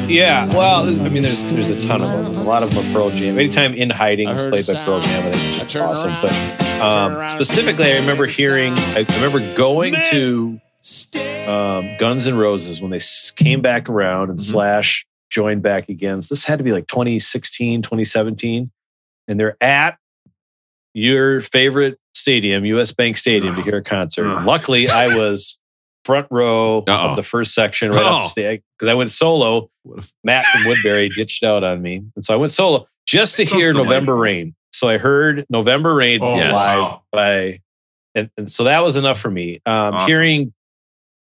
[0.09, 2.35] Yeah, well, I mean, there's there's a ton of them.
[2.35, 3.37] A lot of them are Pearl Jam.
[3.37, 6.13] Anytime In Hiding is played by Pearl Jam, I think it's just awesome.
[6.21, 10.59] But um, specifically, I remember hearing, I remember going to
[11.47, 12.99] um, Guns N' Roses when they
[13.35, 16.21] came back around and Slash joined back again.
[16.21, 18.71] So this had to be like 2016, 2017.
[19.27, 19.97] And they're at
[20.93, 24.25] your favorite stadium, US Bank Stadium, to hear a concert.
[24.27, 25.59] And luckily, I was
[26.05, 27.09] front row Uh-oh.
[27.11, 28.23] of the first section right off Oh.
[28.23, 29.69] the stage because I went solo.
[29.89, 32.03] What if- Matt from Woodbury ditched out on me.
[32.15, 33.83] And so I went solo just to hear delightful.
[33.85, 34.55] November Rain.
[34.71, 36.53] So I heard November Rain Oh, Yes.
[36.55, 37.59] live by,
[38.15, 39.55] and, and so that was enough for me.
[39.65, 40.07] Um, Awesome.
[40.09, 40.53] Hearing,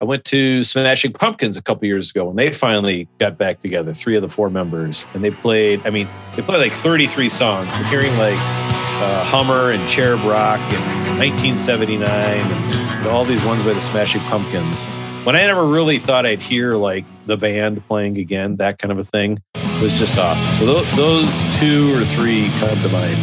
[0.02, 3.94] I went to Smashing Pumpkins a couple years ago when they finally got back together,
[3.94, 7.70] three of the four members, and they played, I mean, they played like 33 songs.
[7.70, 13.74] But hearing like uh, Hummer and Cherub Rock and 1979 and all these ones by
[13.74, 14.86] the Smashing Pumpkins.
[15.24, 18.98] When I never really thought I'd hear like the band playing again, that kind of
[18.98, 19.38] a thing,
[19.80, 20.52] was just awesome.
[20.56, 23.18] So tho- those two or three come to mind.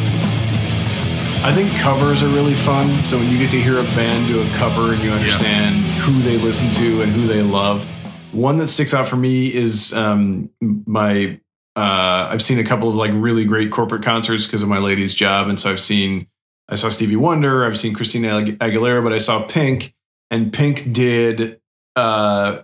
[1.44, 2.86] I think covers are really fun.
[3.02, 6.12] So when you get to hear a band do a cover and you understand who
[6.22, 7.84] they listen to and who they love,
[8.32, 11.40] one that sticks out for me is um, my.
[11.74, 15.14] Uh, I've seen a couple of like really great corporate concerts because of my lady's
[15.14, 16.28] job, and so I've seen.
[16.68, 17.64] I saw Stevie Wonder.
[17.64, 19.94] I've seen Christina Agu- Aguilera, but I saw Pink,
[20.30, 21.60] and Pink did
[21.98, 22.62] uh,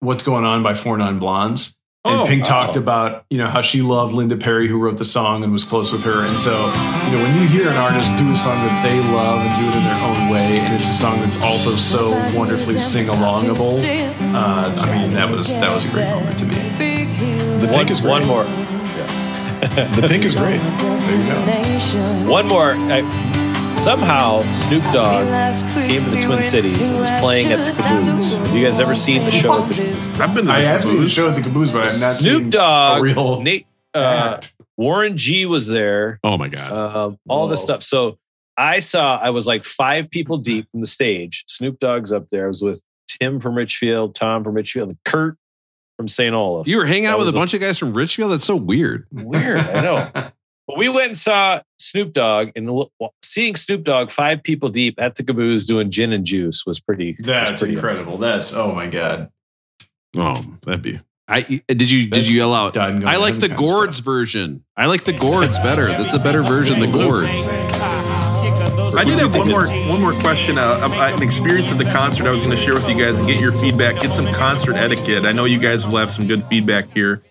[0.00, 2.48] "What's Going On" by Four Non Blondes, And Oh, Pink wow.
[2.62, 5.64] talked about, you know, how she loved Linda Perry, who wrote the song and was
[5.64, 6.24] close with her.
[6.26, 9.40] And so, you know, when you hear an artist do a song that they love
[9.40, 12.78] and do it in their own way, and it's a song that's also so wonderfully
[12.78, 13.82] sing-alongable,
[14.34, 16.54] uh, I mean, that was that was a great moment to me.
[17.58, 18.10] The One, pink is great.
[18.12, 18.44] one more.
[19.58, 20.60] The pink is great.
[20.60, 22.30] There you go.
[22.30, 22.74] One more.
[22.76, 23.02] I,
[23.78, 25.26] somehow Snoop Dogg
[25.88, 28.36] came to the Twin Cities and was playing at the Cabooze.
[28.46, 30.84] Have you guys ever seen the show at the I've been to I the have
[30.84, 31.10] seen the Cabooze.
[31.14, 34.54] show at the Cabooze, but I've not seen Snoop Dogg, a real Nate, uh, act.
[34.76, 36.18] Warren G was there.
[36.24, 36.72] Oh my god.
[36.72, 37.82] um, all this stuff.
[37.82, 38.18] So
[38.56, 41.44] I saw, I was like five people deep from the stage.
[41.48, 42.44] Snoop Dogg's up there.
[42.46, 45.36] I was with Tim from Richfield, Tom from Richfield, and Kurt
[45.96, 46.34] from St.
[46.34, 46.66] Olaf.
[46.68, 48.32] you were hanging that out with was a a- bunch of guys from Richfield.
[48.32, 49.06] That's so weird.
[49.12, 50.30] Weird, I know.
[50.68, 52.70] But we went and saw Snoop Dogg, and
[53.24, 57.16] seeing Snoop Dogg five people deep at the Cabooze doing gin and juice was pretty.
[57.18, 58.18] was That's pretty incredible.
[58.18, 59.30] That's oh my god.
[60.16, 61.00] Oh, that'd be.
[61.26, 62.74] I did you did you yell out?
[62.74, 64.62] done I like the kind of Gourds version.
[64.76, 65.86] I like the Gourds better.
[65.86, 66.80] That's a better version.
[66.80, 67.48] The Gourds.
[68.94, 70.58] I did have one more one more question.
[70.58, 72.96] Uh, um, uh, an experience at the concert I was going to share with you
[72.96, 74.00] guys and get your feedback.
[74.00, 75.24] Get some concert etiquette.
[75.24, 77.22] I know you guys will have some good feedback here.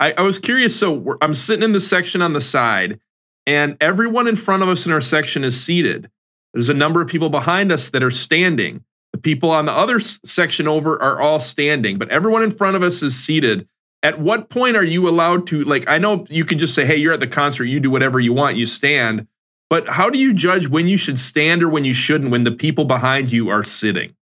[0.00, 0.78] I, I was curious.
[0.78, 2.98] So I'm sitting in the section on the side,
[3.46, 6.10] and everyone in front of us in our section is seated.
[6.54, 8.84] There's a number of people behind us that are standing.
[9.12, 12.76] The people on the other s- section over are all standing, but everyone in front
[12.76, 13.68] of us is seated.
[14.02, 15.88] At what point are you allowed to like?
[15.88, 17.64] I know you can just say, "Hey, you're at the concert.
[17.66, 18.56] You do whatever you want.
[18.56, 19.26] You stand."
[19.68, 22.50] But how do you judge when you should stand or when you shouldn't when the
[22.50, 24.16] people behind you are sitting?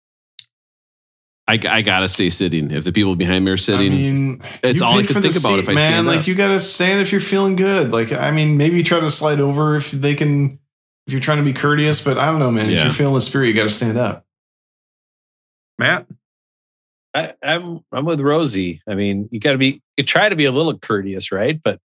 [1.49, 2.71] I, I gotta stay sitting.
[2.71, 5.21] If the people behind me are sitting, I mean, it's all I paid could for
[5.21, 5.81] the think about seat, if I man.
[5.81, 6.27] stand like up.
[6.27, 7.91] you got to stand if you're feeling good.
[7.91, 10.59] Like I mean, maybe try to slide over if they can,
[11.07, 12.05] if you're trying to be courteous.
[12.05, 12.71] But I don't know, man.
[12.71, 14.27] If you're feeling the spirit, you got to stand up.
[15.79, 16.07] Matt?
[17.15, 18.83] I, I'm I'm with Rosie.
[18.87, 21.59] I mean, you got to be you try to be a little courteous, right?
[21.63, 21.81] But at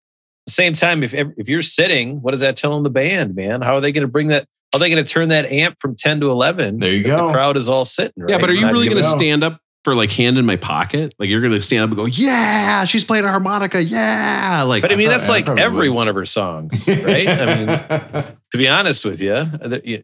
[0.47, 3.61] the same time, if if you're sitting, what does that tell them the band, man?
[3.61, 4.45] How are they going to bring that?
[4.73, 6.79] How are they going to turn that amp from ten to eleven?
[6.79, 7.27] There you go.
[7.27, 8.11] The crowd is all sitting.
[8.17, 8.31] Right?
[8.31, 11.13] yeah, but are you really gonna stand up for like hand in my pocket?
[11.19, 14.91] Like you're gonna stand up and go, "Yeah, she's playing a harmonica." Yeah, like But
[14.91, 15.95] I mean, that's like every would.
[15.95, 17.27] one of her songs, right?
[17.27, 17.67] I mean,
[18.51, 20.03] to be honest with you, it's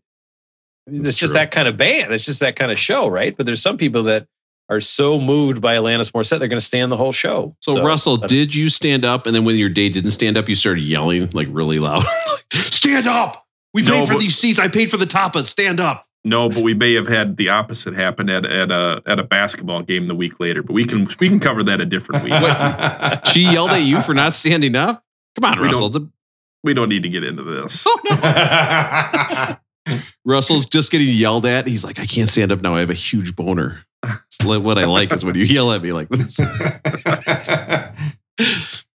[0.86, 1.40] That's just true.
[1.40, 2.14] that kind of band.
[2.14, 3.36] It's just that kind of show, right?
[3.36, 4.28] But there's some people that
[4.70, 7.56] are so moved by Alanis Morissette, they're going to stand the whole show.
[7.60, 10.48] So, Russell, uh, did you stand up and then when your day didn't stand up,
[10.48, 12.06] you started yelling like really loud?
[12.54, 13.48] stand up!
[13.74, 14.60] We paid No, for but- these seats.
[14.60, 15.44] I paid for the tapas.
[15.46, 16.06] Stand up.
[16.26, 19.84] No, but we may have had the opposite happen at, at a at a basketball
[19.84, 20.62] game the week later.
[20.62, 22.34] But we can we can cover that a different week.
[23.34, 25.04] She yelled at you for not standing up.
[25.36, 25.90] Come on, We Russell.
[25.90, 26.12] don't-
[26.64, 27.86] we don't need to get into this.
[27.88, 29.58] Oh
[29.88, 30.00] no.
[30.26, 31.68] Russell's just getting yelled at.
[31.68, 32.76] He's like, I can't stand up now.
[32.76, 33.80] I have a huge boner.
[34.04, 36.40] It's what I like is when you yell at me like this.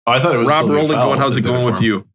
[0.05, 1.85] Oh, I thought it was Rob Sylvia Rolling going, how's it going with him.
[1.85, 2.09] you?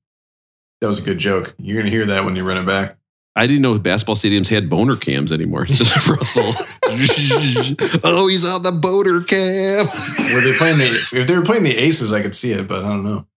[0.82, 1.56] That was a good joke.
[1.58, 2.98] You're gonna hear that when you run it back.
[3.36, 5.64] I didn't know if basketball stadiums had boner cams anymore.
[5.70, 6.54] It's just Russell.
[8.04, 9.86] oh, he's on the boner cam.
[10.34, 11.08] Were they playing the?
[11.14, 13.28] If they were playing the Aces, I could see it, but I don't know.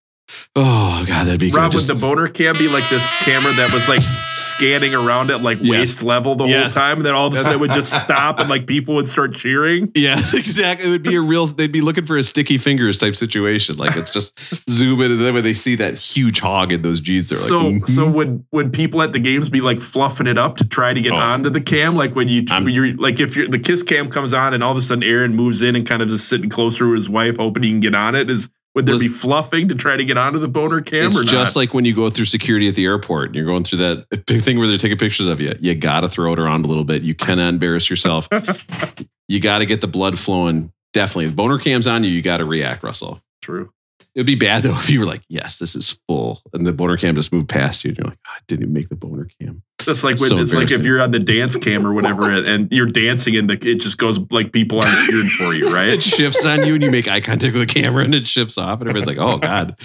[0.55, 1.77] Oh God, that'd be Rob, good.
[1.77, 4.01] Just- would the boner cam be like this camera that was like
[4.33, 5.71] scanning around at like Yes.
[5.71, 6.75] waist level the Yes.
[6.75, 8.95] whole time, and then all of a sudden it would just stop and like people
[8.95, 9.91] would start cheering?
[9.95, 10.87] Yeah, exactly.
[10.87, 11.47] It would be a real.
[11.47, 13.77] They'd be looking for a sticky fingers type situation.
[13.77, 16.99] Like it's just zoom in, and then when they see that huge hog in those
[16.99, 17.89] jeans, they're so like, mhm.
[17.89, 21.01] so would would people at the games be like fluffing it up to try to
[21.01, 21.17] get Oh.
[21.17, 24.33] onto the cam like when you when you're like if you're the kiss cam comes
[24.33, 26.79] on and all of a sudden Aaron moves in and kind of just sitting closer
[26.85, 29.75] to his wife hoping he can get on it is would there be fluffing to
[29.75, 32.69] try to get onto the boner cam It's just like when you go through security
[32.69, 35.41] at the airport and you're going through that big thing where they're taking pictures of
[35.41, 35.53] you.
[35.59, 37.01] You got to throw it around a little bit.
[37.01, 38.29] You cannot embarrass yourself.
[39.27, 40.71] you got to get the blood flowing.
[40.93, 41.25] Definitely.
[41.25, 43.21] If boner cam's on you, you got to react, Russell.
[43.41, 43.71] True.
[44.13, 46.41] It would be bad though if you were like, yes, this is full.
[46.53, 47.89] And the boner cam just moved past you.
[47.89, 49.63] And you're like, "Ah, I didn't even make the boner cam.
[49.85, 52.47] That's like when So it's like if you're on the dance cam or whatever and-
[52.47, 55.89] and you're dancing and the, it just goes like people aren't cheering for you, right?
[55.89, 58.57] It shifts on you and you make eye contact with the camera and it shifts
[58.57, 58.79] off.
[58.81, 59.75] And everybody's like, oh God.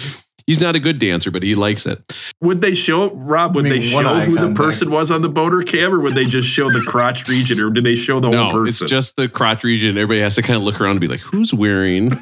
[0.45, 2.01] He's not a good dancer, but he likes it.
[2.39, 3.53] Would they show Rob?
[3.55, 6.23] Would I they show who the person was on the boner cam, or would they
[6.23, 8.61] just show the crotch region, or did they show the whole person?
[8.61, 9.97] No, it's just the crotch region.
[9.97, 12.13] Everybody has to kind of look around and be like, who's wearing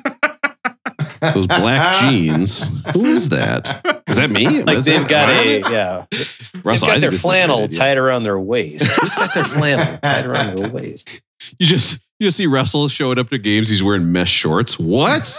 [1.22, 2.70] those black jeans?
[2.94, 4.04] Who is that?
[4.08, 4.64] Is that me?
[4.64, 5.66] like Is they've got Ryan?
[5.66, 6.06] a yeah.
[6.12, 8.86] They've Russell, I got think their this is a great flannel tied around their waist.
[9.00, 11.22] Who's got their flannel tied around their waist?
[11.60, 13.70] You just you just see Russell showing up to games.
[13.70, 14.80] He's wearing mesh shorts.
[14.80, 15.38] What?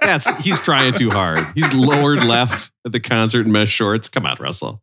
[0.00, 1.46] That's he's trying too hard.
[1.54, 4.08] He's lowered left at the concert in mesh shorts.
[4.08, 4.82] Come on, Russell.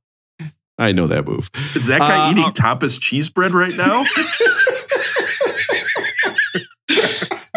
[0.77, 1.49] I know that move.
[1.75, 4.03] Is that guy Uh, eating uh, tapas cheese bread right now?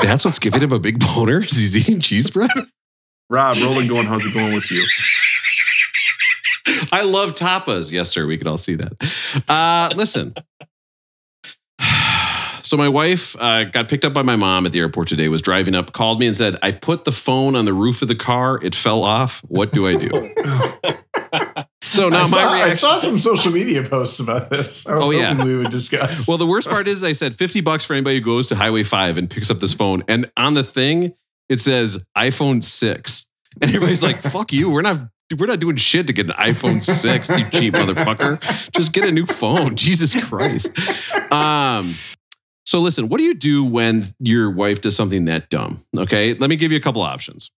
[0.06, 1.40] That's what's giving him a big boner.
[1.42, 2.50] Is he's eating cheese bread?
[3.28, 4.06] Rob, rolling going.
[4.06, 4.86] How's it going with you?
[6.92, 7.90] I love tapas.
[7.90, 8.26] Yes, sir.
[8.26, 8.92] We could all see that.
[9.48, 10.34] Uh, listen.
[12.62, 15.28] So my wife uh, got picked up by my mom at the airport today.
[15.28, 18.08] Was driving up, called me and said, "I put the phone on the roof of
[18.08, 18.58] the car.
[18.60, 19.38] It fell off.
[19.46, 20.34] What do I do?"
[21.96, 24.86] so now I, my saw, I saw some social media posts about this.
[24.86, 25.32] I was Oh, yeah.
[25.34, 26.28] hoping we would discuss.
[26.28, 28.82] Well, the worst part is I said 50 bucks for anybody who goes to Highway
[28.82, 30.04] 5 and picks up this phone.
[30.08, 31.14] And on the thing,
[31.48, 33.26] it says iPhone 6.
[33.60, 34.70] And everybody's like, fuck you.
[34.70, 34.98] We're not
[35.38, 38.40] we're not doing shit to get an iPhone 6, you cheap motherfucker.
[38.72, 39.74] Just get a new phone.
[39.76, 40.72] Jesus Christ.
[41.32, 41.92] Um,
[42.64, 45.80] so listen, what do you do when your wife does something that dumb?
[45.98, 46.34] Okay.
[46.34, 47.50] Let me give you a couple options.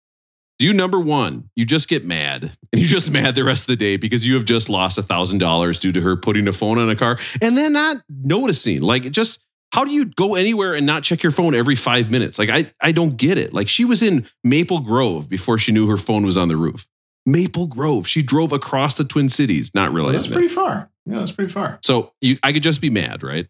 [0.59, 2.43] Do you number one, you just get mad
[2.73, 5.03] and you're just mad the rest of the day because you have just lost a
[5.03, 8.81] thousand dollars due to her putting a phone on a car and then not noticing.
[8.83, 9.41] Like just
[9.73, 12.39] how do you go anywhere and not check your phone every five minutes?
[12.39, 13.53] Like I I don't get it.
[13.55, 16.89] Like she was in Maple Grove before she knew her phone was on the roof.
[17.25, 18.09] Maple Grove.
[18.09, 20.35] She drove across the Twin Cities, not Well, that's realizing it.
[20.35, 20.91] pretty far.
[21.07, 21.79] Yeah, that's pretty far.
[21.85, 23.47] So you, I could just be mad, right?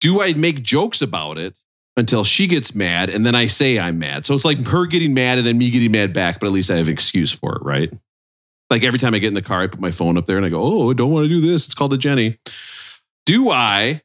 [0.00, 1.54] Do I make jokes about it
[1.96, 4.26] until she gets mad and then I say I'm mad?
[4.26, 6.70] So it's like her getting mad and then me getting mad back, but at least
[6.70, 7.92] I have an excuse for it, right?
[8.70, 10.46] Like every time I get in the car, I put my phone up there and
[10.46, 11.66] I go, Oh, I don't want to do this.
[11.66, 12.38] It's called a Jenny.
[13.26, 14.02] Do I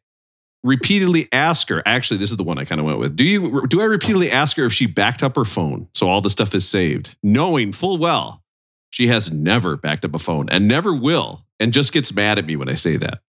[0.64, 1.82] repeatedly ask her?
[1.86, 3.16] Actually, this is the one I kind of went with.
[3.16, 6.22] Do you do I repeatedly ask her if she backed up her phone so all
[6.22, 8.44] the stuff is saved, knowing full well
[8.90, 12.46] she has never backed up a phone and never will, and just gets mad at
[12.46, 13.22] me when I say that?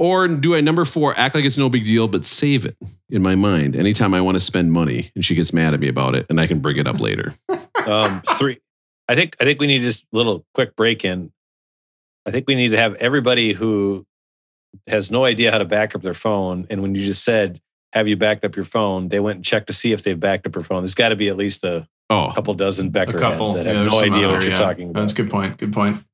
[0.00, 2.74] Or do I number four act like it's no big deal, but save it
[3.10, 5.88] in my mind anytime I want to spend money and she gets mad at me
[5.88, 7.34] about it and I can bring it up later?
[7.86, 8.58] Um, three.
[9.08, 11.32] I think I think we need just a little quick break in.
[12.26, 14.06] I think we need to have everybody who
[14.86, 16.66] has no idea how to back up their phone.
[16.68, 17.58] And when you just said,
[17.94, 20.46] "Have you backed up your phone?" They went and checked to see if they've backed
[20.46, 20.82] up their phone.
[20.82, 23.46] There's got to be at least a Oh, couple dozen A Becker couple.
[23.46, 24.56] heads that Yeah, have no idea out what you're yeah.
[24.56, 25.00] talking about.
[25.00, 25.56] That's a good point.
[25.56, 26.04] Good point.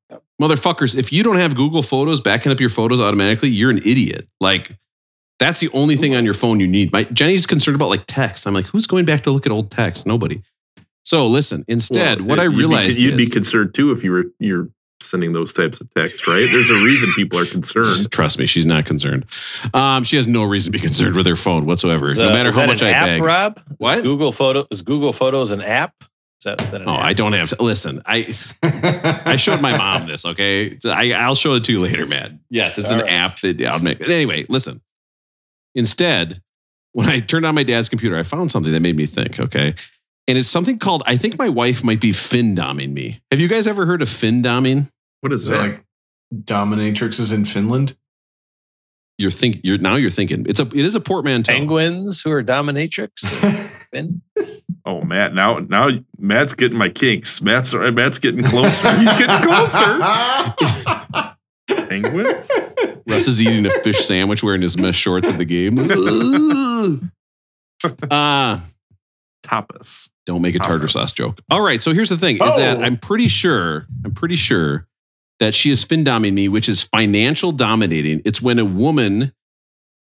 [0.41, 4.29] Motherfuckers, if you don't have Google Photos backing up your photos automatically, you're an idiot.
[4.41, 4.77] Like,
[5.39, 6.93] that's the only thing on your phone you need.
[6.93, 8.47] My Jenny's concerned about like text.
[8.47, 10.07] I'm like, who's going back to look at old text?
[10.07, 10.43] Nobody.
[11.05, 14.13] So listen, instead, Well, what I you'd be- realized you'd be, concerned too if you
[14.13, 14.71] were you're
[15.01, 16.49] sending those types of texts, right?
[16.51, 18.11] There's a reason people are concerned.
[18.11, 19.27] Trust me, she's not concerned.
[19.75, 22.11] Um, she has no reason to be concerned with her phone whatsoever.
[22.11, 23.23] Is, no uh, matter is how that much an I app, beg.
[23.23, 23.59] Rob?
[23.59, 24.03] Is What?
[24.03, 25.93] Google Photo is Google Photos an app?
[26.47, 27.05] Is that an Oh, app?
[27.05, 28.03] I don't have to listen.
[28.07, 28.33] I
[28.63, 30.25] I showed my mom this.
[30.25, 32.41] Okay, I, I'll show it to you later, man.
[32.51, 33.13] Yes, it's an All right.
[33.13, 33.99] app that I'll make.
[33.99, 34.81] But anyway, listen.
[35.75, 36.41] Instead,
[36.93, 39.39] when I turned on my dad's computer, I found something that made me think.
[39.41, 39.75] Okay,
[40.29, 41.03] and it's something called.
[41.07, 43.21] I think my wife might be fin findoming me.
[43.31, 44.91] Have you guys ever heard of fin findoming?
[45.21, 45.57] What is Is that?
[45.57, 45.85] that like
[46.45, 47.97] dominatrixes in Finland?
[49.19, 49.61] You're think.
[49.65, 49.97] You're now.
[49.97, 50.45] You're thinking.
[50.49, 50.65] It's a.
[50.67, 51.53] It is a portmanteau.
[51.53, 53.73] Penguins who are dominatrix.
[53.93, 54.23] Ben?
[54.85, 55.35] oh, Matt.
[55.35, 57.41] Now, now Matt's getting my kinks.
[57.43, 58.91] Matt's Matt's getting closer.
[58.99, 59.99] He's getting closer.
[61.89, 62.51] Penguins.
[63.07, 65.79] Russ is eating a fish sandwich wearing his mesh shorts at the game.
[68.11, 68.61] uh
[69.45, 70.09] Tapas.
[70.25, 71.41] don't make a tartar sauce joke.
[71.51, 72.83] All right, so here's the thing: is that Oh.
[72.83, 74.89] I'm pretty sure, I'm pretty sure
[75.39, 78.23] that she is findoming me, which is financial dominating.
[78.25, 79.33] It's when a woman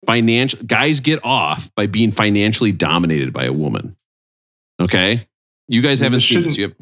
[0.06, 3.96] financial guys get off by being financially dominated by a woman.
[4.80, 5.26] Okay,
[5.68, 6.56] you guys haven't this seen this.
[6.56, 6.74] You have,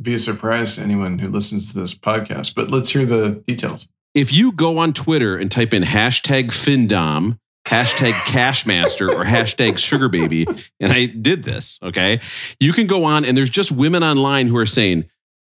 [0.00, 3.88] Be a surprise to anyone who listens to this podcast, but let's hear the details.
[4.14, 10.08] if you go on Twitter and type in hashtag Findom, hashtag Cashmaster, or hashtag Sugar
[10.08, 10.46] Baby,
[10.78, 12.20] and I did this, okay,
[12.60, 15.06] you can go on and there's just women online who are saying,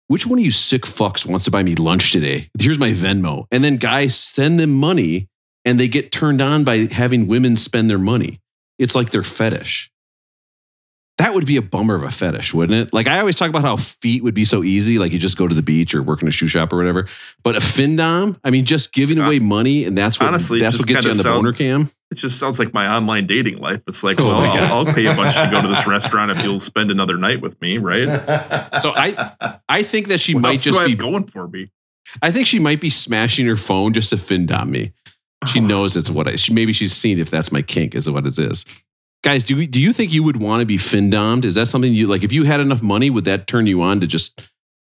[0.07, 2.49] which one of you sick fucks wants to buy me lunch today?
[2.59, 3.47] Here's my Venmo.
[3.51, 5.29] And then guys send them money
[5.69, 8.41] and they get turned on by having women spend their money.
[8.79, 9.91] It's like their fetish.
[11.19, 12.95] That would be a bummer of a fetish, wouldn't it?
[12.95, 15.47] Like I always talk about how feet would be so easy, like you just go
[15.47, 17.07] to the beach or work in a shoe shop or whatever.
[17.43, 20.87] But a findom, I mean, just giving away money and that's what Honestly, that's what
[20.89, 21.91] gets you on the sound- boner cam.
[22.11, 23.83] It just sounds like my online dating life.
[23.87, 24.41] It's like, Oh well.
[24.41, 27.43] I'll, I'll pay a bunch to go to this restaurant if you'll spend another night
[27.43, 28.09] with me, right?
[28.81, 31.69] So I I think that she what might just be going for me?
[32.23, 34.93] I think she might be smashing her phone just to findom me.
[35.47, 35.66] She oh.
[35.66, 38.39] knows it's what I she maybe she's seen if that's my kink is what it
[38.39, 38.82] is.
[39.24, 41.45] Guys, do we, do you think you would want to be findomed?
[41.45, 42.22] Is that something you like?
[42.22, 44.41] If you had enough money, would that turn you on to just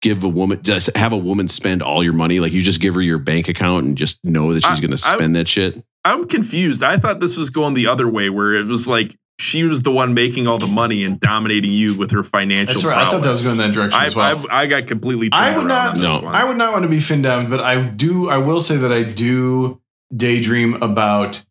[0.01, 2.41] give a woman, just have a woman spend all your money?
[2.41, 5.03] Like you just give her your bank account and just know that she's going to
[5.07, 5.83] I- spend that shit?
[6.05, 6.81] I'm confused.
[6.81, 9.91] I thought this was going the other way, where it was like she was the
[9.91, 12.67] one making all the money and dominating you with her financial.
[12.67, 12.97] That's right.
[12.97, 13.57] I thought that was prowess.
[13.57, 14.45] going that direction I, as well.
[14.49, 15.29] I, I got completely.
[15.31, 15.97] I would not.
[15.97, 16.21] No.
[16.25, 18.29] I would not want to be fin down, but I do.
[18.29, 19.81] I will say that I do
[20.15, 21.45] daydream about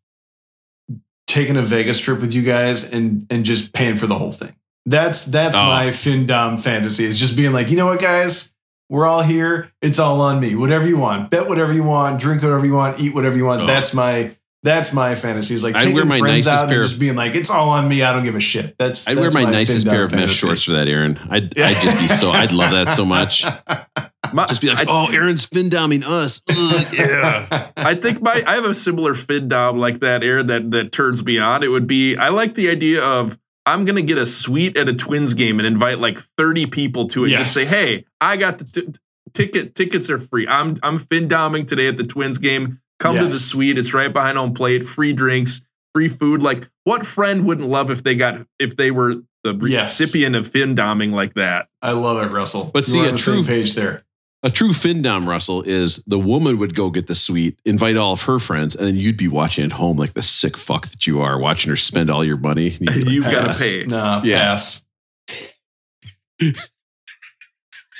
[1.26, 4.54] taking a Vegas trip with you guys and and just paying for the whole thing.
[4.86, 5.66] That's that's Oh.
[5.66, 7.04] my Findom fantasy.
[7.04, 8.54] Is just being like, you know what, guys,
[8.88, 9.70] we're all here.
[9.82, 10.54] It's all on me.
[10.54, 13.62] Whatever you want, bet whatever you want, drink whatever you want, eat whatever you want.
[13.62, 13.66] Oh.
[13.66, 14.34] That's my
[14.64, 15.54] that's my fantasy.
[15.54, 17.86] Is like I'd taking wear my friends out and just being like, it's all on
[17.88, 18.02] me.
[18.02, 18.76] I don't give a shit.
[18.78, 21.18] That's I'd wear that's my nicest pair of mesh shorts for that, Aaron.
[21.30, 23.44] I'd, I'd just be so, I'd love that so much.
[24.32, 26.42] My- Just be like, I- oh, Aaron's fin doming us.
[26.48, 27.70] Ugh, yeah.
[27.76, 31.24] I think my I have a similar fin dom like that, Aaron, that that turns
[31.24, 31.62] me on.
[31.62, 34.94] It would be I like the idea of I'm gonna get a suite at a
[34.94, 37.30] Twins game and invite like 30 people to it.
[37.30, 37.54] Yes.
[37.54, 38.88] Just say, hey, I got the t-
[39.34, 39.74] ticket.
[39.74, 40.46] Tickets are free.
[40.48, 42.80] I'm I'm fin doming today at the Twins game.
[42.98, 43.78] Come to the suite.
[43.78, 44.82] It's right behind home plate.
[44.82, 45.60] Free drinks,
[45.94, 46.42] free food.
[46.42, 50.00] Like, what friend wouldn't love if they got if they were the Yes.
[50.00, 51.68] recipient of fin doming like that?
[51.80, 52.70] I love it, Russell.
[52.74, 54.02] But You see, a on the same true- page there.
[54.44, 58.22] A true Findom, Russell, is the woman would go get the suite, invite all of
[58.22, 61.20] her friends, and then you'd be watching at home like the sick fuck that you
[61.20, 62.76] are, watching her spend all your money.
[62.76, 63.84] And you'd be like, You gotta pay.
[63.86, 64.38] Nah, Yeah.
[64.38, 64.86] pass.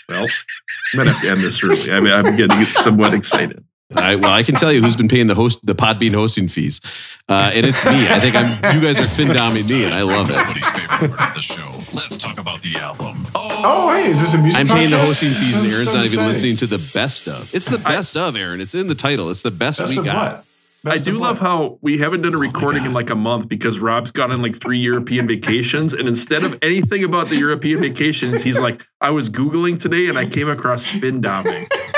[0.09, 1.91] Well, I'm gonna have to end this early.
[1.93, 3.65] I mean, I'm getting somewhat excited.
[3.97, 6.83] I, well, I can tell you who's been paying the host, the Podbean hosting fees,
[7.27, 8.07] uh, and it's me.
[8.09, 8.77] I think I'm.
[8.77, 10.37] You guys are fin doming me, and I love it.
[10.37, 11.97] Everybody's favorite part of the show.
[11.97, 13.25] Let's talk about the album.
[13.35, 14.61] Oh, hey, is this a music?
[14.61, 17.29] I'm paying the hosting fees, and Sounds- Aaron's sounds not even listening to the best
[17.29, 17.55] of.
[17.55, 18.61] It's the best of, Aaron.
[18.61, 19.31] It's in the title.
[19.31, 20.17] It's the best, Best we of got.
[20.37, 20.45] what?
[20.85, 23.79] Best I do love how we haven't done a recording in like a month because
[23.81, 25.93] Rob's gone on like three European vacations.
[25.95, 30.17] And instead of anything about the European vacations, he's like, I was Googling today and
[30.19, 31.67] I came across spin doming.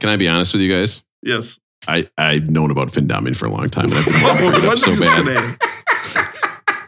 [0.00, 1.04] Can I be honest with you guys?
[1.22, 1.58] Yes.
[1.86, 4.50] I I've known about fin doming for a long time, and I've been wanting to
[4.52, 5.24] bring it up so bad.
[5.24, 5.56] today?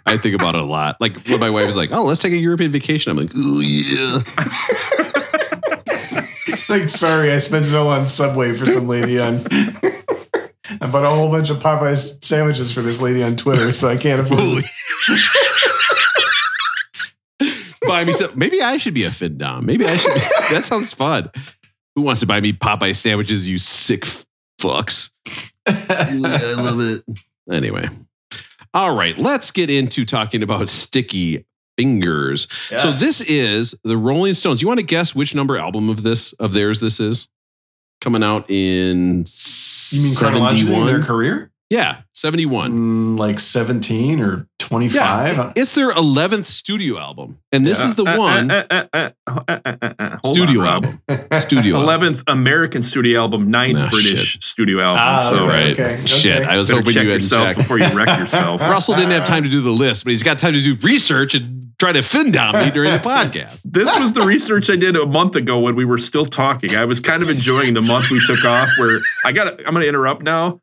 [0.07, 0.97] I think about it a lot.
[1.01, 3.61] Like when my wife was like, "Oh, let's take a European vacation," I'm like, "Oh
[3.61, 4.19] yeah."
[6.69, 9.41] Like, sorry, I spent it all on Subway for some lady on.
[10.81, 13.97] I bought a whole bunch of Popeyes sandwiches for this lady on Twitter, so I
[13.97, 14.65] can't afford it.
[17.89, 18.31] buy me some.
[18.37, 19.67] Maybe I should be a fin dom.
[19.67, 20.15] Maybe I should.
[20.15, 20.21] Be,
[20.55, 21.31] that sounds fun.
[21.95, 23.49] Who wants to buy me Popeye sandwiches?
[23.49, 24.05] You sick
[24.61, 25.13] fucks.
[25.67, 27.03] I love it.
[27.51, 27.89] Anyway,
[28.73, 29.17] all right.
[29.19, 31.45] Let's get into talking about sticky
[31.77, 32.47] fingers.
[32.53, 34.63] So this is the Rolling Stones.
[34.63, 37.29] You want to guess which number album of this of theirs this is?
[38.01, 39.25] Coming out in
[39.91, 41.51] You mean chronologically in their career?
[41.69, 42.73] Yeah, 71.
[42.73, 45.37] Mm, like 17 or 25?
[45.37, 47.39] Yeah, it's their 11th studio album.
[47.51, 50.61] And this is the Uh, uh, one uh, uh, uh, uh, uh, uh, uh, studio
[50.61, 51.01] on, album.
[51.41, 52.15] Studio album.
[52.15, 55.03] 11th American studio album, ninth Nah, British studio album.
[55.05, 55.49] Ah, so okay.
[55.49, 55.81] Right.
[55.81, 56.07] okay.
[56.07, 56.43] Shit.
[56.47, 57.59] I was better hoping check you hadn't yourself checked.
[57.59, 58.61] before you wreck yourself.
[58.75, 61.35] Russell didn't have time to do the list, but he's got time to do research
[61.35, 63.59] and try to fin down me during the podcast.
[63.65, 66.77] This was the research I did a month ago when we were still talking.
[66.77, 69.83] I was kind of enjoying the month we took off where I got I'm going
[69.83, 70.61] to interrupt now.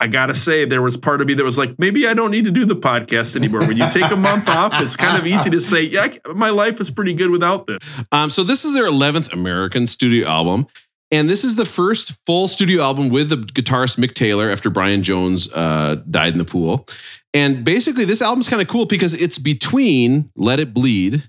[0.00, 2.30] I got to say there was part of me that was like maybe I don't
[2.30, 3.60] need to do the podcast anymore.
[3.60, 6.80] When you take a month off, it's kind of easy to say, yeah, my life
[6.80, 7.78] is pretty good without this.
[8.10, 10.66] Um, so this is their 11th American studio album.
[11.12, 15.02] And this is the first full studio album with the guitarist Mick Taylor after Brian
[15.02, 16.86] Jones uh, died in the pool.
[17.34, 21.28] And basically, this album's kind of cool because it's between Let It Bleed,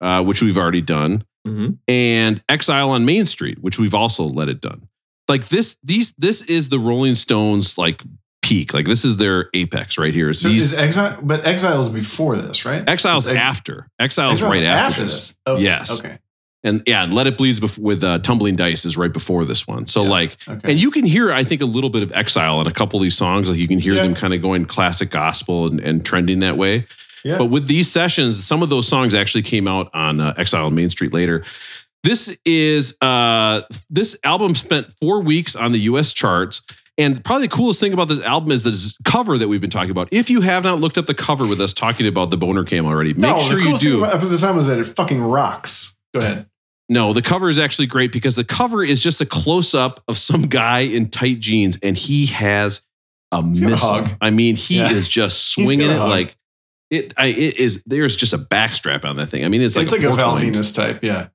[0.00, 1.78] uh, which we've already done, Mhm.
[1.88, 4.88] and Exile on Main Street, which we've also let it done.
[5.30, 8.02] Like this, these, this is the Rolling Stones like
[8.42, 8.74] peak.
[8.74, 10.28] Like this is their apex right here.
[10.30, 12.86] Is So these is Exile, but Exile is before this, right?
[12.88, 13.88] Exile's Is Ex- after.
[13.98, 15.34] Exile's, Exile's right after, this.
[15.46, 15.62] Okay.
[15.62, 15.98] Yes.
[15.98, 16.18] Okay.
[16.62, 19.86] And yeah, and Let It Bleed's with uh, Tumbling Dice is right before this one.
[19.86, 20.10] So Yeah.
[20.10, 20.72] like, Okay.
[20.72, 23.02] and you can hear, I think, a little bit of Exile in a couple of
[23.02, 23.48] these songs.
[23.48, 24.02] Like you can hear Yeah.
[24.02, 26.86] them kind of going classic gospel and, and trending that way.
[27.24, 27.38] yeah.
[27.38, 30.74] But with these sessions, some of those songs actually came out on uh, Exile on
[30.74, 31.44] Main Street later.
[32.02, 36.62] This is uh this album spent four weeks on the US charts.
[36.98, 39.90] And probably the coolest thing about this album is this cover that we've been talking
[39.90, 40.08] about.
[40.10, 42.84] If you have not looked up the cover with us talking about the boner cam
[42.84, 44.04] already, make no, sure the you coolest thing do.
[44.04, 45.96] about this album is that it fucking rocks.
[46.12, 46.46] Go ahead.
[46.90, 50.18] No, the cover is actually great because the cover is just a close up of
[50.18, 52.84] some guy in tight jeans and he has
[53.32, 54.04] a missile.
[54.20, 54.90] I mean, he Yeah.
[54.90, 56.10] is just swinging it hog.
[56.10, 56.36] like
[56.90, 57.14] it.
[57.16, 57.82] I, it is.
[57.86, 59.44] There's just a backstrap on that thing.
[59.44, 60.36] I mean, it's, It's, like, like, a, Val.
[60.36, 61.02] Venis type.
[61.02, 61.28] Yeah.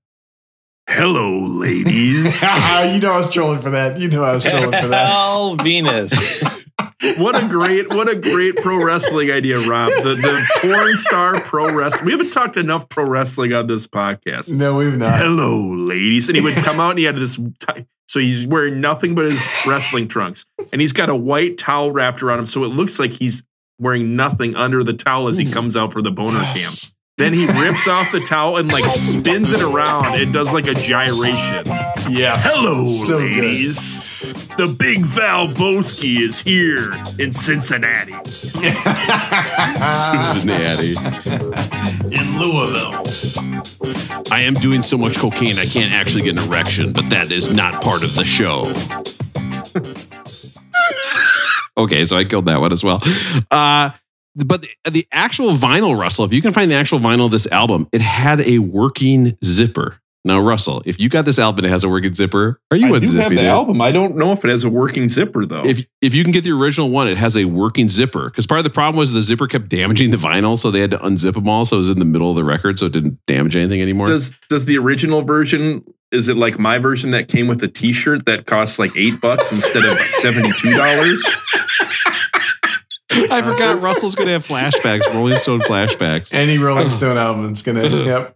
[0.88, 2.44] Hello, ladies.
[2.44, 4.00] you know I was trolling for that.
[4.00, 5.08] You know I was trolling for that.
[5.08, 6.14] Hell, Venis.
[7.18, 9.90] what a great, what a great pro wrestling idea, Rob.
[9.90, 12.06] The the porn star pro wrestling.
[12.06, 14.54] We haven't talked enough pro wrestling on this podcast.
[14.54, 15.18] No, we've not.
[15.18, 16.30] Hello, ladies.
[16.30, 17.36] And he would come out and he had this.
[17.36, 21.92] T- so he's wearing nothing but his wrestling trunks, and he's got a white towel
[21.92, 23.44] wrapped around him, so it looks like he's
[23.80, 25.52] wearing nothing under the towel as he mm.
[25.52, 26.95] comes out for the boner Yes.
[27.18, 30.74] Then he rips off the towel and like spins it around and does like a
[30.74, 31.66] gyration.
[32.10, 32.46] Yes.
[32.46, 33.42] Hello, So good.
[33.44, 34.02] ladies.
[34.58, 38.12] The big Valbowski is here in Cincinnati.
[40.24, 40.96] Cincinnati.
[42.16, 43.04] In Louisville.
[44.32, 47.54] I am doing so much cocaine I can't actually get an erection, but that is
[47.54, 48.64] not part of the show.
[51.82, 53.02] okay, so I killed that one as well.
[53.52, 53.92] Uh,
[54.36, 57.48] but the, the actual vinyl, Russell, if you can find the actual vinyl of this
[57.52, 60.02] album, it had a working zipper.
[60.26, 62.88] Now, Russell, if you got this album and it has a working zipper, are you
[62.96, 63.46] I do unzipping have the it?
[63.46, 63.80] album.
[63.80, 65.64] I don't know if it has a working zipper though.
[65.64, 68.32] If if you can get the original one, it has a working zipper.
[68.32, 70.90] Because part of the problem was the zipper kept damaging the vinyl, so they had
[70.92, 71.64] to unzip them all.
[71.64, 74.08] So it was in the middle of the record, so it didn't damage anything anymore.
[74.08, 78.26] does does the original version is it like my version that came with a t-shirt
[78.26, 81.24] that costs like eight bucks instead of seventy-two dollars?
[83.12, 86.34] I forgot Russell's going to have flashbacks, Rolling Stone flashbacks.
[86.36, 87.88] Any Rolling Stone album, it's gonna.
[87.88, 88.36] Yep.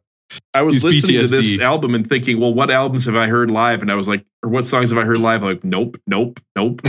[0.54, 3.50] I was He's listening to this album and thinking, well, what albums have I heard
[3.50, 3.82] live?
[3.82, 5.42] And I was like, or what songs have I heard live?
[5.42, 6.82] Like, nope, nope, nope.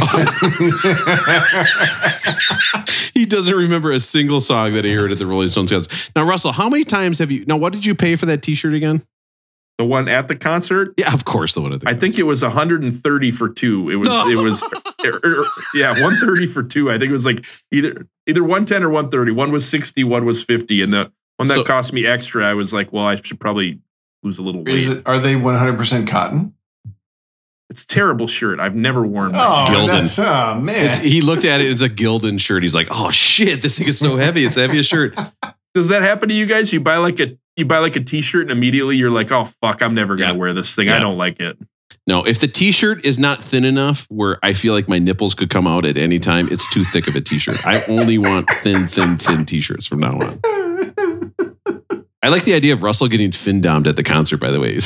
[3.14, 6.10] he doesn't remember a single song that he heard at the Rolling Stones concert.
[6.14, 7.46] Now, Russell, how many times have you?
[7.46, 9.02] Now, what did you pay for that T-shirt again?
[9.80, 11.88] the one at the concert, Yeah, of course, the one at the.
[11.88, 13.88] I think it was 130 for two.
[13.88, 14.62] It was, it was,
[15.24, 15.44] er,
[15.74, 16.90] yeah, 130 for two.
[16.90, 19.32] I think it was like either either 110 or 130.
[19.32, 22.54] One was 60, one was 50, and the one that So- cost me extra, I
[22.54, 23.80] was like, well, I should probably
[24.22, 24.74] lose a little weight.
[24.76, 25.02] Is it?
[25.08, 26.54] Are they 100 percent cotton?
[27.70, 28.58] It's a terrible shirt.
[28.58, 29.40] I've never worn this.
[29.44, 29.86] Oh, Gildan.
[29.88, 30.86] that's oh man.
[30.86, 31.70] It's, he looked at it.
[31.70, 32.64] It's a Gildan shirt.
[32.64, 34.44] He's like, "Oh shit, this thing is so heavy.
[34.44, 35.16] It's the heaviest shirt."
[35.74, 36.72] Does that happen to you guys?
[36.72, 39.82] You buy like a you buy like a t-shirt and immediately you're like, oh fuck,
[39.82, 40.38] I'm never gonna Yeah.
[40.38, 40.88] wear this thing.
[40.88, 40.96] Yeah.
[40.96, 41.58] I don't like it.
[42.06, 45.50] No, if the T-shirt is not thin enough where I feel like my nipples could
[45.50, 47.64] come out at any time, it's too thick of a T-shirt.
[47.66, 50.40] I only want thin, thin, thin T-shirts from now on.
[52.22, 54.38] I like the idea of Russell getting fin domed at the concert.
[54.38, 54.78] By the way,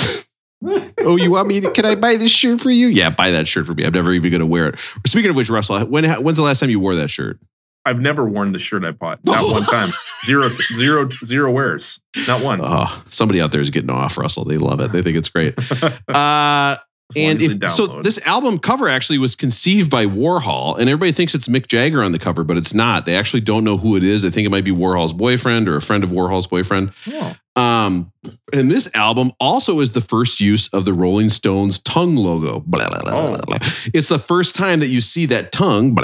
[1.01, 1.61] oh, you want me?
[1.61, 2.87] To, can I buy this shirt for you?
[2.89, 3.85] Yeah, buy that shirt for me.
[3.85, 4.79] I'm never even going to wear it.
[5.07, 7.39] Speaking of which, Russell, when when's the last time you wore that shirt?
[7.87, 9.23] I've never worn the shirt I bought.
[9.25, 9.91] Not one time.
[10.25, 12.01] Zero, zero, zero wears.
[12.27, 12.61] Not one.
[12.63, 14.45] Oh, somebody out there is getting off Russell.
[14.45, 14.93] They love it.
[14.93, 15.55] They think it's great.
[16.09, 16.77] Uh,
[17.17, 21.49] and if, so this album cover actually was conceived by Warhol, and everybody thinks it's
[21.49, 23.05] Mick Jagger on the cover, but it's not.
[23.05, 24.23] They actually don't know who it is.
[24.23, 26.93] They think it might be Warhol's boyfriend or a friend of Warhol's boyfriend.
[27.09, 27.37] Oh.
[27.57, 28.11] Um,
[28.53, 32.61] and this album also is the first use of the Rolling Stones tongue logo.
[32.61, 33.59] Blah, blah, blah, blah.
[33.93, 35.97] It's the first time that you see that tongue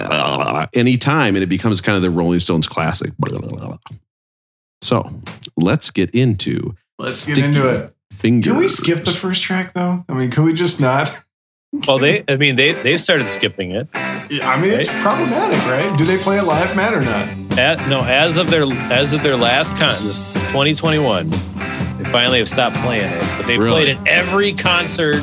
[0.75, 3.13] anytime, and it becomes kind of the Rolling Stones classic.
[4.83, 5.11] So
[5.57, 7.95] let's get into Let's get Sticky into it.
[8.21, 8.51] Fingers.
[8.51, 10.05] Can we skip the first track though?
[10.09, 11.23] I mean, can we just not?
[11.87, 13.89] Well, they, I mean, they they've started skipping it.
[13.95, 15.97] I mean, it's problematic, right?
[15.97, 17.59] Do they play it live, Matt, or not?
[17.59, 22.49] At, no, as of their as of their last con, this 2021, they finally have
[22.49, 23.21] stopped playing it.
[23.37, 23.85] But they've Really?
[23.85, 25.23] played in every concert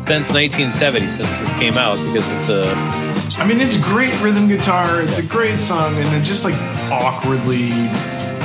[0.00, 2.72] since 1970, since this came out, because it's a
[3.38, 5.00] I mean, it's great rhythm guitar.
[5.02, 6.54] It's a great song, and it just like
[6.90, 7.70] awkwardly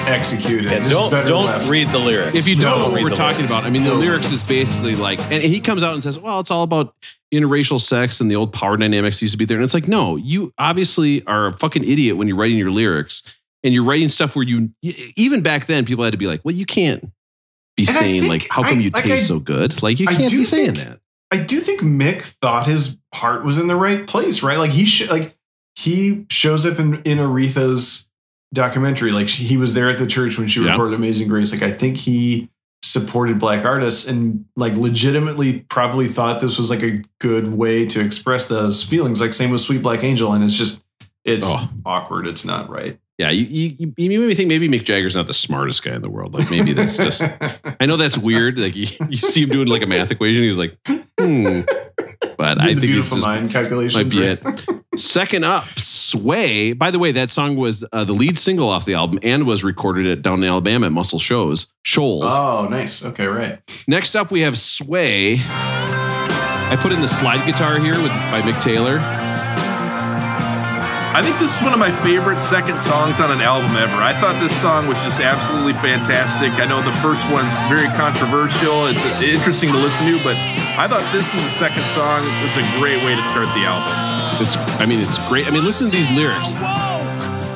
[0.08, 0.72] executed.
[0.72, 1.70] yeah, don't don't left.
[1.70, 2.36] read the lyrics.
[2.36, 3.52] if you Just don't know what read we're talking lyrics.
[3.52, 3.96] about, I mean, the No.
[3.96, 6.96] lyrics is basically like, and he comes out and says, well, it's all about
[7.34, 9.58] interracial sex and the old power dynamics used to be there.
[9.58, 13.24] And it's like, no, you obviously are a fucking idiot when you're writing your lyrics
[13.64, 14.70] and you're writing stuff where you,
[15.18, 17.04] even back then, people had to be like, well, you can't
[17.76, 19.84] be And saying, think- like, how come I- you like, taste I- so good?
[19.84, 21.00] Like, you I can't do be saying think- that.
[21.30, 24.58] I do think Mick thought his heart was in the right place, right?
[24.58, 25.36] Like he sh- like
[25.76, 28.07] he shows up in in Aretha's
[28.54, 29.12] documentary.
[29.12, 30.72] Like she, he was there at the church when she Yeah.
[30.72, 31.52] recorded Amazing Grace.
[31.52, 32.50] Like I think he
[32.84, 38.00] supported black artists and like legitimately probably thought this was like a good way to
[38.02, 39.20] express those feelings.
[39.22, 40.84] Like same with Sweet Black Angel, and it's just
[41.26, 41.70] it's Oh.
[41.86, 42.28] awkward.
[42.28, 43.00] It's not right.
[43.18, 43.46] Yeah, you,
[43.80, 46.36] you, you made me think maybe Mick Jagger's not the smartest guy in the world.
[46.36, 47.24] Like, maybe that's just,
[47.80, 48.60] I know that's weird.
[48.60, 50.44] Like, you, you see him doing like a math equation.
[50.44, 51.62] He's like, hmm.
[52.38, 54.00] But I the think it's beautiful just mind calculation.
[54.04, 54.44] might be it.
[54.98, 56.74] Second up, Sway.
[56.74, 59.64] By the way, that song was uh, the lead single off the album and was
[59.64, 62.34] recorded at down in Alabama at Muscle Shows Shoals.
[62.36, 63.06] Oh, nice.
[63.06, 63.60] Okay, right.
[63.88, 65.38] Next up, we have Sway.
[65.38, 69.00] I put in the slide guitar here with by Mick Taylor.
[71.14, 73.96] I think this is one of my favorite second songs on an album ever.
[74.02, 76.54] I thought this song was just absolutely fantastic.
[76.60, 78.86] I know the first one's very controversial.
[78.86, 80.36] It's uh, interesting to listen to, but
[80.78, 82.22] I thought this is a second song.
[82.46, 84.27] It's a great way to start the album.
[84.40, 85.48] It's, I mean, it's great.
[85.48, 86.54] I mean, listen to these lyrics.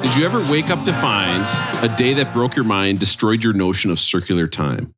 [0.01, 1.45] Did you ever wake up to find
[1.83, 4.93] a day that broke your mind, destroyed your notion of circular time?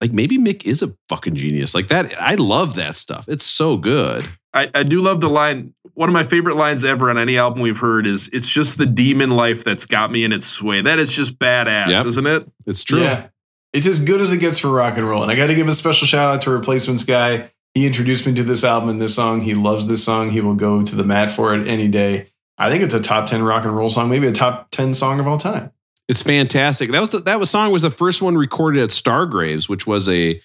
[0.00, 1.74] Like maybe Mick is a fucking genius.
[1.74, 3.28] Like that, I love that stuff.
[3.28, 4.24] It's so good.
[4.52, 5.74] I, I do love the line.
[5.94, 8.86] One of my favorite lines ever on any album we've heard is "It's just the
[8.86, 12.06] demon life that's got me in its sway." That is just badass, Yep.
[12.06, 12.48] isn't it?
[12.66, 13.02] It's true.
[13.02, 13.28] Yeah.
[13.72, 15.22] It's as good as it gets for rock and roll.
[15.22, 17.50] And I got to give a special shout out to Replacements guy.
[17.74, 19.40] He introduced me to this album and this song.
[19.40, 20.30] He loves this song.
[20.30, 22.28] He will go to the mat for it any day.
[22.56, 25.18] I think it's a top 10 rock and roll song, maybe a top 10 song
[25.18, 25.72] of all time.
[26.08, 26.90] It's fantastic.
[26.92, 30.08] That was the, that was song was the first one recorded at Stargraves, which was
[30.08, 30.40] a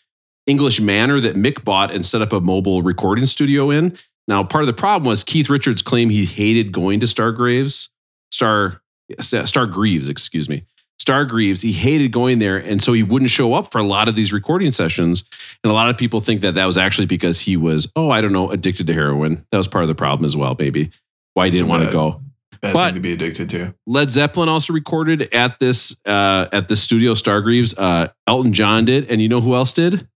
[0.48, 3.96] English manor that Mick bought and set up a mobile recording studio in.
[4.28, 7.90] Now, part of the problem was Keith Richards claimed he hated going to Stargraves,
[8.32, 8.82] Star
[9.20, 10.64] Star Greaves, excuse me.
[11.00, 14.08] Star Greaves, he hated going there, and so he wouldn't show up for a lot
[14.08, 15.24] of these recording sessions.
[15.64, 18.22] And a lot of people think that that was actually because he was, oh, I
[18.22, 19.46] don't know, addicted to heroin.
[19.52, 20.92] That was part of the problem as well, maybe.
[21.34, 22.22] Why he didn't want to go.
[22.62, 23.74] Bad But- thing to be addicted to.
[23.88, 27.74] Led Zeppelin also recorded at this uh, at the studio Stargreaves.
[27.78, 30.08] Uh, Elton John did, and you know who else did?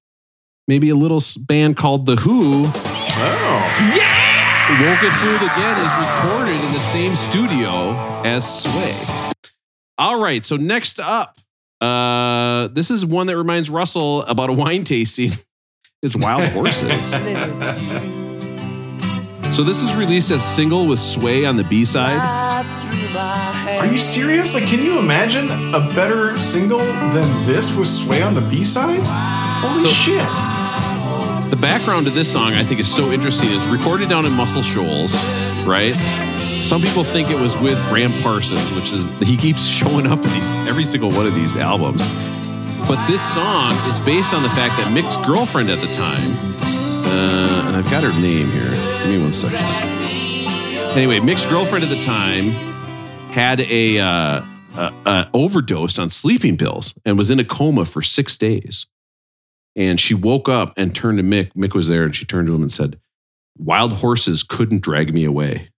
[0.67, 2.65] Maybe a little band called The Who.
[2.65, 3.93] Oh.
[3.95, 4.81] Yeah!
[4.81, 7.93] Won't Get Fooled Again is recorded in the same studio
[8.25, 9.22] as Sway.
[9.97, 11.39] All right, so next up,
[11.81, 15.31] uh, this is one that reminds Russell about a wine tasting.
[16.05, 17.11] It's Wild Horses.
[19.55, 22.19] so this is released as single with Sway on the B side.
[23.79, 24.53] Are you serious?
[24.53, 28.99] Like, can you imagine a better single than this with Sway on the B side?
[29.05, 30.25] Holy So- shit.
[31.51, 33.47] The background to this song, I think, is so interesting.
[33.51, 35.13] It's recorded down in Muscle Shoals,
[35.65, 35.95] right?
[36.63, 40.31] Some people think it was with Graham Parsons, which is he keeps showing up in
[40.31, 42.01] these every single one of these albums.
[42.87, 47.67] But this song is based on the fact that Mick's girlfriend at the time, uh,
[47.67, 48.71] and I've got her name here.
[49.03, 49.59] Give me one second.
[50.97, 52.51] Anyway, Mick's girlfriend at the time
[53.31, 54.41] had a, uh,
[54.75, 58.87] a, a overdosed on sleeping pills and was in a coma for six days.
[59.75, 61.51] And she woke up and turned to Mick.
[61.55, 62.99] Mick was there and she turned to him and said,
[63.57, 65.69] Wild horses couldn't drag me away.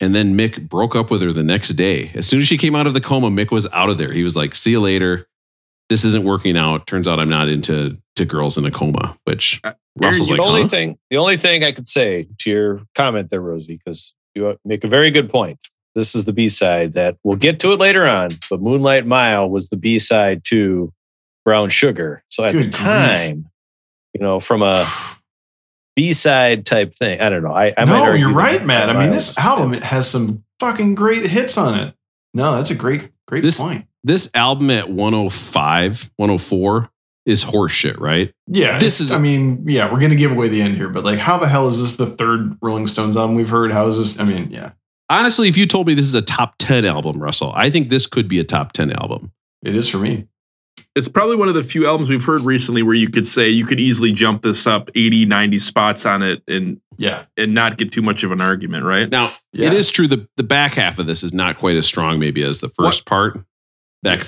[0.00, 2.10] And then Mick broke up with her the next day.
[2.14, 4.12] As soon as she came out of the coma, Mick was out of there.
[4.12, 5.26] He was like, See you later.
[5.88, 6.86] This isn't working out.
[6.86, 10.40] Turns out I'm not into to girls in a coma, which Uh, Russell's the like,
[10.40, 10.68] only huh?
[10.68, 14.82] thing, the only thing I could say to your comment there, Rosie, because you make
[14.84, 15.58] a very good point.
[15.94, 19.48] This is the B side that we'll get to it later on, but Moonlight Mile
[19.48, 20.92] was the B side to
[21.44, 22.22] Brown Sugar.
[22.30, 22.80] So at Good the grief.
[22.86, 23.48] time,
[24.14, 24.84] you know, from a
[25.96, 27.52] B side type thing, I don't know.
[27.52, 28.90] I, I might no, argue you're that right, Matt.
[28.90, 31.94] I mean, this album it has some fucking great hits on it.
[32.32, 33.86] No, that's a great, great This- point.
[34.06, 36.90] This album at 105, 104
[37.26, 38.32] is horseshit, right?
[38.46, 39.12] Yeah, This this is- is.
[39.12, 41.66] I mean, yeah, we're gonna give away the end here, but like, how the hell
[41.68, 43.72] is this the third Rolling Stones album we've heard?
[43.72, 44.20] How is this?
[44.20, 44.72] I mean, yeah,
[45.10, 48.06] Honestly, if you told me this is a top 10 album, Russell, I think this
[48.06, 49.32] could be a top 10 album.
[49.62, 50.26] it is for me.
[50.96, 53.66] It's probably one of the few albums we've heard recently where you could say you
[53.66, 57.90] could easily jump this up 80, 90 spots on it and Yeah, and not get
[57.90, 59.08] too much of an argument, right?
[59.10, 59.66] Now, Yeah.
[59.68, 62.42] it is true the the back half of this is not quite as strong maybe
[62.44, 63.38] as the first part.
[64.02, 64.20] Back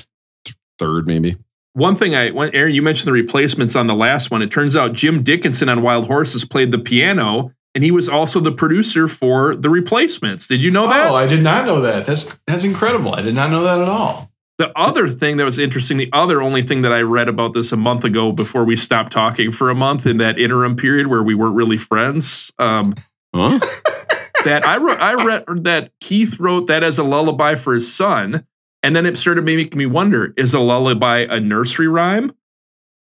[0.44, 1.36] th- third maybe.
[1.74, 4.40] One thing I, when Aaron, you mentioned the replacements on the last one.
[4.42, 8.40] It turns out Jim Dickinson on Wild Horses played the piano, and he was also
[8.40, 10.46] the producer for the replacements.
[10.46, 11.06] Did you know that?
[11.10, 12.06] Oh, I did not know that.
[12.06, 13.14] That's that's incredible.
[13.14, 14.32] I did not know that at all.
[14.58, 17.72] The other thing that was interesting, the other only thing that I read about this
[17.72, 21.22] a month ago before we stopped talking for a month in that interim period where
[21.22, 22.94] we weren't really friends, um,
[23.34, 23.58] Huh?
[24.46, 28.46] that I wrote, I read that Keith wrote that as a lullaby for his son,
[28.82, 32.32] and then it started making me wonder: is a lullaby a nursery rhyme,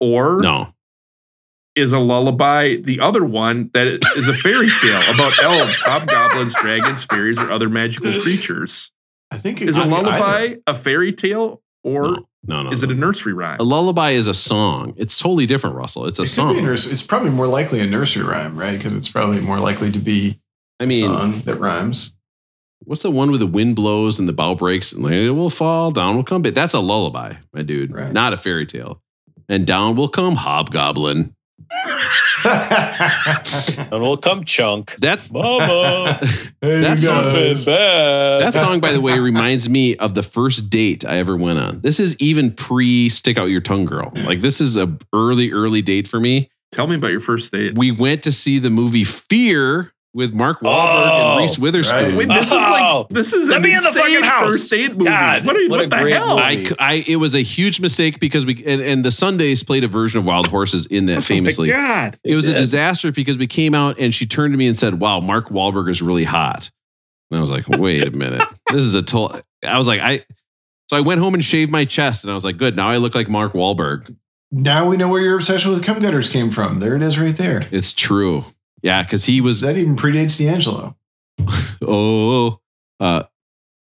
[0.01, 0.73] or No.
[1.75, 3.87] is a lullaby the other one that
[4.17, 8.91] is a fairy tale about elves, hobgoblins, dragons, fairies, or other magical creatures?
[9.31, 10.59] I think Is a I mean, lullaby either.
[10.67, 12.25] a fairy tale, or No.
[12.45, 12.71] No, no.
[12.71, 12.93] is it no.
[12.93, 13.59] a nursery rhyme?
[13.59, 14.93] a lullaby is a song.
[14.97, 16.05] It's totally different, Russell.
[16.07, 16.57] It's a It song.
[16.57, 18.77] a nurse- it's probably more likely a nursery rhyme, right?
[18.77, 20.39] Because it's probably more likely to be
[20.79, 22.15] I a mean, song that rhymes.
[22.85, 25.49] what's the one where the wind blows and the bow breaks and like, it will
[25.49, 26.41] fall, down will come.
[26.41, 28.11] But that's a lullaby, my dude, Right.
[28.13, 29.01] not a fairy tale.
[29.49, 31.35] And down will come hobgoblin.
[32.45, 34.95] And we'll come chunk.
[34.95, 36.19] That's Mama,
[36.61, 38.41] Hey, That's you bad.
[38.41, 41.81] That song, by the way, reminds me of the first date I ever went on.
[41.81, 44.11] This is even pre stick out your tongue girl.
[44.25, 46.49] Like this is a early, early date for me.
[46.71, 47.75] Tell me about your first date.
[47.75, 52.03] We went to see the movie Fear with Mark Wahlberg Oh, and Reese oh, Witherspoon.
[52.03, 52.15] right.
[52.15, 53.01] Wait, this is Oh.
[53.01, 54.51] like this is Let an me in the fucking house.
[54.53, 55.05] first date movie.
[55.05, 56.39] God, what, are you, what what, a the great hell?
[56.39, 59.87] I, I, it was a huge mistake because we and, and the Sundays played a
[59.87, 61.69] version of Wild Horses in that famously.
[61.73, 62.19] Oh my God.
[62.23, 64.99] It was a disaster because we came out and she turned to me and said,
[64.99, 66.69] "Wow, Mark Wahlberg is really hot."
[67.31, 68.41] And I was like, "Wait a minute,
[68.71, 70.25] this is a total." I was like, "I."
[70.89, 72.97] So I went home and shaved my chest, and I was like, "Good, now I
[72.97, 74.15] look like Mark Wahlberg."
[74.51, 76.79] Now we know where your obsession with cum gutters came from.
[76.79, 77.67] There it is, right there.
[77.69, 78.45] It's true,
[78.81, 79.61] yeah, because he was.
[79.61, 80.95] that even predates D'Angelo.
[81.81, 82.59] Oh,
[82.99, 83.23] uh,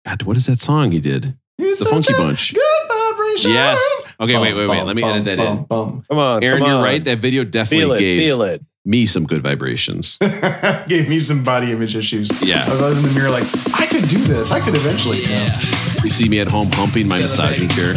[0.06, 1.34] God, what is that song he did?
[1.58, 2.54] It's The Funky Bunch.
[2.54, 3.50] Good vibration.
[3.50, 4.14] Yes.
[4.20, 4.82] Okay, wait, wait, wait.
[4.84, 5.64] Let me edit that in.
[5.64, 7.02] Bum, Come on, Aaron, come you're right.
[7.04, 8.64] That video definitely Feel it, gave feel it.
[8.84, 10.16] me some good vibrations.
[10.86, 12.30] Gave me some body image issues.
[12.42, 12.64] Yeah.
[12.66, 13.44] I was always in the mirror like,
[13.78, 14.52] I could do this.
[14.52, 15.18] I could eventually.
[15.22, 15.60] Yeah.
[16.04, 17.92] You see me at home humping my misogyny chair.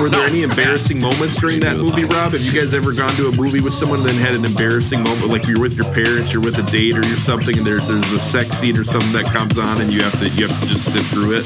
[0.00, 2.32] Were there any embarrassing moments during that movie, Rob?
[2.32, 5.02] Have you guys ever gone to a movie with someone and then had an embarrassing
[5.02, 7.84] moment, like you're with your parents, you're with a date, or you're something, and there's
[7.86, 10.54] there's a sex scene or something that comes on, and you have to you have
[10.60, 11.44] to just sit through it?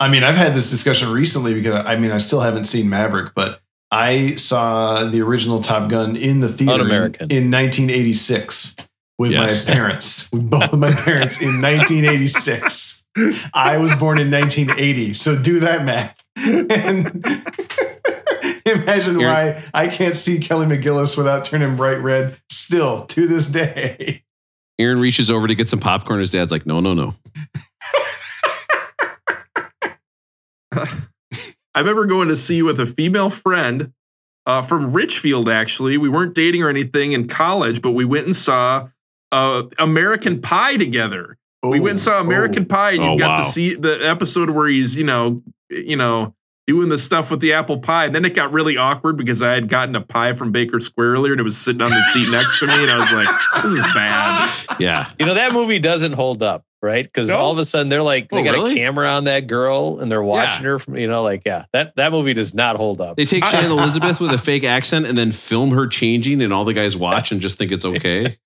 [0.00, 3.32] I mean, I've had this discussion recently because I mean, I still haven't seen Maverick,
[3.34, 3.60] but
[3.90, 7.30] I saw the original Top Gun in the theater in, Un-American.
[7.30, 8.76] in 1986
[9.18, 9.66] with Yes.
[9.68, 13.03] my parents, with both of my parents in 1986.
[13.52, 16.20] I was born in 1980, so do that math.
[16.36, 17.24] And
[18.66, 23.48] imagine You're- why I can't see Kelly McGillis without turning bright red still to this
[23.48, 24.24] day.
[24.78, 26.18] Aaron reaches over to get some popcorn.
[26.18, 27.12] His dad's like, no, no, no.
[30.72, 33.92] I remember going to see with a female friend
[34.46, 35.48] uh, from Richfield.
[35.48, 38.88] Actually, we weren't dating or anything in college, but we went and saw
[39.32, 41.36] uh, American Pie together.
[41.70, 42.74] We went and saw American oh.
[42.74, 43.44] Pie, and you Oh, got wow.
[43.44, 46.34] to see the episode where he's, you know, you know,
[46.66, 48.06] doing the stuff with the apple pie.
[48.06, 51.08] And then it got really awkward because I had gotten a pie from Baker Square
[51.12, 53.28] earlier, and it was sitting on the seat next to me, and I was like,
[53.62, 54.50] "This is bad."
[54.80, 55.08] Yeah.
[55.20, 57.04] You know that movie doesn't hold up, right?
[57.04, 57.36] Because No?
[57.36, 58.72] all of a sudden they're like they Oh, got really?
[58.72, 61.94] a camera on that girl and they're watching her from you know like yeah that
[61.94, 63.16] that movie does not hold up.
[63.16, 66.64] They take Shannon Elizabeth with a fake accent and then film her changing, and all
[66.64, 68.36] the guys watch and just think it's okay.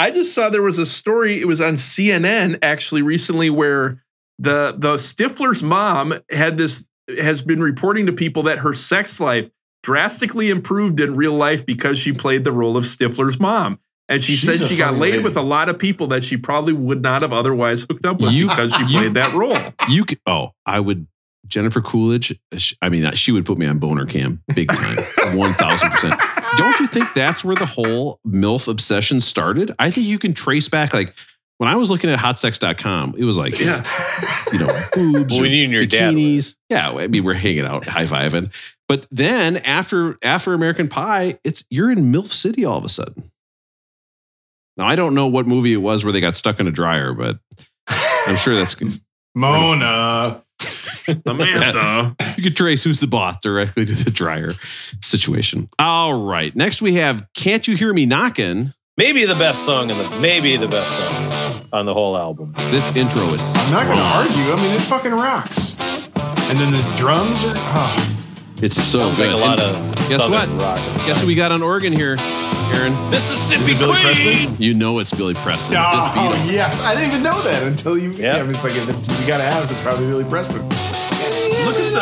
[0.00, 1.40] I just saw there was a story.
[1.40, 4.02] It was on CNN actually recently where
[4.38, 9.50] the the Stifler's mom had this has been reporting to people that her sex life
[9.82, 13.78] drastically improved in real life because she played the role of Stifler's mom.
[14.08, 15.22] And she She's said she got laid lady.
[15.22, 18.32] with a lot of people that she probably would not have otherwise hooked up with
[18.32, 19.56] You- because she you- played that role.
[19.88, 21.06] You could, oh, I would,
[21.50, 22.38] Jennifer Coolidge,
[22.80, 24.96] I mean, uh, she would put me on boner cam big time,
[25.34, 26.56] 1000%.
[26.56, 29.74] Don't you think that's where the whole MILF obsession started?
[29.78, 31.14] I think you can trace back, like,
[31.58, 33.84] when I was looking at hotsex.com, it was like, Yeah.
[34.50, 36.56] you know, boobs, Well, you and your dad bikinis.
[36.70, 38.50] Yeah, I mean, we're hanging out, high fiving.
[38.88, 43.30] But then after after American Pie, it's you're in MILF City all of a sudden.
[44.78, 47.12] Now I don't know what movie it was where they got stuck in a dryer,
[47.12, 47.38] but
[48.26, 48.98] I'm sure that's good.
[49.34, 50.42] Mona.
[51.26, 52.14] Samantha.
[52.36, 54.52] You could trace who's the boss directly to the dryer
[55.02, 55.68] situation.
[55.78, 56.54] All right.
[56.54, 58.72] Next we have Can't You Hear Me Knocking?
[58.96, 62.52] Maybe the best song in the maybe the best song on the whole album.
[62.70, 64.52] This intro is I'm not going to argue.
[64.52, 65.78] I mean, it fucking rocks.
[66.50, 67.54] And then the drums are.
[67.56, 68.19] Oh.
[68.62, 69.32] It's so Sounds good.
[69.32, 70.48] like a lot And of guess what?
[70.60, 70.76] rock.
[71.06, 72.16] Guess what we got on organ here,
[72.74, 72.92] Aaron?
[73.10, 74.02] Mississippi Billy Queen.
[74.02, 74.62] Preston?
[74.62, 75.74] You know it's Billy Preston.
[75.76, 76.82] Just beat Oh, yes.
[76.82, 78.10] I didn't even know that until you.
[78.12, 78.36] Yeah.
[78.36, 78.50] Yeah.
[78.50, 80.60] It's like, if it, you got to ask, it's probably Billy Preston.
[80.68, 82.00] Look at the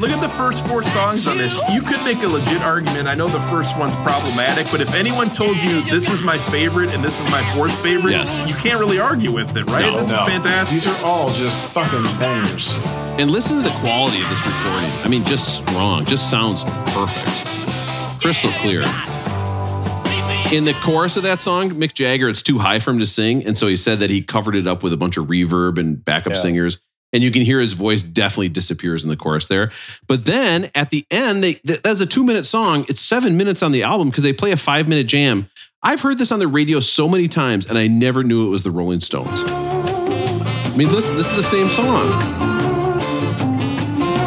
[0.00, 1.60] look at the first four songs on this.
[1.72, 3.08] You could make a legit argument.
[3.08, 6.90] I know the first one's problematic, but if anyone told you this is my favorite
[6.90, 8.34] and this is my fourth favorite, Yes.
[8.48, 9.86] you can't really argue with it, right?
[9.86, 10.22] No, this No.
[10.22, 10.74] is fantastic.
[10.82, 12.78] These are all just fucking bangers.
[13.18, 14.90] And listen to the quality of this recording.
[15.04, 16.04] I mean, just strong.
[16.04, 17.46] Just sounds perfect.
[18.20, 18.82] Crystal clear.
[20.52, 23.44] In the chorus of that song, Mick Jagger, it's too high for him to sing.
[23.44, 26.04] And so he said that he covered it up with a bunch of reverb and
[26.04, 26.38] backup Yeah.
[26.38, 26.80] singers.
[27.12, 29.70] And you can hear his voice definitely disappears in the chorus there.
[30.06, 32.84] But then at the end, they that's a two minute song.
[32.88, 35.48] It's seven minutes on the album because they play a five minute jam.
[35.82, 38.64] I've heard this on the radio so many times, and I never knew it was
[38.64, 39.40] the Rolling Stones.
[39.46, 42.10] I mean, listen, this is the same song.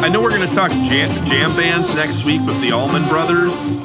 [0.02, 3.76] I know we're going to talk jam, jam bands next week with the Allman Brothers,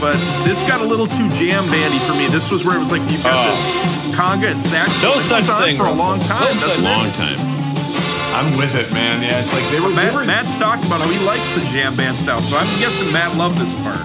[0.00, 0.16] but
[0.46, 2.28] this got a little too jam bandy for me.
[2.28, 3.50] This was where it was like you got oh.
[3.50, 5.02] this conga and sax.
[5.02, 6.44] No such thing, for a long time.
[6.44, 7.55] No doesn't such- Long time.
[8.36, 9.22] I'm with it, man.
[9.22, 9.88] Yeah, it's like they were.
[9.88, 12.66] they Matt, were Matt's talked about how he likes the jam band style, so I'm
[12.78, 14.04] guessing Matt loved this part.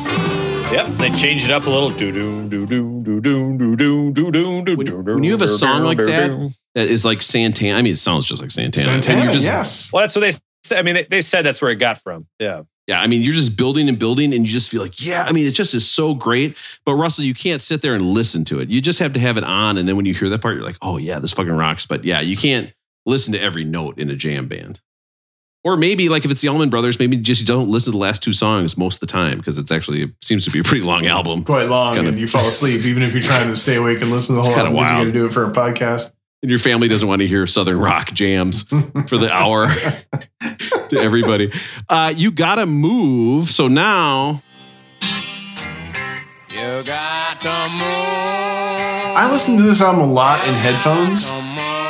[0.71, 1.89] Yep, they changed it up a little.
[1.89, 5.01] Do do do do do do do do do do do When- do.
[5.15, 7.77] when you have a song like that, that is like Santana.
[7.77, 8.93] I mean, it sounds just like Santana.
[8.93, 9.91] And Santana, you're just, yes.
[9.91, 10.31] Well, that's what they
[10.63, 10.79] said.
[10.79, 12.25] I mean, they, they said that's where it got from.
[12.39, 12.63] Yeah.
[12.87, 15.33] Yeah, I mean, you're just building and building, and you just feel like, yeah, I
[15.33, 16.57] mean, it just is so great.
[16.83, 18.69] But Russell, you can't sit there and listen to it.
[18.69, 20.65] You just have to have it on, and then when you hear that part, you're
[20.65, 21.85] like, oh yeah, this fucking rocks.
[21.85, 22.73] But yeah, you can't
[23.05, 24.81] listen to every note in a jam band.
[25.63, 28.23] Or maybe like if it's the Allman Brothers, maybe just don't listen to the last
[28.23, 30.83] two songs most of the time because it's actually it seems to be a pretty
[30.83, 31.43] long album.
[31.43, 34.09] Quite long, kinda- and you fall asleep even if you're trying to stay awake and
[34.09, 34.77] listen to the whole kinda album.
[34.77, 34.97] You wild.
[35.07, 36.13] got to do it for a podcast.
[36.41, 39.67] And your family doesn't want to hear Southern rock jams for the hour
[40.89, 41.51] to everybody.
[41.87, 43.51] Uh, you gotta move.
[43.51, 44.41] So now
[46.49, 49.17] You got to move.
[49.17, 51.29] I listen to this album a lot in headphones,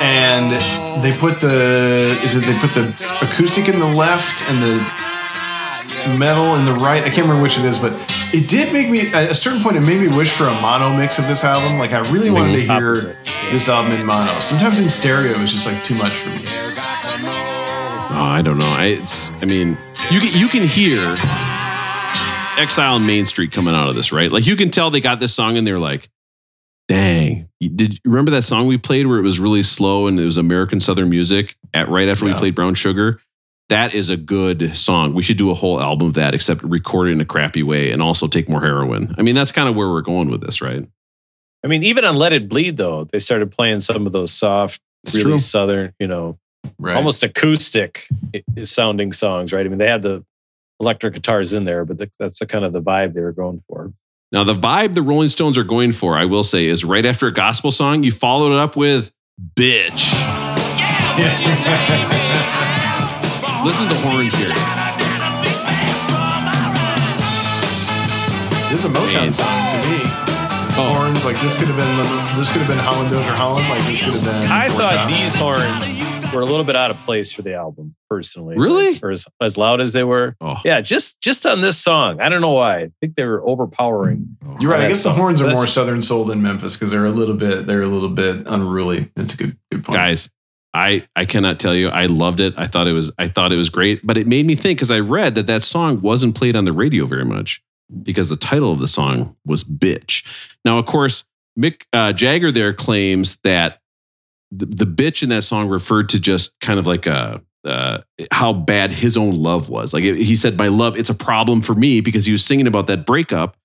[0.02, 2.90] and they put the is it they put the
[3.22, 7.04] acoustic in the left and the metal in the right.
[7.04, 7.94] I can't remember which it is, but
[8.34, 9.78] it did make me at a certain point.
[9.78, 11.78] It made me wish for a mono mix of this album.
[11.78, 13.18] Like I really wanted to hear Opposite.
[13.52, 14.40] this album in mono.
[14.40, 16.44] Sometimes in stereo, it was just like too much for me.
[18.14, 18.66] Oh, I don't know.
[18.68, 19.32] I, it's.
[19.42, 19.78] I mean,
[20.10, 21.16] you can you can hear
[22.58, 24.32] Exile on Main Street coming out of this, right?
[24.32, 26.10] Like you can tell they got this song and they're like,
[26.88, 30.20] "Dang!" You- Did you remember that song we played where it was really slow and
[30.20, 33.20] it was American Southern music at right after we played Brown Sugar?
[33.70, 35.14] That is a good song.
[35.14, 37.92] We should do a whole album of that, except record it in a crappy way
[37.92, 39.16] and also take more heroin.
[39.18, 40.86] I mean, that's kind of where we're going with this, right?
[41.64, 44.82] I mean, even on Let It Bleed, though, they started playing some of those soft,
[45.06, 45.38] It's really true.
[45.38, 46.38] southern, you know,
[46.80, 46.96] Right.
[46.98, 48.08] almost acoustic
[48.66, 49.66] sounding songs, right?
[49.66, 50.26] I mean, they had the
[50.82, 53.94] electric guitars in there, but that's the kind of the vibe they were going for.
[54.32, 57.28] Now, the vibe the Rolling Stones are going for, I will say, is right after
[57.28, 59.12] a gospel song, you followed it up with
[59.56, 60.08] "Bitch."
[63.66, 64.56] Listen to the horns here.
[68.72, 70.00] This is a Motown song to me.
[70.80, 70.94] Oh.
[70.96, 73.68] Horns like this could have been this could have been Holland Dozier Holland.
[73.68, 74.50] Like this could have been.
[74.50, 75.12] I Four thought Tops.
[75.12, 78.58] these horns were a little bit out of place for the album, personally.
[78.58, 79.00] Really?
[79.04, 80.36] Or as, as loud as they were.
[80.42, 80.58] Oh.
[80.66, 82.20] Yeah, just just on this song.
[82.22, 82.78] I don't know why.
[82.80, 84.38] I think they were overpowering.
[84.60, 84.80] You're right.
[84.80, 87.10] I that guess the horns are That's- more Southern soul than Memphis because they're a
[87.12, 89.08] little bit they're a little bit unruly.
[89.16, 89.98] That's a good good point.
[89.98, 90.30] guys
[90.74, 93.58] i i cannot tell you i loved it i thought it was i thought it
[93.58, 96.56] was great but it made me think because i read that that song wasn't played
[96.56, 97.62] on the radio very much
[98.04, 100.26] because the title of the song was bitch
[100.64, 101.26] now of course
[101.60, 103.81] mick uh, jagger there claims that
[104.52, 108.00] the, the bitch in that song referred to just kind of like a uh,
[108.32, 109.94] how bad his own love was.
[109.94, 112.88] Like he said my love it's a problem for me because he was singing about
[112.88, 113.56] that breakup.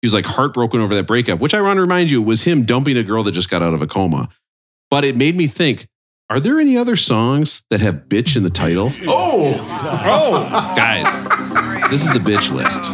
[0.00, 2.64] He was like heartbroken over that breakup which i want to remind you was him
[2.64, 4.28] dumping a girl that just got out of a coma.
[4.90, 5.86] But it made me think
[6.30, 8.90] are there any other songs that have bitch in the title?
[9.06, 9.52] Oh,
[10.04, 11.06] Oh, guys,
[11.92, 12.90] this is the bitch list.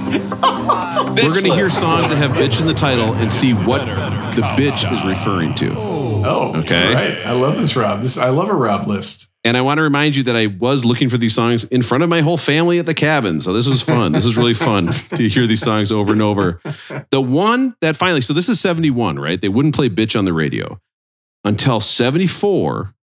[1.15, 3.87] We're going to hear songs that have bitch in the title and see what
[4.35, 5.73] the bitch is referring to.
[5.77, 6.95] oh, Okay.
[6.95, 7.27] Right.
[7.27, 8.01] I love this Rob.
[8.03, 9.31] This I love a Rob list.
[9.45, 12.03] And I want to remind you that I was looking for these songs in front
[12.03, 13.39] of my whole family at the cabin.
[13.39, 14.11] So this was fun.
[14.13, 16.61] this was really fun to hear these songs over and over.
[17.11, 19.41] The one that finally, so this is 71, right?
[19.41, 20.81] They wouldn't play bitch on the radio
[21.45, 22.95] until 74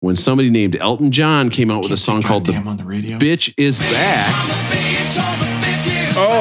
[0.00, 3.16] when somebody named Elton John came out with a song called The on the radio.
[3.18, 4.75] Bitch Is Back.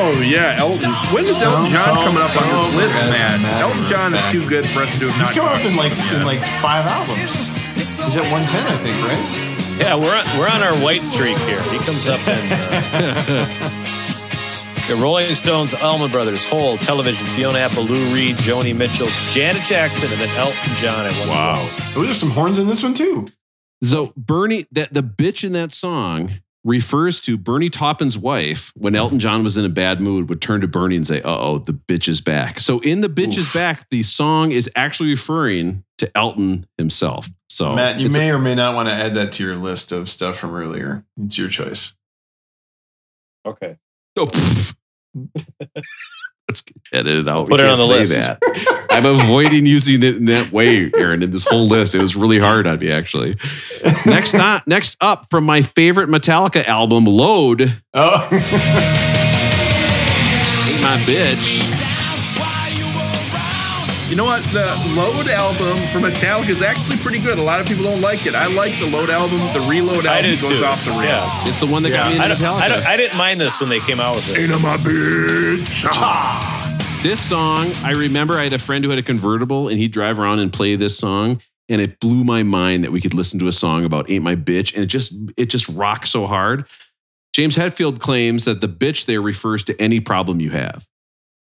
[0.08, 0.92] Oh yeah, Elton.
[1.12, 3.60] When is Elton John coming up on this list, man?
[3.60, 5.28] Elton John is too good for us to have not.
[5.30, 7.50] He's come up in like in like five albums.
[7.74, 9.82] He's at 110, I think, right?
[9.82, 11.60] Yeah, we're on, we're on our white streak here.
[11.74, 13.50] He comes up in uh,
[14.88, 20.12] the Rolling Stones, Allman Brothers, Hole, Television, Fiona Apple, Lou Reed, Joni Mitchell, Janet Jackson,
[20.12, 21.56] and then Elton John at one Wow.
[21.96, 23.28] Oh, there's some horns in this one too.
[23.84, 29.20] So Bernie, that the bitch in that song refers to Bernie Taupin's wife when Elton
[29.20, 31.72] John was in a bad mood would turn to Bernie and say, "Uh oh, the
[31.74, 36.12] bitch is back." So in the bitch is back, the song is actually referring to
[36.18, 37.30] Elton himself.
[37.48, 39.56] So Matt, you it's a- may or may not want to add that to your
[39.56, 41.06] list of stuff from earlier.
[41.24, 41.96] It's your choice.
[43.46, 43.78] Okay.
[44.18, 44.76] Oh, pff.
[46.48, 46.64] Let's
[46.94, 47.48] edit it out.
[47.50, 48.16] Put We it on the say list.
[48.22, 48.88] That.
[48.92, 51.24] I'm avoiding using it in that way, Aaron.
[51.24, 53.36] In this whole list, it was really hard on me actually.
[54.06, 57.82] Next, on, next up from my favorite Metallica album, Load.
[57.94, 58.28] Oh,
[60.82, 61.85] My bitch.
[64.10, 64.44] You know what?
[64.54, 64.66] The
[64.96, 67.40] Load album for Metallica is actually pretty good.
[67.40, 68.36] A lot of people don't like it.
[68.36, 69.40] I like the Load album.
[69.52, 70.66] The Reload I album goes too.
[70.66, 71.10] off the rails.
[71.10, 71.48] Yes.
[71.50, 72.62] It's the one that got me I into don't, Metallica.
[72.62, 74.40] I, don't, I didn't mind this when they came out with it.
[74.40, 75.86] Ain't my bitch.
[75.92, 77.00] Ah.
[77.02, 80.20] this song, I remember I had a friend who had a convertible and he'd drive
[80.20, 81.42] around and play this song.
[81.68, 84.36] And it blew my mind that we could listen to a song about Ain't My
[84.36, 84.76] Bitch.
[84.76, 86.66] And it just it just rocks so hard.
[87.34, 90.86] James Hetfield claims that the bitch there refers to any problem you have.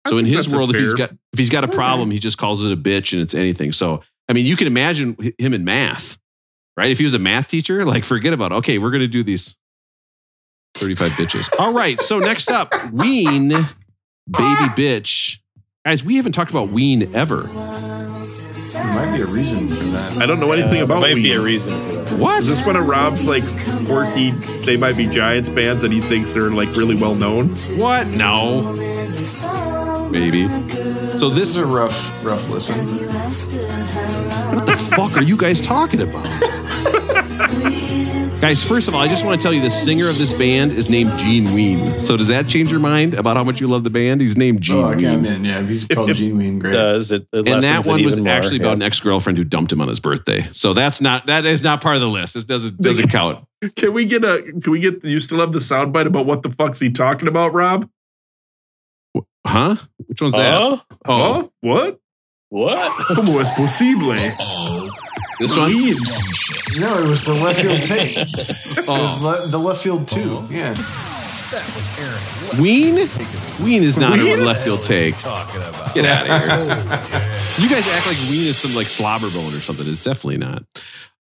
[0.06, 1.68] I So in his that's a world, if he's fair- got if he's got a
[1.68, 3.72] problem, he just calls it a bitch and it's anything.
[3.72, 6.18] So I mean, you can imagine him in math,
[6.78, 6.92] right?
[6.92, 9.56] If he was a math teacher, like forget about okay, we're gonna do these
[10.76, 11.50] 35 bitches.
[11.60, 12.00] All right.
[12.00, 13.66] So next up, Ween, baby
[14.78, 15.40] bitch.
[15.86, 17.44] Guys, we haven't talked about Ween ever.
[17.44, 20.18] there might be a reason for that.
[20.22, 21.24] I don't know anything about Might Ween.
[21.24, 22.20] be a reason for that.
[22.20, 22.42] What?
[22.42, 23.44] Is this one of Rob's like
[23.88, 24.32] quirky?
[24.66, 27.50] They might be Giants bands that he thinks are like really well known.
[27.78, 28.08] What?
[28.08, 28.76] No.
[30.12, 30.48] Maybe.
[31.18, 32.88] So This this is a rough, rough listen.
[34.56, 36.26] what the fuck are you guys talking about?
[38.42, 40.72] Guys, first of all, I just want to tell you the singer of this band
[40.72, 42.00] is named Gene Ween.
[42.00, 44.22] So does that change your mind about how much you love the band?
[44.22, 45.00] He's named Gene Oh, I Ween.
[45.00, 45.44] came in.
[45.44, 46.58] Yeah, he's called if- Gene Ween.
[46.58, 46.72] Great.
[46.72, 47.24] Does it?
[47.34, 48.64] it And that lessens it one was more, actually yeah.
[48.64, 50.48] about an ex-girlfriend who dumped him on his birthday.
[50.54, 52.36] So that's not that is not part of the list.
[52.36, 53.46] This doesn't doesn't count.
[53.76, 54.42] Can we get a?
[54.64, 55.04] Can we get?
[55.04, 57.90] You still have the soundbite about what the fuck's he talking about, Rob?
[59.48, 59.76] Huh?
[60.08, 60.52] Which one's that?
[60.54, 60.78] Huh?
[61.06, 61.48] Oh, Huh?
[61.62, 62.00] what?
[62.50, 63.08] What?
[63.16, 64.12] Como es posible?
[64.14, 64.32] Eh?
[65.40, 65.72] this one.
[65.72, 68.18] No, it was the left field take.
[68.18, 69.02] It Oh.
[69.04, 70.38] was le- the left field two.
[70.40, 70.48] Oh.
[70.52, 70.74] Yeah.
[70.74, 72.96] That was Aaron's left Ween?
[73.66, 75.16] Ween is not a left field take.
[75.18, 76.04] Get out of here.
[77.64, 79.88] you guys act like Ween is some like slobber bone or something.
[79.88, 80.64] It's definitely not.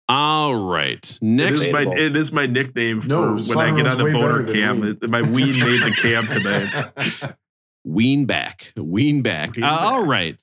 [0.08, 1.20] All right.
[1.22, 1.62] Next.
[1.64, 4.44] is my it is my nickname for No, when I get on the way boner
[4.44, 4.98] cam.
[5.10, 7.34] My weed made the cam today.
[7.86, 8.74] Ween back.
[8.76, 9.56] Wean back.
[9.56, 9.82] Ween Uh, back.
[9.82, 10.38] all right.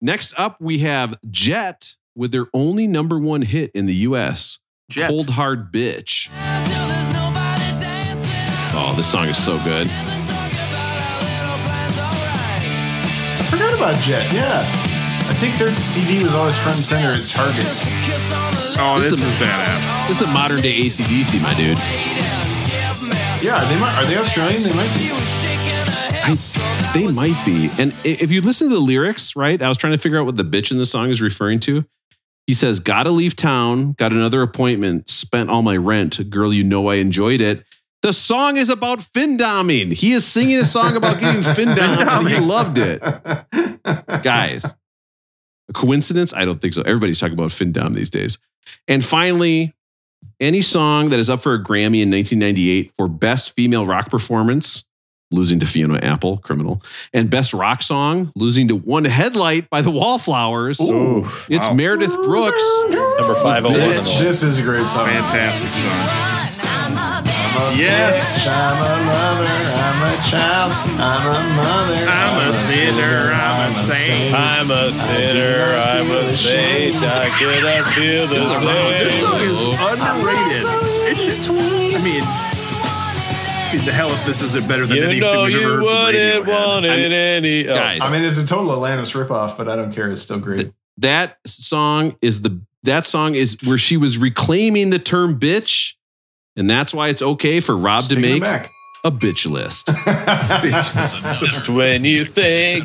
[0.00, 4.60] Next up, we have Jet with their only number one hit in the U.S.
[4.90, 5.08] Jet.
[5.08, 6.28] Cold Hard Bitch.
[8.76, 9.88] Oh, this song is so good.
[13.36, 14.30] I forgot about Jet.
[14.32, 14.60] Yeah.
[15.26, 17.64] I think their CD was always front and center at Target.
[18.78, 20.08] Oh, This this, is is a- badass.
[20.08, 21.78] This is a modern day ACDC, my dude.
[23.42, 23.94] Yeah, they might.
[23.96, 24.62] Are they Australian?
[24.62, 25.08] They might be.
[26.26, 27.70] I, they might be.
[27.78, 29.60] And if you listen to the lyrics, right?
[29.60, 31.84] I was trying to figure out what the bitch in the song is referring to.
[32.46, 36.30] He says, Gotta leave town, got another appointment, spent all my rent.
[36.30, 37.64] Girl, you know I enjoyed it.
[38.00, 39.92] The song is about fin doming.
[39.92, 43.02] He is singing a song about getting findomed and he loved it.
[44.22, 44.74] Guys,
[45.68, 46.32] a coincidence?
[46.32, 46.82] I don't think so.
[46.82, 48.38] Everybody's talking about fin dom these days.
[48.88, 49.74] And finally,
[50.40, 54.86] any song that is up for a Grammy in 1998 for Best Female Rock Performance,
[55.34, 56.82] losing to Fiona Apple, criminal,
[57.12, 60.80] and Best Rock Song, losing to One Headlight by the Wallflowers.
[60.80, 61.74] Ooh, It's wow.
[61.74, 62.62] Meredith Brooks.
[62.88, 63.72] Number 501.
[63.74, 65.06] This, this is a great song.
[65.06, 65.84] fantastic song.
[65.86, 68.46] I'm a Yes.
[68.46, 71.94] I'm a lover, I'm a child, I'm a mother.
[72.08, 74.34] I'm a sinner, I'm a saint.
[74.34, 76.96] I'm a sinner, I'm a saint.
[76.96, 80.64] I cannot feel the This song is underrated.
[81.10, 81.44] It should.
[81.94, 82.22] I mean,
[83.82, 86.46] the hell if this isn't better than You anything know we've you heard from wouldn't
[86.46, 86.66] Radiohead.
[86.66, 87.68] want it any.
[87.68, 88.00] oh, Guys.
[88.00, 90.10] I mean, it's a total Alanis ripoff, but I don't care.
[90.10, 90.70] It's still great.
[90.98, 95.94] That song is the that song is where she was reclaiming the term bitch.
[96.56, 98.70] And that's why it's okay for Rob Just to make back.
[99.02, 99.86] a bitch list.
[101.40, 102.84] Just when you think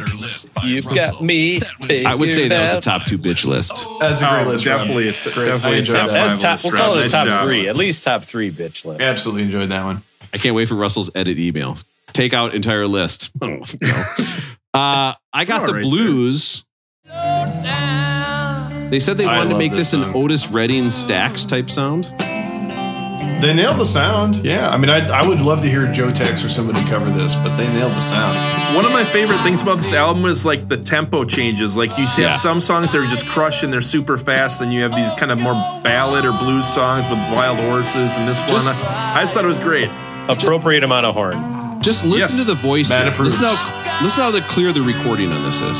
[0.64, 1.60] you've got me.
[2.06, 3.86] I would say that was a top two bitch list.
[4.00, 4.66] That's a great Oh, list.
[4.66, 4.76] Rob.
[4.76, 5.46] Oh, definitely, it's Great.
[5.48, 6.32] definitely I a enjoyed top that.
[6.32, 6.52] Five top.
[6.54, 7.68] list, We'll call it a top three.
[7.70, 9.02] At least top three bitch list.
[9.02, 10.02] Absolutely enjoyed that one.
[10.34, 11.78] I can't wait for Russell's edit email.
[12.14, 13.32] Take out entire list.
[13.42, 13.58] Oh, no.
[14.74, 16.66] uh, I got All the right blues.
[18.90, 20.16] They said they wanted to make this this, an.
[20.16, 22.06] Otis Redding Stax type sound.
[23.42, 24.38] They nailed the sound.
[24.38, 27.36] Yeah, I mean, I, I would love to hear Joe Tex or somebody cover this,
[27.36, 28.76] but they nailed the sound.
[28.76, 31.78] One of my favorite things about this album is like the tempo changes.
[31.78, 32.32] Like you have Yeah.
[32.34, 35.32] some songs that are just crushed and they're super fast, then you have these kind
[35.32, 35.54] of more
[35.84, 38.18] ballad or blues songs with wild horses.
[38.18, 39.90] And this Just- one, I just thought it was great.
[40.30, 41.82] Appropriate amount of horn.
[41.82, 42.38] Just listen Yes.
[42.38, 42.90] to the voice.
[42.90, 43.12] Matt here.
[43.12, 43.40] approves.
[43.40, 45.80] Listen how, listen how the clear the recording on this is.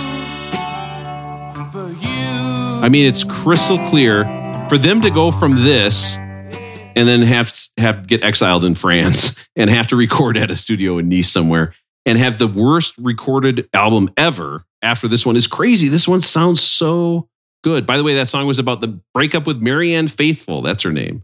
[2.82, 4.26] I mean, it's crystal clear.
[4.70, 9.70] For them to go from this and then have have get exiled in France and
[9.70, 11.74] have to record at a studio in Nice somewhere
[12.06, 15.88] and have the worst recorded album ever after this one is crazy.
[15.88, 17.28] This one sounds so
[17.64, 17.86] good.
[17.88, 20.62] By the way, that song was about the breakup with Marianne Faithfull.
[20.62, 21.24] That's her name.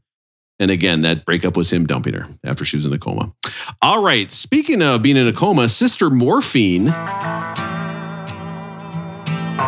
[0.60, 3.34] And again, that breakup was him dumping her after she was in a coma.
[3.82, 4.32] All right.
[4.32, 6.88] Speaking of being in a coma, Sister Morphine,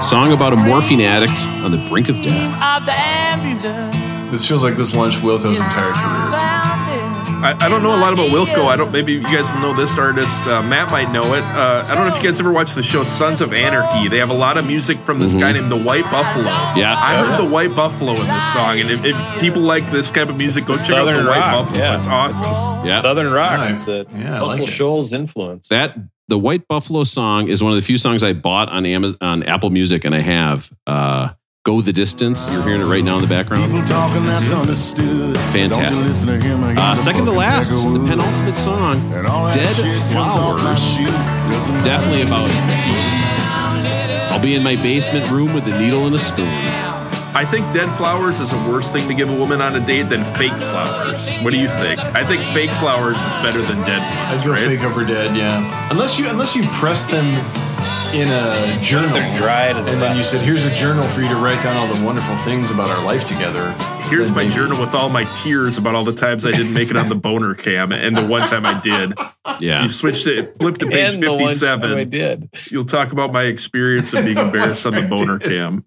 [0.02, 2.58] song about a morphine addict on the brink of death.
[4.32, 6.87] This feels like this launched Wilco's entire career.
[7.44, 8.66] I, I don't know a lot about Wilco.
[8.66, 8.92] I don't.
[8.92, 10.48] Maybe you guys know this artist.
[10.48, 11.44] Uh, Matt might know it.
[11.44, 14.08] Uh, I don't know if you guys ever watched the show Sons of Anarchy.
[14.10, 16.46] They have a lot of music from this guy named the White Buffalo.
[16.76, 16.96] Yeah.
[16.98, 20.30] I heard the White Buffalo in this song, and if, if people like this type
[20.30, 21.66] of music, go check Southern out the White rock.
[21.68, 21.80] Buffalo.
[21.84, 21.96] Yeah.
[21.96, 22.86] It's awesome.
[22.88, 23.02] Yeah.
[23.02, 23.58] Southern rock.
[23.60, 23.72] Right.
[23.72, 24.72] It's the Yeah, I Russell like it.
[24.72, 25.68] Shoals influence.
[25.68, 25.96] That
[26.28, 29.44] the White Buffalo song is one of the few songs I bought on Amazon on
[29.44, 31.30] Apple Music, and I have uh,
[31.68, 33.72] "Go the Distance." You're hearing it right now in the background.
[35.52, 36.08] Fantastic.
[36.80, 38.96] Uh, second to last, the penultimate song,
[39.52, 39.76] "Dead
[40.12, 40.64] Flowers."
[41.84, 42.50] Definitely about.
[44.32, 46.48] I'll be in my basement room with a needle and a spoon.
[47.36, 50.04] I think dead flowers is a worse thing to give a woman on a date
[50.04, 51.34] than fake flowers.
[51.44, 52.00] What do you think?
[52.16, 54.66] I think fake flowers is better than dead I'd ones, go right?
[54.66, 55.92] fake over dead, yeah.
[55.92, 57.26] Unless you unless you press them
[58.14, 61.28] in a journal, They're dried and and then you said, "Here's a journal for you
[61.30, 63.74] to write down all the wonderful things about our life together."
[64.10, 66.96] Here's my journal with all my tears about all the times I didn't make it
[66.96, 69.14] on the boner cam and the one time I did.
[69.60, 69.82] Yeah.
[69.82, 72.10] You switched it, flipped to page And the one time I 57.
[72.10, 72.50] did.
[72.72, 75.84] You'll talk about my experience of being embarrassed on the boner cam.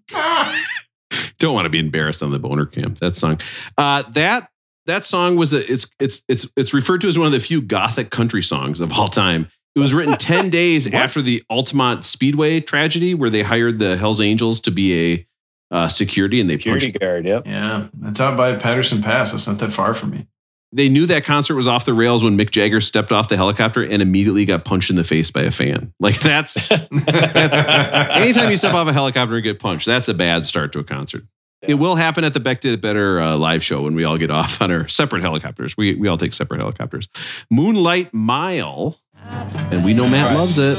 [1.39, 2.93] Don't want to be embarrassed on the boner cam.
[2.95, 3.39] That song.
[3.77, 4.49] Uh, that
[4.85, 7.61] that song was a it's it's it's it's referred to as one of the few
[7.61, 9.47] gothic country songs of all time.
[9.75, 14.19] It was written 10 days after the Altamont Speedway tragedy where they hired the Hells
[14.21, 15.27] Angels to be a
[15.73, 17.25] uh, security and they Security punched guard.
[17.25, 17.43] Yep.
[17.45, 19.33] Yeah, it's out by Patterson Pass.
[19.33, 20.27] It's not that far from me.
[20.73, 23.81] they knew that concert was off the rails when Mick Jagger stepped off the helicopter
[23.81, 25.93] and immediately got punched in the face by a fan.
[26.01, 30.73] Like that's anytime you step off a helicopter and get punched, that's a bad start
[30.73, 31.23] to a concert.
[31.61, 31.71] Yeah.
[31.71, 34.17] It will happen at the Beck Did It Better uh, live show when we all
[34.17, 35.77] get off on our separate helicopters.
[35.77, 37.07] We we all take separate helicopters.
[37.49, 40.77] Moonlight Mile, and we know Matt loves it.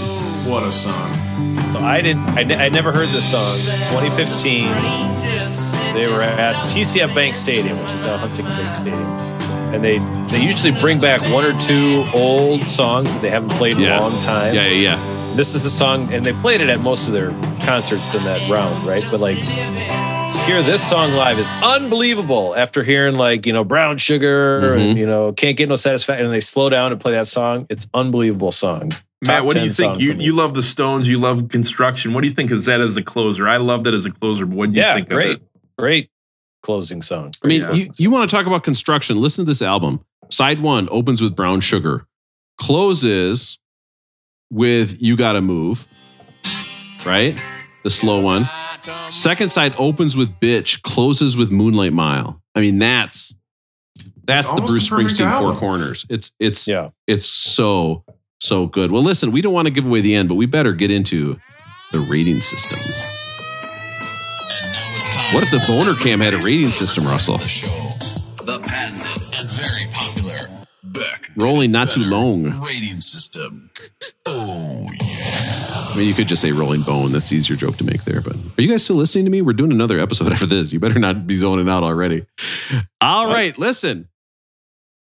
[0.48, 1.14] What a song!
[1.72, 2.22] So I didn't.
[2.30, 3.56] I, I never heard this song.
[3.90, 4.68] 2015.
[5.94, 9.06] They were at TCF Bank Stadium, which is now Huntington Bank Stadium,
[9.74, 9.98] and they
[10.34, 13.98] they usually bring back one or two old songs that they haven't played in Yeah.
[13.98, 14.54] a long time.
[14.54, 15.34] Yeah, yeah, yeah.
[15.34, 18.50] This is the song, and they played it at most of their concerts in that
[18.50, 19.04] round, right?
[19.10, 19.38] But like,
[20.46, 22.54] hear this song live is unbelievable.
[22.56, 24.98] After hearing like you know Brown Sugar and Mhm.
[24.98, 27.66] you know Can't Get No Satisfaction, and they slow down and play that song.
[27.70, 28.92] It's unbelievable song.
[29.26, 29.98] Matt, Top what do you think?
[30.00, 32.12] You you love the Stones, you love construction.
[32.12, 33.46] What do you think is that as a closer?
[33.48, 35.42] I love that as a closer, but what do you yeah, think great, of it?
[35.78, 36.08] great
[36.62, 37.32] closing song.
[37.44, 37.72] I mean, Yeah.
[37.72, 39.20] you, you want to talk about construction?
[39.20, 40.00] Listen to this album.
[40.30, 42.06] Side one opens with Brown Sugar,
[42.58, 43.58] closes
[44.50, 45.86] with You Gotta Move,
[47.04, 47.40] right?
[47.84, 48.48] The slow one.
[49.10, 52.42] Second side opens with Bitch, closes with Moonlight Mile.
[52.54, 53.34] I mean, that's
[54.24, 56.06] that's It's the Bruce a perfect Springsteen four corners.
[56.08, 56.90] It's it's Yeah.
[57.06, 58.04] it's so
[58.40, 58.90] so good.
[58.90, 61.38] Well, listen, we don't want to give away the end, but we better get into
[61.92, 62.78] the rating system.
[65.34, 67.38] What if the boner cam had a rating system, Russell?
[67.38, 67.68] The show,
[68.44, 70.48] the patented and very popular
[70.82, 72.60] Beck Rolling not too long.
[72.60, 73.70] rating system.
[74.26, 75.61] Oh yeah.
[75.92, 77.12] I mean, you could just say rolling bone.
[77.12, 78.20] That's easier joke to make there.
[78.20, 79.42] But are you guys still listening to me?
[79.42, 80.72] We're doing another episode after this.
[80.72, 82.24] You better not be zoning out already.
[83.00, 84.08] All right, listen.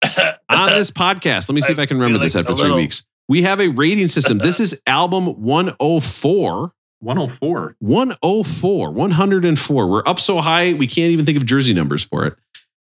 [0.49, 2.63] On this podcast, let me see if I can remember feel this like after three
[2.65, 3.07] little- weeks.
[3.29, 4.39] We have a rating system.
[4.39, 6.73] This is album 104.
[6.99, 7.77] 104.
[7.79, 9.87] 104, 104.
[9.87, 12.35] We're up so high, we can't even think of jersey numbers for it.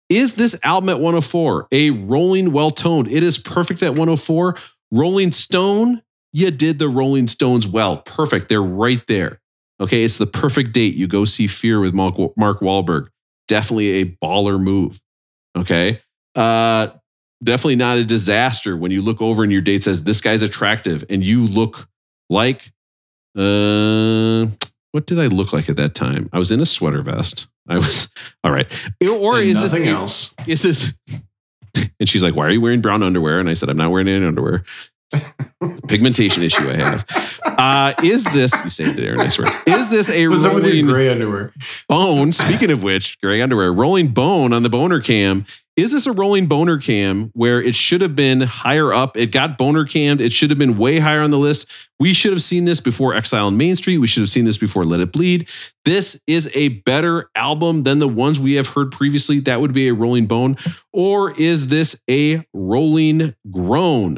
[0.10, 3.08] Is this album at 104 a rolling, well toned?
[3.10, 4.58] It is perfect at 104.
[4.92, 6.02] Rolling Stone,
[6.36, 7.98] you did the Rolling Stones well.
[7.98, 8.50] Perfect.
[8.50, 9.40] They're right there.
[9.80, 10.04] Okay.
[10.04, 10.96] It's the perfect date.
[10.96, 13.08] You go see Fear with Mark, Mark Wahlberg.
[13.48, 15.02] Definitely a baller move.
[15.58, 16.02] Okay.
[16.36, 16.90] Uh,
[17.42, 21.06] definitely not a disaster when you look over and your date says, This guy's attractive,
[21.10, 21.88] and you look
[22.30, 22.74] like
[23.38, 24.48] uh,
[24.92, 26.30] what did I look like at that time?
[26.34, 27.48] I was in a sweater vest.
[27.68, 28.12] I was
[28.44, 28.68] all right.
[29.08, 30.36] Or And is this nothing else?
[30.48, 30.94] Is this?
[32.00, 34.08] And she's like, "Why are you wearing brown underwear?" And I said, "I'm not wearing
[34.08, 34.64] any underwear."
[35.88, 37.06] Pigmentation issue I have.
[37.46, 38.54] Uh, is this?
[38.64, 39.22] You saved it, Aaron.
[39.22, 39.48] I swear.
[39.66, 41.54] Is this a What's up with your rolling gray underwear?
[41.88, 42.32] bone?
[42.32, 45.46] Speaking of which, gray underwear, rolling bone on the boner cam.
[45.76, 49.18] Is this a rolling boner cam where it should have been higher up?
[49.18, 50.22] It got boner cammed.
[50.22, 51.70] It should have been way higher on the list.
[52.00, 53.98] We should have seen this before Exile on Main Street.
[53.98, 55.50] We should have seen this before Let It Bleed.
[55.86, 59.40] This is a better album than the ones we have heard previously.
[59.40, 60.58] That would be a rolling bone.
[60.92, 64.18] Or is this a rolling groan?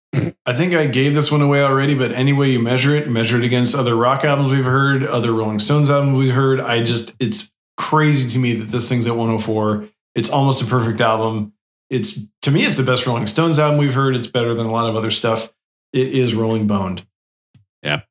[0.44, 3.38] I think I gave this one away already, but any way you measure it, measure
[3.38, 6.60] it against other rock albums we've heard, other Rolling Stones albums we've heard.
[6.60, 9.86] I just, it's crazy to me that this thing's at 104.
[10.14, 11.54] It's almost a perfect album.
[11.88, 14.14] It's, to me, it's the best Rolling Stones album we've heard.
[14.14, 15.52] It's better than a lot of other stuff.
[15.92, 17.06] It is Rolling Boned.
[17.82, 18.02] Yeah.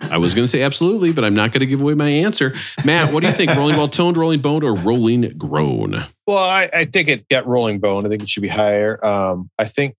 [0.00, 2.54] I was going to say absolutely, but I'm not going to give away my answer.
[2.84, 3.50] Matt, what do you think?
[3.56, 6.04] rolling well toned, rolling boned, or rolling groan?
[6.26, 8.04] Well, I, I think it got Rolling Bone.
[8.06, 9.04] I think it should be higher.
[9.04, 9.94] Um, I think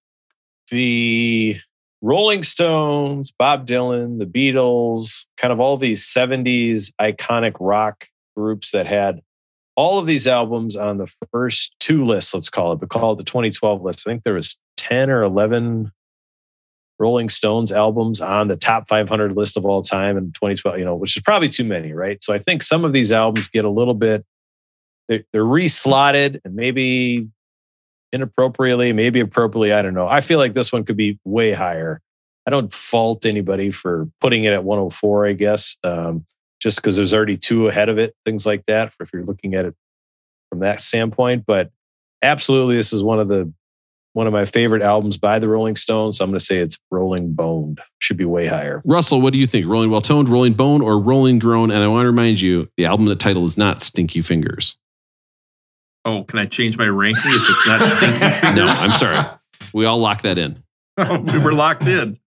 [0.69, 1.57] the
[2.01, 8.85] Rolling Stones, Bob Dylan, the Beatles, kind of all these 70s iconic rock groups that
[8.85, 9.21] had
[9.75, 13.17] all of these albums on the first two lists, let's call it, but call it
[13.17, 14.07] the 2012 list.
[14.07, 15.91] I think there was 10 or 11
[16.97, 20.95] Rolling Stones albums on the top 500 list of all time in 2012, you know,
[20.95, 22.23] which is probably too many, right?
[22.23, 24.25] So I think some of these albums get a little bit
[25.07, 27.27] they're, they're reslotted and maybe
[28.11, 29.73] inappropriately, maybe appropriately.
[29.73, 30.07] I don't know.
[30.07, 32.01] I feel like this one could be way higher.
[32.47, 35.77] I don't fault anybody for putting it at 104, I guess.
[35.83, 36.25] Um,
[36.59, 38.93] just because there's already two ahead of it, things like that.
[38.99, 39.75] If you're looking at it
[40.49, 41.71] from that standpoint, but
[42.21, 43.51] absolutely, this is one of the
[44.13, 46.17] one of my favorite albums by the Rolling Stones.
[46.17, 47.81] So I'm going to say it's Rolling Boned.
[47.99, 48.81] Should be way higher.
[48.85, 49.67] Russell, what do you think?
[49.67, 51.69] Rolling Well Toned, Rolling Bone, or Rolling Groan?
[51.69, 54.77] And I want to remind you, the album the title is not Stinky Fingers.
[56.05, 58.55] Oh, can I change my ranking if it's not Stinky Fingers?
[58.55, 59.25] No, I'm sorry.
[59.73, 60.63] We all lock that in.
[60.97, 62.19] Oh, we were locked in.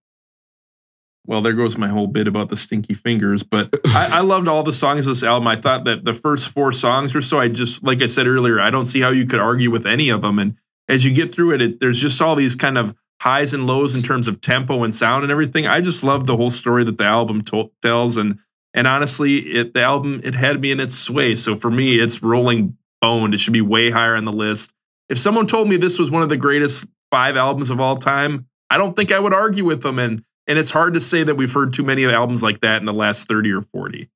[1.27, 3.43] Well, there goes my whole bit about the stinky fingers.
[3.43, 5.47] But I, I loved all the songs of this album.
[5.47, 8.61] I thought that the first four songs or so, I just, like I said earlier,
[8.61, 10.39] I don't see how you could argue with any of them.
[10.39, 10.57] And
[10.87, 13.95] as you get through it, it there's just all these kind of highs and lows
[13.95, 15.67] in terms of tempo and sound and everything.
[15.67, 18.17] I just love the whole story that the album to- tells.
[18.19, 18.39] And
[18.75, 21.35] and honestly, it the album it had me in its sway.
[21.35, 23.35] So for me, it's rolling boned.
[23.35, 24.73] It should be way higher on the list.
[25.09, 28.47] If someone told me this was one of the greatest five albums of all time,
[28.71, 29.99] I don't think I would argue with them.
[29.99, 32.87] And and it's hard to say that we've heard too many albums like that in
[32.87, 34.09] the last 30 or 40.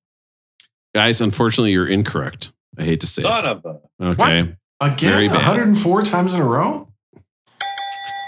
[0.94, 2.52] Guys, unfortunately, you're incorrect.
[2.78, 3.48] I hate to say Son it.
[3.48, 4.08] of a.
[4.08, 4.14] Okay.
[4.14, 4.56] What?
[4.80, 6.88] Again, Very 104 times in a row?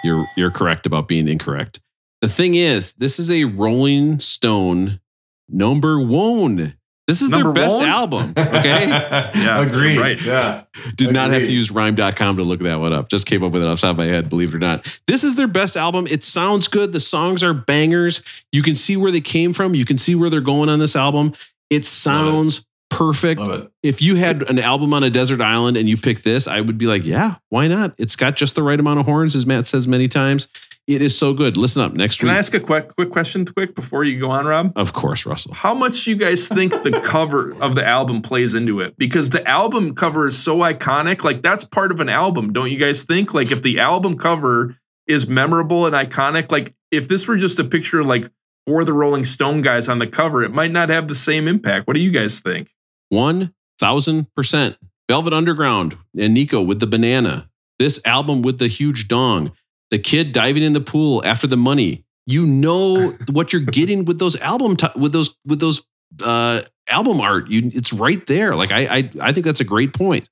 [0.04, 1.80] You're you're correct about being incorrect.
[2.20, 5.00] The thing is, this is a Rolling Stone
[5.48, 6.74] number one.
[7.06, 7.88] This is Number their best one?
[7.88, 8.32] album.
[8.38, 8.88] Okay.
[8.88, 9.98] Yeah, Agreed.
[9.98, 10.20] right.
[10.22, 10.62] Yeah.
[10.94, 11.54] Did not have to Agreed.
[11.54, 13.08] use rhyme.com to look that one up.
[13.10, 14.86] Just came up with it off the top of my head, believe it or not.
[15.06, 16.06] This is their best album.
[16.06, 16.92] It sounds good.
[16.94, 18.22] The songs are bangers.
[18.52, 19.74] You can see where they came from.
[19.74, 21.34] You can see where they're going on this album.
[21.68, 22.64] It sounds
[22.96, 23.40] perfect.
[23.40, 23.72] Love it.
[23.82, 26.78] If you had an album on a desert island and you picked this, I would
[26.78, 27.94] be like, yeah, why not?
[27.98, 30.48] It's got just the right amount of horns, as Matt says many times.
[30.86, 31.56] It is so good.
[31.56, 32.34] Listen up next Can week.
[32.34, 34.72] I ask a quick quick question quick before you go on, Rob?
[34.76, 35.54] of course, Russell.
[35.54, 38.98] How much do you guys think the cover of the album plays into it?
[38.98, 41.24] Because the album cover is so iconic.
[41.24, 43.32] Like that's part of an album, don't you guys think?
[43.32, 44.76] Like if the album cover
[45.06, 48.30] is memorable and iconic, like if this were just a picture of like
[48.66, 51.86] four the Rolling Stone guys on the cover, it might not have the same impact.
[51.86, 52.70] What do you guys think?
[53.08, 54.76] One thousand percent.
[55.08, 57.50] Velvet Underground and Nico with the banana.
[57.78, 59.52] This album with the huge dong.
[59.90, 62.04] The kid diving in the pool after the money.
[62.26, 65.84] You know what you're getting with those album t- with those with those
[66.22, 67.48] uh album art.
[67.48, 68.54] You it's right there.
[68.54, 70.28] Like I I I think that's a great point.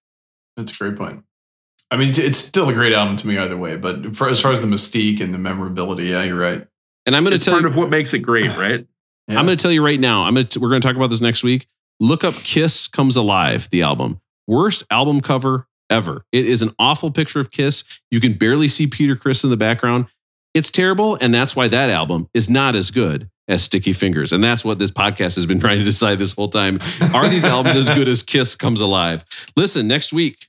[0.56, 1.24] That's a great point.
[1.92, 4.50] I mean, it's still a great album to me either way, but for, as far
[4.50, 6.66] as the mystique and the memorability, yeah, you're right.
[7.04, 8.86] And I'm going to tell part you of what makes it great, right?
[9.28, 9.38] Yeah.
[9.38, 10.22] I'm going to tell you right now.
[10.22, 11.66] I'm going to we're going to talk about this next week.
[12.02, 14.20] Look up Kiss Comes Alive, the album.
[14.48, 16.24] Worst album cover ever.
[16.32, 17.84] It is an awful picture of Kiss.
[18.10, 20.06] You can barely see Peter Criss in the background.
[20.52, 24.32] It's terrible and that's why that album is not as good as Sticky Fingers.
[24.32, 26.80] And that's what this podcast has been trying to decide this whole time.
[27.14, 29.24] Are these albums as good as Kiss Comes Alive?
[29.56, 30.48] Listen, next week.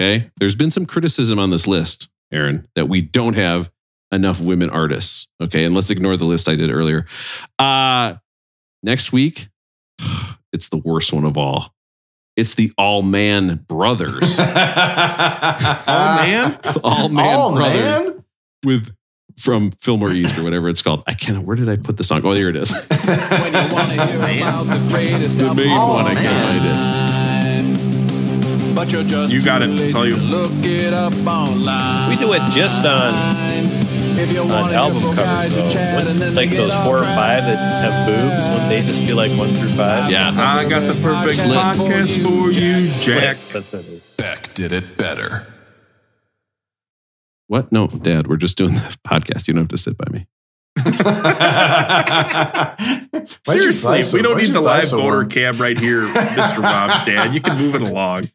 [0.00, 0.30] Okay?
[0.38, 3.70] There's been some criticism on this list, Aaron, that we don't have
[4.10, 5.28] enough women artists.
[5.42, 7.04] Okay, and let's ignore the list I did earlier.
[7.58, 8.14] Uh
[8.82, 9.48] next week,
[10.52, 11.72] it's the worst one of all.
[12.36, 14.38] It's the Allman Brothers.
[14.38, 16.58] All man?
[16.82, 18.24] All Man All Brothers man?
[18.64, 18.90] with
[19.38, 21.02] from Fillmore East or whatever it's called.
[21.06, 21.44] I can't.
[21.44, 22.22] Where did I put the song?
[22.24, 22.72] Oh, here it is.
[22.72, 26.06] When you want to hear about the greatest the main all one.
[26.06, 26.76] I can't find it.
[28.74, 30.14] But you're just You got too it, tell you.
[30.16, 32.08] to Look it up online.
[32.08, 33.81] We do it just on If you
[34.18, 35.70] on wanna album covers though.
[35.70, 39.14] chat and Wouldn't, like those four or five that have boobs, wouldn't they just be
[39.14, 40.10] like one through five?
[40.10, 40.30] Yeah.
[40.36, 41.78] I got the perfect Slits.
[41.78, 43.22] podcast for you, Jack.
[43.36, 44.04] Clicks, That's what it is.
[44.16, 45.46] Beck did it better.
[47.48, 47.72] What?
[47.72, 48.26] No, Dad.
[48.28, 49.46] We're just doing the podcast.
[49.48, 50.26] You don't have to sit by me.
[53.44, 56.62] Seriously, we don't need the live voter cab right here, Mr.
[56.62, 57.34] Rob's dad.
[57.34, 58.30] You can move it along.